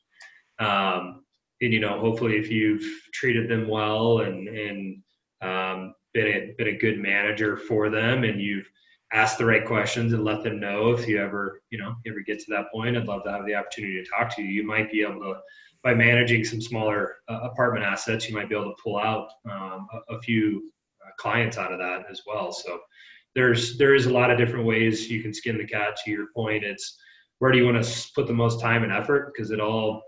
Um, 0.61 1.25
and 1.61 1.73
you 1.73 1.81
know, 1.81 1.99
hopefully, 1.99 2.37
if 2.37 2.51
you've 2.51 2.85
treated 3.13 3.49
them 3.49 3.67
well 3.67 4.21
and 4.21 4.47
and 4.49 5.03
um, 5.41 5.95
been 6.15 6.27
a 6.27 6.55
been 6.59 6.69
a 6.69 6.79
good 6.79 6.99
manager 6.99 7.57
for 7.57 7.91
them, 7.91 8.25
and 8.25 8.41
you've 8.41 8.69
ask 9.13 9.39
the 9.39 9.45
right 9.45 9.65
questions 9.65 10.13
and 10.13 10.25
let 10.25 10.43
them 10.43 10.59
know 10.59 10.91
if 10.91 11.07
you 11.07 11.19
ever, 11.19 11.63
you 11.71 11.79
know, 11.79 11.95
ever 12.07 12.21
get 12.27 12.39
to 12.41 12.47
that 12.51 12.71
point. 12.73 12.97
I'd 12.97 13.07
love 13.07 13.25
to 13.25 13.31
have 13.31 13.47
the 13.47 13.55
opportunity 13.55 14.03
to 14.03 14.11
talk 14.11 14.35
to 14.35 14.43
you. 14.43 14.49
You 14.49 14.67
might 14.67 14.91
be 14.91 15.03
able 15.03 15.21
to, 15.21 15.35
by 15.83 15.95
managing 15.95 16.45
some 16.45 16.61
smaller 16.61 17.17
uh, 17.29 17.41
apartment 17.43 17.85
assets, 17.85 18.29
you 18.29 18.35
might 18.35 18.49
be 18.49 18.55
able 18.55 18.75
to 18.75 18.83
pull 18.83 18.99
out 18.99 19.29
um, 19.51 19.87
a, 19.93 20.15
a, 20.15 20.21
few 20.21 20.71
uh, 21.05 21.11
clients 21.19 21.59
out 21.59 21.73
of 21.73 21.79
that 21.79 22.05
as 22.11 22.23
well. 22.27 22.53
So 22.53 22.81
there's 23.35 23.79
there 23.79 23.95
is 23.95 24.07
a 24.07 24.13
lot 24.13 24.31
of 24.31 24.39
different 24.39 24.67
ways 24.67 25.11
you 25.11 25.23
can 25.23 25.33
skin 25.33 25.59
the 25.59 25.67
cat. 25.67 25.97
To 26.05 26.11
your 26.11 26.27
point, 26.35 26.65
it's 26.65 26.99
where 27.39 27.53
do 27.53 27.59
you 27.59 27.67
want 27.67 27.83
to 27.83 28.09
put 28.15 28.27
the 28.27 28.33
most 28.33 28.61
time 28.61 28.83
and 28.83 28.93
effort? 28.93 29.33
Because 29.33 29.51
it 29.51 29.61
all, 29.61 30.03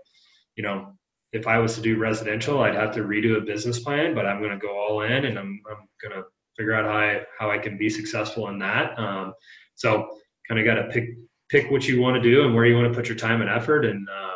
you 0.55 0.63
know, 0.63 0.93
if 1.31 1.47
I 1.47 1.59
was 1.59 1.75
to 1.75 1.81
do 1.81 1.97
residential, 1.97 2.61
I'd 2.61 2.75
have 2.75 2.93
to 2.95 3.01
redo 3.01 3.37
a 3.37 3.41
business 3.41 3.79
plan, 3.79 4.15
but 4.15 4.25
I'm 4.25 4.39
going 4.39 4.51
to 4.51 4.57
go 4.57 4.75
all 4.75 5.01
in 5.01 5.25
and 5.25 5.37
I'm, 5.37 5.61
I'm 5.69 5.87
going 6.01 6.19
to 6.19 6.27
figure 6.57 6.73
out 6.73 6.85
how 6.85 6.97
I, 6.97 7.21
how 7.37 7.51
I 7.51 7.57
can 7.59 7.77
be 7.77 7.89
successful 7.89 8.47
in 8.49 8.57
that. 8.59 8.97
Um, 8.97 9.33
so 9.75 10.17
kind 10.47 10.59
of 10.59 10.65
got 10.65 10.81
to 10.81 10.89
pick, 10.89 11.09
pick 11.49 11.69
what 11.69 11.87
you 11.87 12.01
want 12.01 12.21
to 12.21 12.21
do 12.21 12.45
and 12.45 12.55
where 12.55 12.65
you 12.65 12.75
want 12.75 12.91
to 12.91 12.97
put 12.97 13.07
your 13.07 13.17
time 13.17 13.41
and 13.41 13.49
effort. 13.49 13.85
And, 13.85 14.07
um, 14.09 14.28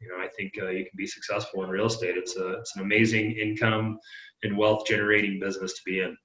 you 0.00 0.08
know, 0.08 0.22
I 0.22 0.28
think 0.36 0.52
uh, 0.60 0.68
you 0.68 0.84
can 0.84 0.96
be 0.96 1.06
successful 1.06 1.64
in 1.64 1.70
real 1.70 1.86
estate. 1.86 2.16
It's 2.16 2.36
a, 2.36 2.54
it's 2.54 2.76
an 2.76 2.82
amazing 2.82 3.32
income 3.32 3.98
and 4.42 4.56
wealth 4.56 4.86
generating 4.86 5.40
business 5.40 5.72
to 5.74 5.80
be 5.84 6.00
in. 6.00 6.16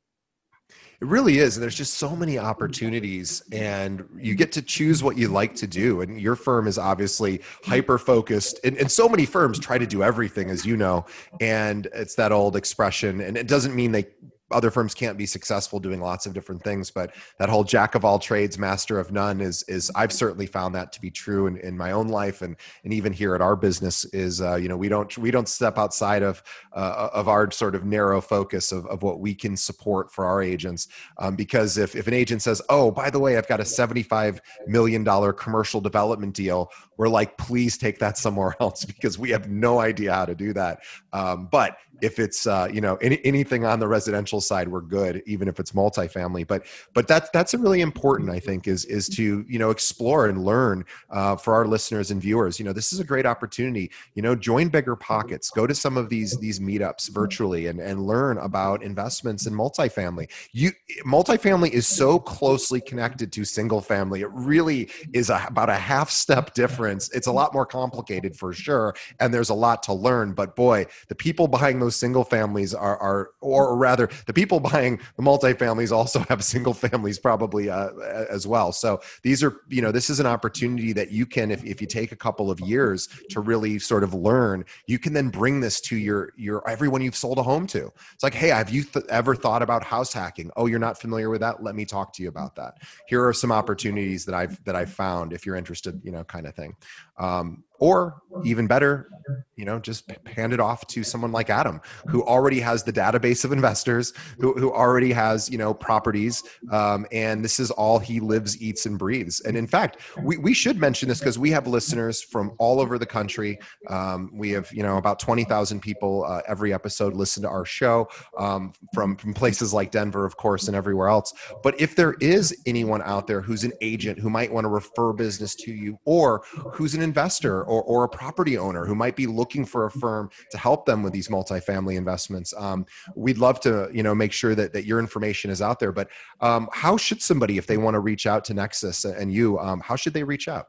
It 0.69 1.07
really 1.07 1.39
is. 1.39 1.57
And 1.57 1.63
there's 1.63 1.75
just 1.75 1.95
so 1.95 2.15
many 2.15 2.37
opportunities, 2.37 3.41
and 3.51 4.07
you 4.19 4.35
get 4.35 4.51
to 4.51 4.61
choose 4.61 5.03
what 5.03 5.17
you 5.17 5.29
like 5.29 5.55
to 5.55 5.67
do. 5.67 6.01
And 6.01 6.21
your 6.21 6.35
firm 6.35 6.67
is 6.67 6.77
obviously 6.77 7.41
hyper 7.63 7.97
focused. 7.97 8.59
And, 8.63 8.77
and 8.77 8.89
so 8.89 9.09
many 9.09 9.25
firms 9.25 9.57
try 9.57 9.79
to 9.79 9.87
do 9.87 10.03
everything, 10.03 10.51
as 10.51 10.63
you 10.63 10.77
know. 10.77 11.05
And 11.39 11.87
it's 11.93 12.13
that 12.15 12.31
old 12.31 12.55
expression. 12.55 13.21
And 13.21 13.35
it 13.35 13.47
doesn't 13.47 13.75
mean 13.75 13.91
they 13.91 14.05
other 14.51 14.71
firms 14.71 14.93
can't 14.93 15.17
be 15.17 15.25
successful 15.25 15.79
doing 15.79 16.01
lots 16.01 16.25
of 16.25 16.33
different 16.33 16.63
things 16.63 16.91
but 16.91 17.13
that 17.39 17.49
whole 17.49 17.63
jack 17.63 17.95
of 17.95 18.05
all 18.05 18.19
trades 18.19 18.57
master 18.57 18.99
of 18.99 19.11
none 19.11 19.41
is 19.41 19.63
is 19.63 19.91
i've 19.95 20.11
certainly 20.11 20.45
found 20.45 20.73
that 20.75 20.91
to 20.91 21.01
be 21.01 21.09
true 21.09 21.47
in, 21.47 21.57
in 21.57 21.77
my 21.77 21.91
own 21.91 22.07
life 22.07 22.41
and 22.41 22.55
and 22.83 22.93
even 22.93 23.13
here 23.13 23.35
at 23.35 23.41
our 23.41 23.55
business 23.55 24.05
is 24.05 24.41
uh, 24.41 24.55
you 24.55 24.67
know 24.67 24.77
we 24.77 24.89
don't 24.89 25.17
we 25.17 25.31
don't 25.31 25.49
step 25.49 25.77
outside 25.77 26.23
of 26.23 26.41
uh, 26.73 27.09
of 27.13 27.27
our 27.27 27.49
sort 27.51 27.75
of 27.75 27.85
narrow 27.85 28.21
focus 28.21 28.71
of, 28.71 28.85
of 28.87 29.03
what 29.03 29.19
we 29.19 29.33
can 29.33 29.55
support 29.55 30.11
for 30.11 30.25
our 30.25 30.41
agents 30.41 30.87
um, 31.19 31.35
because 31.35 31.77
if, 31.77 31.95
if 31.95 32.07
an 32.07 32.13
agent 32.13 32.41
says 32.41 32.61
oh 32.69 32.91
by 32.91 33.09
the 33.09 33.19
way 33.19 33.37
i've 33.37 33.47
got 33.47 33.59
a 33.59 33.65
75 33.65 34.41
million 34.67 35.03
dollar 35.03 35.33
commercial 35.33 35.81
development 35.81 36.33
deal 36.33 36.71
we're 36.97 37.09
like 37.09 37.37
please 37.37 37.77
take 37.77 37.99
that 37.99 38.17
somewhere 38.17 38.55
else 38.61 38.85
because 38.85 39.17
we 39.17 39.29
have 39.29 39.49
no 39.49 39.79
idea 39.79 40.13
how 40.13 40.25
to 40.25 40.35
do 40.35 40.53
that 40.53 40.79
um, 41.13 41.47
but 41.51 41.77
if 42.01 42.19
it's 42.19 42.47
uh, 42.47 42.67
you 42.71 42.81
know 42.81 42.95
any, 42.97 43.23
anything 43.25 43.65
on 43.65 43.79
the 43.79 43.87
residential 43.87 44.41
side 44.41 44.67
we're 44.67 44.81
good 44.81 45.21
even 45.25 45.47
if 45.47 45.59
it's 45.59 45.71
multifamily 45.71 46.45
but 46.45 46.65
but 46.93 47.07
that's 47.07 47.29
that's 47.31 47.53
really 47.53 47.81
important 47.81 48.29
i 48.29 48.39
think 48.39 48.67
is 48.67 48.85
is 48.85 49.07
to 49.07 49.45
you 49.47 49.59
know 49.59 49.69
explore 49.69 50.27
and 50.27 50.43
learn 50.43 50.83
uh, 51.09 51.35
for 51.35 51.53
our 51.53 51.65
listeners 51.65 52.11
and 52.11 52.21
viewers 52.21 52.59
you 52.59 52.65
know 52.65 52.73
this 52.73 52.91
is 52.93 52.99
a 52.99 53.03
great 53.03 53.25
opportunity 53.25 53.91
you 54.15 54.21
know 54.21 54.35
join 54.35 54.69
bigger 54.69 54.95
pockets 54.95 55.49
go 55.49 55.67
to 55.67 55.75
some 55.75 55.97
of 55.97 56.09
these 56.09 56.37
these 56.39 56.59
meetups 56.59 57.09
virtually 57.09 57.67
and 57.67 57.79
and 57.79 58.01
learn 58.05 58.37
about 58.37 58.83
investments 58.83 59.45
in 59.45 59.53
multifamily. 59.53 60.29
You 60.51 60.71
multifamily 61.05 61.71
is 61.71 61.87
so 61.87 62.19
closely 62.19 62.81
connected 62.81 63.31
to 63.33 63.45
single 63.45 63.81
family 63.81 64.21
it 64.21 64.31
really 64.31 64.89
is 65.13 65.29
a, 65.29 65.43
about 65.47 65.69
a 65.69 65.75
half 65.75 66.09
step 66.09 66.53
difference 66.53 67.09
it's 67.09 67.27
a 67.27 67.31
lot 67.31 67.53
more 67.53 67.65
complicated 67.65 68.35
for 68.35 68.53
sure 68.53 68.93
and 69.19 69.33
there's 69.33 69.49
a 69.49 69.53
lot 69.53 69.83
to 69.83 69.93
learn 69.93 70.33
but 70.33 70.55
boy 70.55 70.85
the 71.07 71.15
people 71.15 71.47
behind 71.47 71.81
those 71.81 71.90
those 71.91 71.99
single 71.99 72.23
families 72.23 72.73
are, 72.73 72.97
are 72.97 73.31
or 73.41 73.75
rather 73.77 74.09
the 74.25 74.33
people 74.33 74.59
buying 74.71 74.99
the 75.17 75.23
multifamilies 75.23 75.91
also 75.91 76.19
have 76.29 76.43
single 76.43 76.73
families 76.73 77.19
probably 77.19 77.69
uh, 77.69 77.89
as 78.29 78.47
well. 78.47 78.71
So 78.71 79.01
these 79.23 79.43
are 79.43 79.57
you 79.67 79.81
know 79.81 79.91
this 79.91 80.09
is 80.09 80.19
an 80.19 80.25
opportunity 80.25 80.93
that 80.93 81.11
you 81.11 81.25
can 81.25 81.51
if, 81.51 81.63
if 81.65 81.81
you 81.81 81.87
take 81.87 82.11
a 82.11 82.15
couple 82.15 82.49
of 82.49 82.59
years 82.59 83.09
to 83.29 83.41
really 83.41 83.79
sort 83.79 84.03
of 84.03 84.13
learn 84.13 84.63
you 84.87 84.99
can 84.99 85.13
then 85.13 85.29
bring 85.29 85.59
this 85.59 85.81
to 85.81 85.97
your 85.97 86.33
your 86.37 86.67
everyone 86.69 87.01
you've 87.01 87.15
sold 87.15 87.37
a 87.37 87.43
home 87.43 87.67
to. 87.67 87.91
It's 88.13 88.23
like 88.23 88.33
hey 88.33 88.49
have 88.49 88.69
you 88.69 88.83
th- 88.83 89.05
ever 89.09 89.35
thought 89.35 89.61
about 89.61 89.83
house 89.83 90.13
hacking? 90.13 90.51
Oh 90.55 90.67
you're 90.67 90.79
not 90.79 90.99
familiar 90.99 91.29
with 91.29 91.41
that? 91.41 91.61
Let 91.61 91.75
me 91.75 91.85
talk 91.85 92.13
to 92.13 92.23
you 92.23 92.29
about 92.29 92.55
that. 92.55 92.75
Here 93.07 93.25
are 93.25 93.33
some 93.33 93.51
opportunities 93.51 94.25
that 94.25 94.35
i've 94.35 94.63
that 94.63 94.75
i've 94.75 94.91
found 94.91 95.33
if 95.33 95.45
you're 95.45 95.55
interested 95.55 95.99
you 96.03 96.11
know 96.11 96.23
kind 96.23 96.47
of 96.47 96.55
thing 96.55 96.75
um, 97.21 97.63
or 97.79 98.21
even 98.43 98.67
better 98.67 99.07
you 99.55 99.65
know 99.65 99.79
just 99.79 100.11
hand 100.25 100.53
it 100.53 100.59
off 100.59 100.85
to 100.87 101.03
someone 101.03 101.31
like 101.31 101.49
adam 101.49 101.79
who 102.07 102.23
already 102.23 102.59
has 102.59 102.83
the 102.83 102.91
database 102.91 103.45
of 103.45 103.51
investors 103.51 104.13
who, 104.39 104.53
who 104.53 104.71
already 104.71 105.11
has 105.11 105.49
you 105.49 105.57
know 105.57 105.73
properties 105.73 106.43
um, 106.71 107.05
and 107.11 107.43
this 107.43 107.59
is 107.59 107.69
all 107.71 107.99
he 107.99 108.19
lives 108.19 108.61
eats 108.61 108.85
and 108.85 108.97
breathes. 108.97 109.41
And 109.41 109.57
in 109.57 109.67
fact 109.67 109.97
we, 110.23 110.37
we 110.37 110.53
should 110.53 110.77
mention 110.77 111.09
this 111.09 111.19
because 111.19 111.37
we 111.37 111.51
have 111.51 111.67
listeners 111.67 112.21
from 112.21 112.53
all 112.57 112.79
over 112.79 112.97
the 112.97 113.05
country. 113.05 113.59
Um, 113.87 114.31
we 114.33 114.51
have 114.51 114.71
you 114.71 114.83
know 114.83 114.97
about 114.97 115.19
20000 115.19 115.79
people 115.79 116.25
uh, 116.25 116.41
every 116.47 116.73
episode 116.73 117.13
listen 117.13 117.43
to 117.43 117.49
our 117.49 117.65
show 117.65 118.07
um, 118.37 118.73
from, 118.93 119.15
from 119.15 119.33
places 119.33 119.73
like 119.73 119.91
denver 119.91 120.25
of 120.25 120.37
course 120.37 120.67
and 120.67 120.75
everywhere 120.75 121.09
else. 121.09 121.33
But 121.63 121.79
if 121.79 121.95
there 121.95 122.15
is 122.19 122.55
anyone 122.65 123.01
out 123.03 123.27
there 123.27 123.41
who's 123.41 123.63
an 123.63 123.73
agent 123.81 124.19
who 124.19 124.29
might 124.29 124.51
want 124.51 124.65
to 124.65 124.69
refer 124.69 125.13
business 125.13 125.55
to 125.55 125.71
you 125.71 125.99
or 126.05 126.43
who's 126.73 126.93
an 126.95 127.01
investor 127.11 127.55
or, 127.71 127.81
or 127.91 127.99
a 128.03 128.11
property 128.21 128.55
owner 128.67 128.83
who 128.85 128.95
might 129.03 129.15
be 129.23 129.27
looking 129.41 129.63
for 129.71 129.81
a 129.89 129.91
firm 130.03 130.29
to 130.51 130.57
help 130.67 130.81
them 130.89 130.99
with 131.03 131.13
these 131.17 131.29
multifamily 131.35 131.95
investments. 132.03 132.49
Um, 132.65 132.79
we'd 133.25 133.41
love 133.47 133.57
to, 133.61 133.71
you 133.97 134.03
know, 134.05 134.15
make 134.23 134.33
sure 134.41 134.53
that, 134.59 134.69
that 134.75 134.85
your 134.89 134.99
information 135.05 135.51
is 135.55 135.61
out 135.61 135.77
there. 135.81 135.93
But 135.99 136.07
um, 136.39 136.69
how 136.83 136.95
should 137.05 137.21
somebody, 137.21 137.55
if 137.61 137.65
they 137.67 137.79
want 137.85 137.95
to 137.95 137.99
reach 138.11 138.25
out 138.33 138.41
to 138.45 138.53
Nexus 138.53 139.05
and 139.05 139.27
you, 139.37 139.59
um, 139.59 139.79
how 139.81 139.95
should 139.95 140.13
they 140.13 140.23
reach 140.23 140.47
out? 140.47 140.65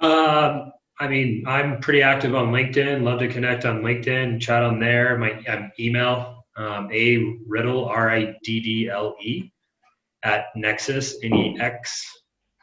Um, 0.00 0.72
I 0.98 1.08
mean, 1.08 1.44
I'm 1.46 1.80
pretty 1.80 2.02
active 2.02 2.34
on 2.34 2.48
LinkedIn. 2.52 3.02
Love 3.02 3.20
to 3.20 3.28
connect 3.28 3.64
on 3.64 3.82
LinkedIn, 3.82 4.40
chat 4.40 4.62
on 4.62 4.80
there. 4.80 5.16
My 5.16 5.32
email, 5.78 6.44
um, 6.56 6.90
a 6.92 7.38
riddle 7.46 7.86
r 7.86 8.10
i 8.10 8.36
d 8.42 8.60
d 8.60 8.90
l 8.90 9.16
e 9.20 9.50
at 10.22 10.46
nexus 10.54 11.06
n 11.22 11.34
e 11.34 11.56
x 11.60 12.04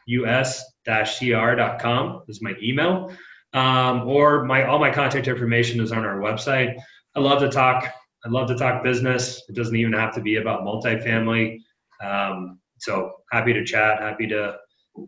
u 0.06 0.26
s 0.26 0.64
cr.com 0.88 2.22
is 2.28 2.42
my 2.42 2.54
email. 2.62 3.12
Um, 3.54 4.06
or 4.06 4.44
my 4.44 4.64
all 4.64 4.78
my 4.78 4.90
contact 4.90 5.26
information 5.26 5.80
is 5.80 5.92
on 5.92 6.04
our 6.04 6.18
website. 6.20 6.76
I 7.16 7.20
love 7.20 7.40
to 7.40 7.48
talk. 7.48 7.90
I 8.24 8.28
love 8.28 8.48
to 8.48 8.56
talk 8.56 8.82
business. 8.82 9.42
It 9.48 9.54
doesn't 9.54 9.76
even 9.76 9.92
have 9.92 10.14
to 10.14 10.20
be 10.20 10.36
about 10.36 10.62
multifamily. 10.62 11.60
Um, 12.04 12.58
so 12.78 13.12
happy 13.32 13.52
to 13.52 13.64
chat. 13.64 14.00
Happy 14.00 14.26
to 14.28 14.58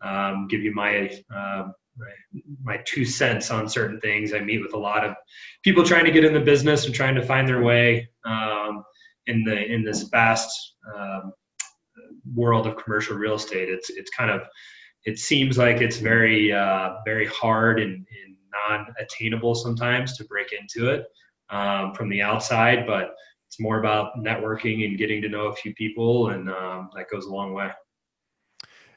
um, 0.02 0.46
give 0.48 0.62
you 0.62 0.72
my, 0.74 1.10
uh, 1.34 1.68
my, 1.96 2.40
my 2.62 2.76
two 2.84 3.04
cents 3.04 3.50
on 3.50 3.68
certain 3.68 4.00
things. 4.00 4.32
I 4.32 4.40
meet 4.40 4.62
with 4.62 4.74
a 4.74 4.78
lot 4.78 5.04
of 5.04 5.14
people 5.62 5.84
trying 5.84 6.04
to 6.04 6.10
get 6.10 6.24
in 6.24 6.32
the 6.32 6.40
business 6.40 6.86
and 6.86 6.94
trying 6.94 7.14
to 7.16 7.22
find 7.22 7.48
their 7.48 7.62
way 7.62 8.08
um, 8.24 8.84
in 9.26 9.44
the 9.44 9.64
in 9.66 9.84
this 9.84 10.08
fast 10.08 10.76
um, 10.96 11.32
world 12.34 12.66
of 12.66 12.76
commercial 12.76 13.16
real 13.16 13.34
estate. 13.34 13.68
It's 13.68 13.90
it's 13.90 14.10
kind 14.10 14.30
of 14.30 14.42
it 15.04 15.18
seems 15.18 15.56
like 15.56 15.80
it's 15.80 15.98
very 15.98 16.52
uh, 16.52 16.96
very 17.04 17.26
hard 17.26 17.80
and, 17.80 17.94
and, 17.94 18.36
non-attainable 18.68 19.54
sometimes 19.54 20.16
to 20.16 20.24
break 20.24 20.52
into 20.52 20.90
it 20.90 21.06
um, 21.50 21.94
from 21.94 22.08
the 22.08 22.20
outside 22.20 22.84
but 22.84 23.14
it's 23.46 23.60
more 23.60 23.78
about 23.78 24.16
networking 24.18 24.84
and 24.84 24.98
getting 24.98 25.22
to 25.22 25.28
know 25.28 25.46
a 25.46 25.54
few 25.54 25.72
people 25.74 26.30
and 26.30 26.50
um, 26.50 26.90
that 26.96 27.08
goes 27.12 27.26
a 27.26 27.30
long 27.30 27.52
way 27.54 27.70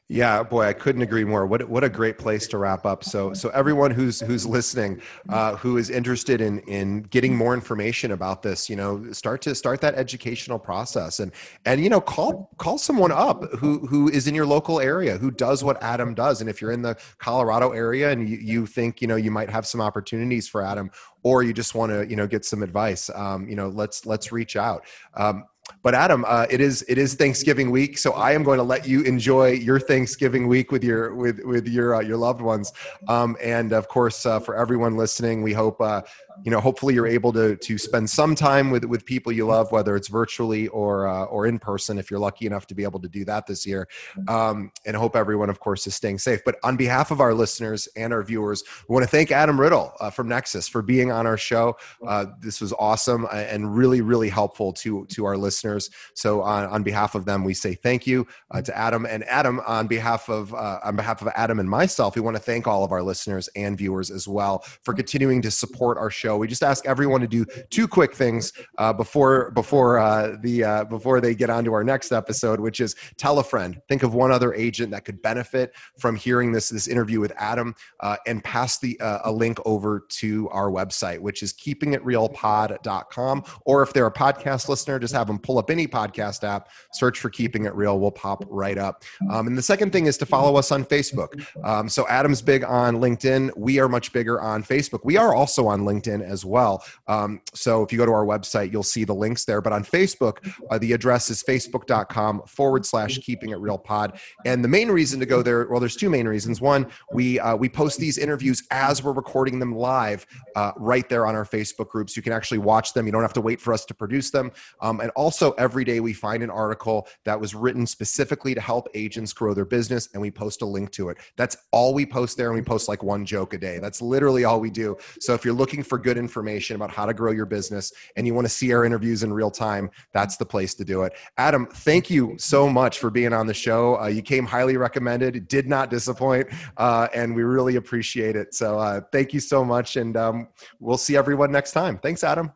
yeah, 0.10 0.44
boy, 0.44 0.66
I 0.66 0.74
couldn't 0.74 1.02
agree 1.02 1.24
more. 1.24 1.48
What 1.48 1.68
what 1.70 1.84
a 1.84 1.90
great 1.90 2.18
place 2.18 2.46
to 2.48 2.58
wrap 2.58 2.86
up. 2.86 3.06
So 3.06 3.34
so 3.34 3.50
everyone 3.50 3.90
who's 3.90 4.20
who's 4.20 4.46
listening, 4.46 5.02
uh, 5.30 5.56
who 5.56 5.78
is 5.78 5.90
interested 5.90 6.42
in 6.42 6.60
in 6.60 7.04
getting 7.04 7.36
more 7.36 7.54
information 7.54 8.12
about 8.12 8.44
this, 8.44 8.70
you 8.70 8.76
know, 8.76 9.12
start 9.14 9.42
to 9.44 9.56
start 9.56 9.80
that 9.80 9.96
educational 9.96 10.60
process 10.60 11.22
and 11.22 11.32
and 11.66 11.82
you 11.82 11.90
know 11.90 12.02
call 12.02 12.50
call 12.58 12.78
someone 12.78 13.14
up 13.14 13.46
who 13.54 13.88
who 13.88 14.10
is 14.10 14.28
in 14.28 14.36
your 14.36 14.46
local 14.46 14.82
area 14.82 15.18
who 15.18 15.32
does 15.32 15.64
what 15.64 15.82
Adam 15.82 16.14
does. 16.14 16.42
And 16.42 16.50
if 16.50 16.62
you're 16.62 16.74
in 16.74 16.82
the 16.82 16.98
Colorado 17.18 17.72
area 17.72 18.12
and 18.12 18.28
you, 18.28 18.38
you 18.38 18.66
think 18.66 19.02
you 19.02 19.08
know 19.08 19.16
you 19.16 19.32
might 19.32 19.50
have 19.50 19.66
some 19.66 19.80
opportunities 19.80 20.50
for 20.50 20.62
Adam, 20.62 20.92
or 21.24 21.44
you 21.44 21.54
just 21.54 21.76
want 21.76 21.94
to 21.94 22.06
you 22.10 22.18
know 22.18 22.28
get 22.28 22.44
some 22.44 22.62
advice, 22.62 23.10
um, 23.16 23.48
you 23.48 23.56
know, 23.56 23.70
let's 23.70 24.06
let's 24.06 24.34
reach 24.34 24.58
out. 24.58 24.86
Um, 25.14 25.46
but 25.82 25.94
Adam, 25.94 26.26
uh, 26.28 26.46
it 26.50 26.62
is 26.62 26.84
it 26.88 26.98
is 26.98 27.14
Thanksgiving 27.14 27.72
week, 27.72 27.98
so 27.98 28.12
I 28.14 28.32
am 28.32 28.44
going 28.44 28.58
to 28.58 28.64
let 28.64 28.88
you 28.88 29.02
enjoy 29.04 29.52
your 29.52 29.80
Thanksgiving 29.80 30.48
week 30.48 30.72
with 30.72 30.84
your 30.84 31.16
with 31.16 31.40
with 31.44 31.68
your 31.68 31.96
uh, 31.96 32.02
your 32.02 32.18
loved 32.18 32.42
ones, 32.42 32.72
um, 33.08 33.38
and 33.42 33.72
of 33.74 33.88
course 33.88 34.26
uh, 34.26 34.40
for 34.40 34.56
everyone 34.56 34.98
listening, 34.98 35.42
we 35.42 35.54
hope 35.54 35.80
uh, 35.82 36.02
you 36.44 36.52
know, 36.52 36.60
hopefully 36.60 36.94
you're 36.94 37.08
able 37.08 37.32
to 37.34 37.56
to 37.58 37.78
spend 37.78 38.10
some 38.10 38.36
time 38.36 38.72
with 38.72 38.86
with 38.86 39.06
people 39.06 39.32
you 39.32 39.46
love, 39.46 39.72
whether 39.72 39.96
it's 39.96 40.08
virtually 40.08 40.68
or 40.70 41.08
uh, 41.08 41.26
or 41.26 41.46
in 41.46 41.60
person, 41.60 41.98
if 41.98 42.10
you're 42.10 42.20
lucky 42.20 42.46
enough 42.46 42.68
to 42.68 42.76
be 42.76 42.84
able 42.84 43.00
to 43.00 43.10
do 43.10 43.26
that 43.26 43.48
this 43.48 43.66
year. 43.66 43.88
Um, 44.28 44.72
and 44.86 44.96
hope 44.96 45.16
everyone, 45.16 45.50
of 45.50 45.60
course, 45.60 45.86
is 45.88 45.96
staying 45.96 46.20
safe. 46.20 46.42
But 46.46 46.56
on 46.64 46.78
behalf 46.78 47.12
of 47.12 47.22
our 47.22 47.34
listeners 47.34 47.88
and 47.96 48.14
our 48.14 48.24
viewers, 48.24 48.64
we 48.88 48.94
want 48.94 49.04
to 49.04 49.10
thank 49.10 49.32
Adam 49.32 49.60
Riddle 49.60 49.94
uh, 50.00 50.10
from 50.10 50.28
Nexus 50.28 50.68
for 50.68 50.82
being 50.82 51.12
on 51.12 51.28
our 51.28 51.38
show. 51.38 51.78
Uh, 52.06 52.26
this 52.40 52.62
was 52.62 52.74
awesome 52.74 53.28
and 53.32 53.76
really, 53.76 54.02
really 54.02 54.30
helpful 54.30 54.74
to 54.74 55.06
to 55.08 55.26
our 55.26 55.38
listeners. 55.38 55.90
So 56.14 56.42
on, 56.42 56.66
on 56.66 56.84
behalf 56.84 57.16
of 57.16 57.26
them, 57.26 57.44
we 57.44 57.54
say 57.54 57.76
thank 57.76 58.08
you 58.08 58.28
uh, 58.52 58.62
to 58.62 58.78
Adam 58.78 59.06
and 59.06 59.24
Adam 59.26 59.62
on 59.68 59.88
behalf 59.88 60.30
of 60.30 60.54
uh, 60.54 60.80
on 60.84 60.96
behalf 60.96 61.22
of 61.22 61.28
Adam 61.36 61.60
and 61.60 61.70
myself. 61.70 62.16
We 62.16 62.22
want 62.22 62.38
to 62.38 62.44
thank 62.44 62.68
all 62.68 62.84
of 62.84 62.92
our 62.92 63.04
listeners 63.04 63.50
and 63.56 63.78
viewers 63.78 64.10
as 64.10 64.28
well 64.28 64.60
for 64.84 64.94
continuing 64.94 65.42
to 65.42 65.52
support 65.52 65.98
our 65.98 66.10
show. 66.10 66.23
We 66.24 66.48
just 66.48 66.64
ask 66.64 66.86
everyone 66.86 67.22
to 67.22 67.28
do 67.28 67.46
two 67.70 67.88
quick 67.88 68.16
things 68.16 68.54
uh, 68.78 68.94
before 68.94 69.52
before 69.52 70.00
uh, 70.00 70.38
the 70.42 70.64
uh, 70.64 70.84
before 70.86 71.20
they 71.20 71.36
get 71.36 71.50
on 71.50 71.66
to 71.66 71.74
our 71.74 71.84
next 71.84 72.12
episode, 72.12 72.60
which 72.60 72.80
is 72.80 72.96
tell 73.18 73.40
a 73.40 73.44
friend. 73.44 73.82
Think 73.90 74.04
of 74.04 74.14
one 74.14 74.32
other 74.32 74.54
agent 74.54 74.92
that 74.92 75.06
could 75.06 75.22
benefit 75.22 75.76
from 76.00 76.16
hearing 76.16 76.52
this 76.52 76.70
this 76.70 76.88
interview 76.88 77.20
with 77.20 77.34
Adam, 77.38 77.76
uh, 78.00 78.18
and 78.26 78.44
pass 78.44 78.80
the 78.80 79.00
uh, 79.00 79.20
a 79.26 79.32
link 79.32 79.60
over 79.66 80.06
to 80.10 80.50
our 80.50 80.70
website, 80.70 81.20
which 81.20 81.44
is 81.44 81.54
keepingitrealpod.com. 81.54 83.44
Or 83.66 83.84
if 83.84 83.94
they're 83.94 84.08
a 84.08 84.14
podcast 84.14 84.70
listener, 84.70 85.00
just 85.00 85.14
have 85.14 85.28
them 85.28 85.40
pull 85.40 85.58
up 85.58 85.70
any 85.70 85.88
podcast 85.88 86.44
app, 86.44 86.70
search 86.94 87.20
for 87.20 87.30
Keeping 87.30 87.66
It 87.66 87.76
Real. 87.76 88.00
We'll 88.00 88.12
pop 88.12 88.46
right 88.50 88.78
up. 88.78 89.04
Um, 89.30 89.48
and 89.48 89.58
the 89.58 89.62
second 89.62 89.92
thing 89.92 90.06
is 90.06 90.18
to 90.18 90.26
follow 90.26 90.56
us 90.56 90.72
on 90.72 90.86
Facebook. 90.86 91.46
Um, 91.64 91.90
so 91.90 92.08
Adam's 92.08 92.42
big 92.42 92.64
on 92.64 92.98
LinkedIn. 92.98 93.52
We 93.58 93.80
are 93.80 93.90
much 93.90 94.14
bigger 94.14 94.42
on 94.42 94.64
Facebook. 94.64 95.02
We 95.04 95.18
are 95.18 95.34
also 95.34 95.68
on 95.68 95.82
LinkedIn 95.82 96.13
as 96.22 96.46
well. 96.46 96.84
Um, 97.08 97.42
so 97.54 97.84
if 97.84 97.92
you 97.92 97.98
go 97.98 98.06
to 98.06 98.12
our 98.12 98.26
website, 98.26 98.72
you'll 98.72 98.84
see 98.84 99.04
the 99.04 99.16
links 99.16 99.46
there. 99.46 99.62
But 99.62 99.74
on 99.74 99.84
Facebook, 99.84 100.38
uh, 100.70 100.78
the 100.78 100.94
address 100.94 101.30
is 101.30 101.44
facebook.com 101.44 102.44
forward 102.48 102.86
slash 102.86 103.18
keeping 103.20 103.50
it 103.52 103.60
real 103.60 103.78
pod. 103.78 104.20
And 104.46 104.64
the 104.64 104.68
main 104.68 104.90
reason 104.90 105.20
to 105.20 105.26
go 105.26 105.42
there, 105.42 105.68
well, 105.70 105.80
there's 105.80 105.96
two 105.96 106.10
main 106.10 106.28
reasons. 106.28 106.62
One, 106.62 106.88
we 107.12 107.40
uh, 107.40 107.56
we 107.56 107.70
post 107.70 108.00
these 108.00 108.18
interviews 108.18 108.64
as 108.72 109.04
we're 109.04 109.14
recording 109.14 109.60
them 109.60 109.76
live 109.76 110.26
uh, 110.56 110.72
right 110.78 111.08
there 111.10 111.26
on 111.26 111.36
our 111.36 111.46
Facebook 111.46 111.90
groups. 111.90 112.16
You 112.16 112.24
can 112.24 112.34
actually 112.34 112.60
watch 112.60 112.94
them. 112.94 113.06
You 113.06 113.12
don't 113.12 113.22
have 113.22 113.34
to 113.34 113.42
wait 113.42 113.60
for 113.60 113.74
us 113.74 113.86
to 113.86 113.94
produce 113.94 114.32
them. 114.32 114.52
Um, 114.82 115.00
and 115.00 115.12
also, 115.12 115.52
every 115.54 115.84
day 115.84 116.00
we 116.00 116.14
find 116.14 116.44
an 116.44 116.50
article 116.50 117.08
that 117.26 117.40
was 117.40 117.56
written 117.56 117.86
specifically 117.86 118.54
to 118.54 118.62
help 118.62 118.88
agents 118.94 119.34
grow 119.34 119.54
their 119.54 119.66
business, 119.66 120.10
and 120.14 120.22
we 120.22 120.32
post 120.32 120.62
a 120.62 120.66
link 120.66 120.92
to 120.92 121.10
it. 121.10 121.18
That's 121.38 121.58
all 121.72 121.94
we 121.94 122.06
post 122.06 122.38
there, 122.38 122.48
and 122.48 122.56
we 122.56 122.64
post 122.64 122.88
like 122.88 123.04
one 123.04 123.26
joke 123.26 123.54
a 123.54 123.58
day. 123.58 123.80
That's 123.80 124.02
literally 124.02 124.44
all 124.46 124.60
we 124.60 124.70
do. 124.70 124.98
So 125.20 125.34
if 125.34 125.46
you're 125.46 125.54
looking 125.54 125.84
for 125.84 125.98
good 126.04 126.18
information 126.18 126.76
about 126.76 126.92
how 126.92 127.06
to 127.06 127.14
grow 127.14 127.32
your 127.32 127.46
business 127.46 127.92
and 128.16 128.28
you 128.28 128.34
want 128.34 128.46
to 128.46 128.54
see 128.54 128.74
our 128.74 128.86
interviews 128.86 129.24
in 129.24 129.34
real 129.34 129.52
time, 129.52 129.90
that's 130.12 130.38
the 130.38 130.46
place 130.46 130.76
to 130.76 130.86
do 130.86 131.04
it. 131.04 131.14
Adam, 131.38 131.66
thank 131.68 132.10
you 132.10 132.36
so 132.38 132.70
much 132.70 133.00
for 133.00 133.10
being 133.10 133.34
on 133.34 133.48
the 133.48 133.54
show. 133.54 134.00
Uh, 134.00 134.08
you 134.08 134.22
came 134.22 134.46
highly 134.46 134.78
recommended, 134.78 135.48
did 135.48 135.68
not 135.68 135.90
disappoint, 135.90 136.48
uh, 136.78 137.08
and 137.14 137.36
we 137.36 137.44
really 137.44 137.78
appreciate 137.78 138.36
it. 138.36 138.54
So 138.54 138.78
uh, 138.78 139.02
thank 139.12 139.34
you 139.34 139.40
so 139.40 139.64
much, 139.66 139.96
and 139.96 140.16
um, 140.18 140.48
we'll 140.80 140.98
see 140.98 141.18
everyone 141.18 141.52
next 141.52 141.72
time. 141.72 141.98
Thanks, 141.98 142.24
Adam. 142.24 142.52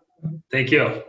Thank 0.52 0.72
you. 0.72 1.04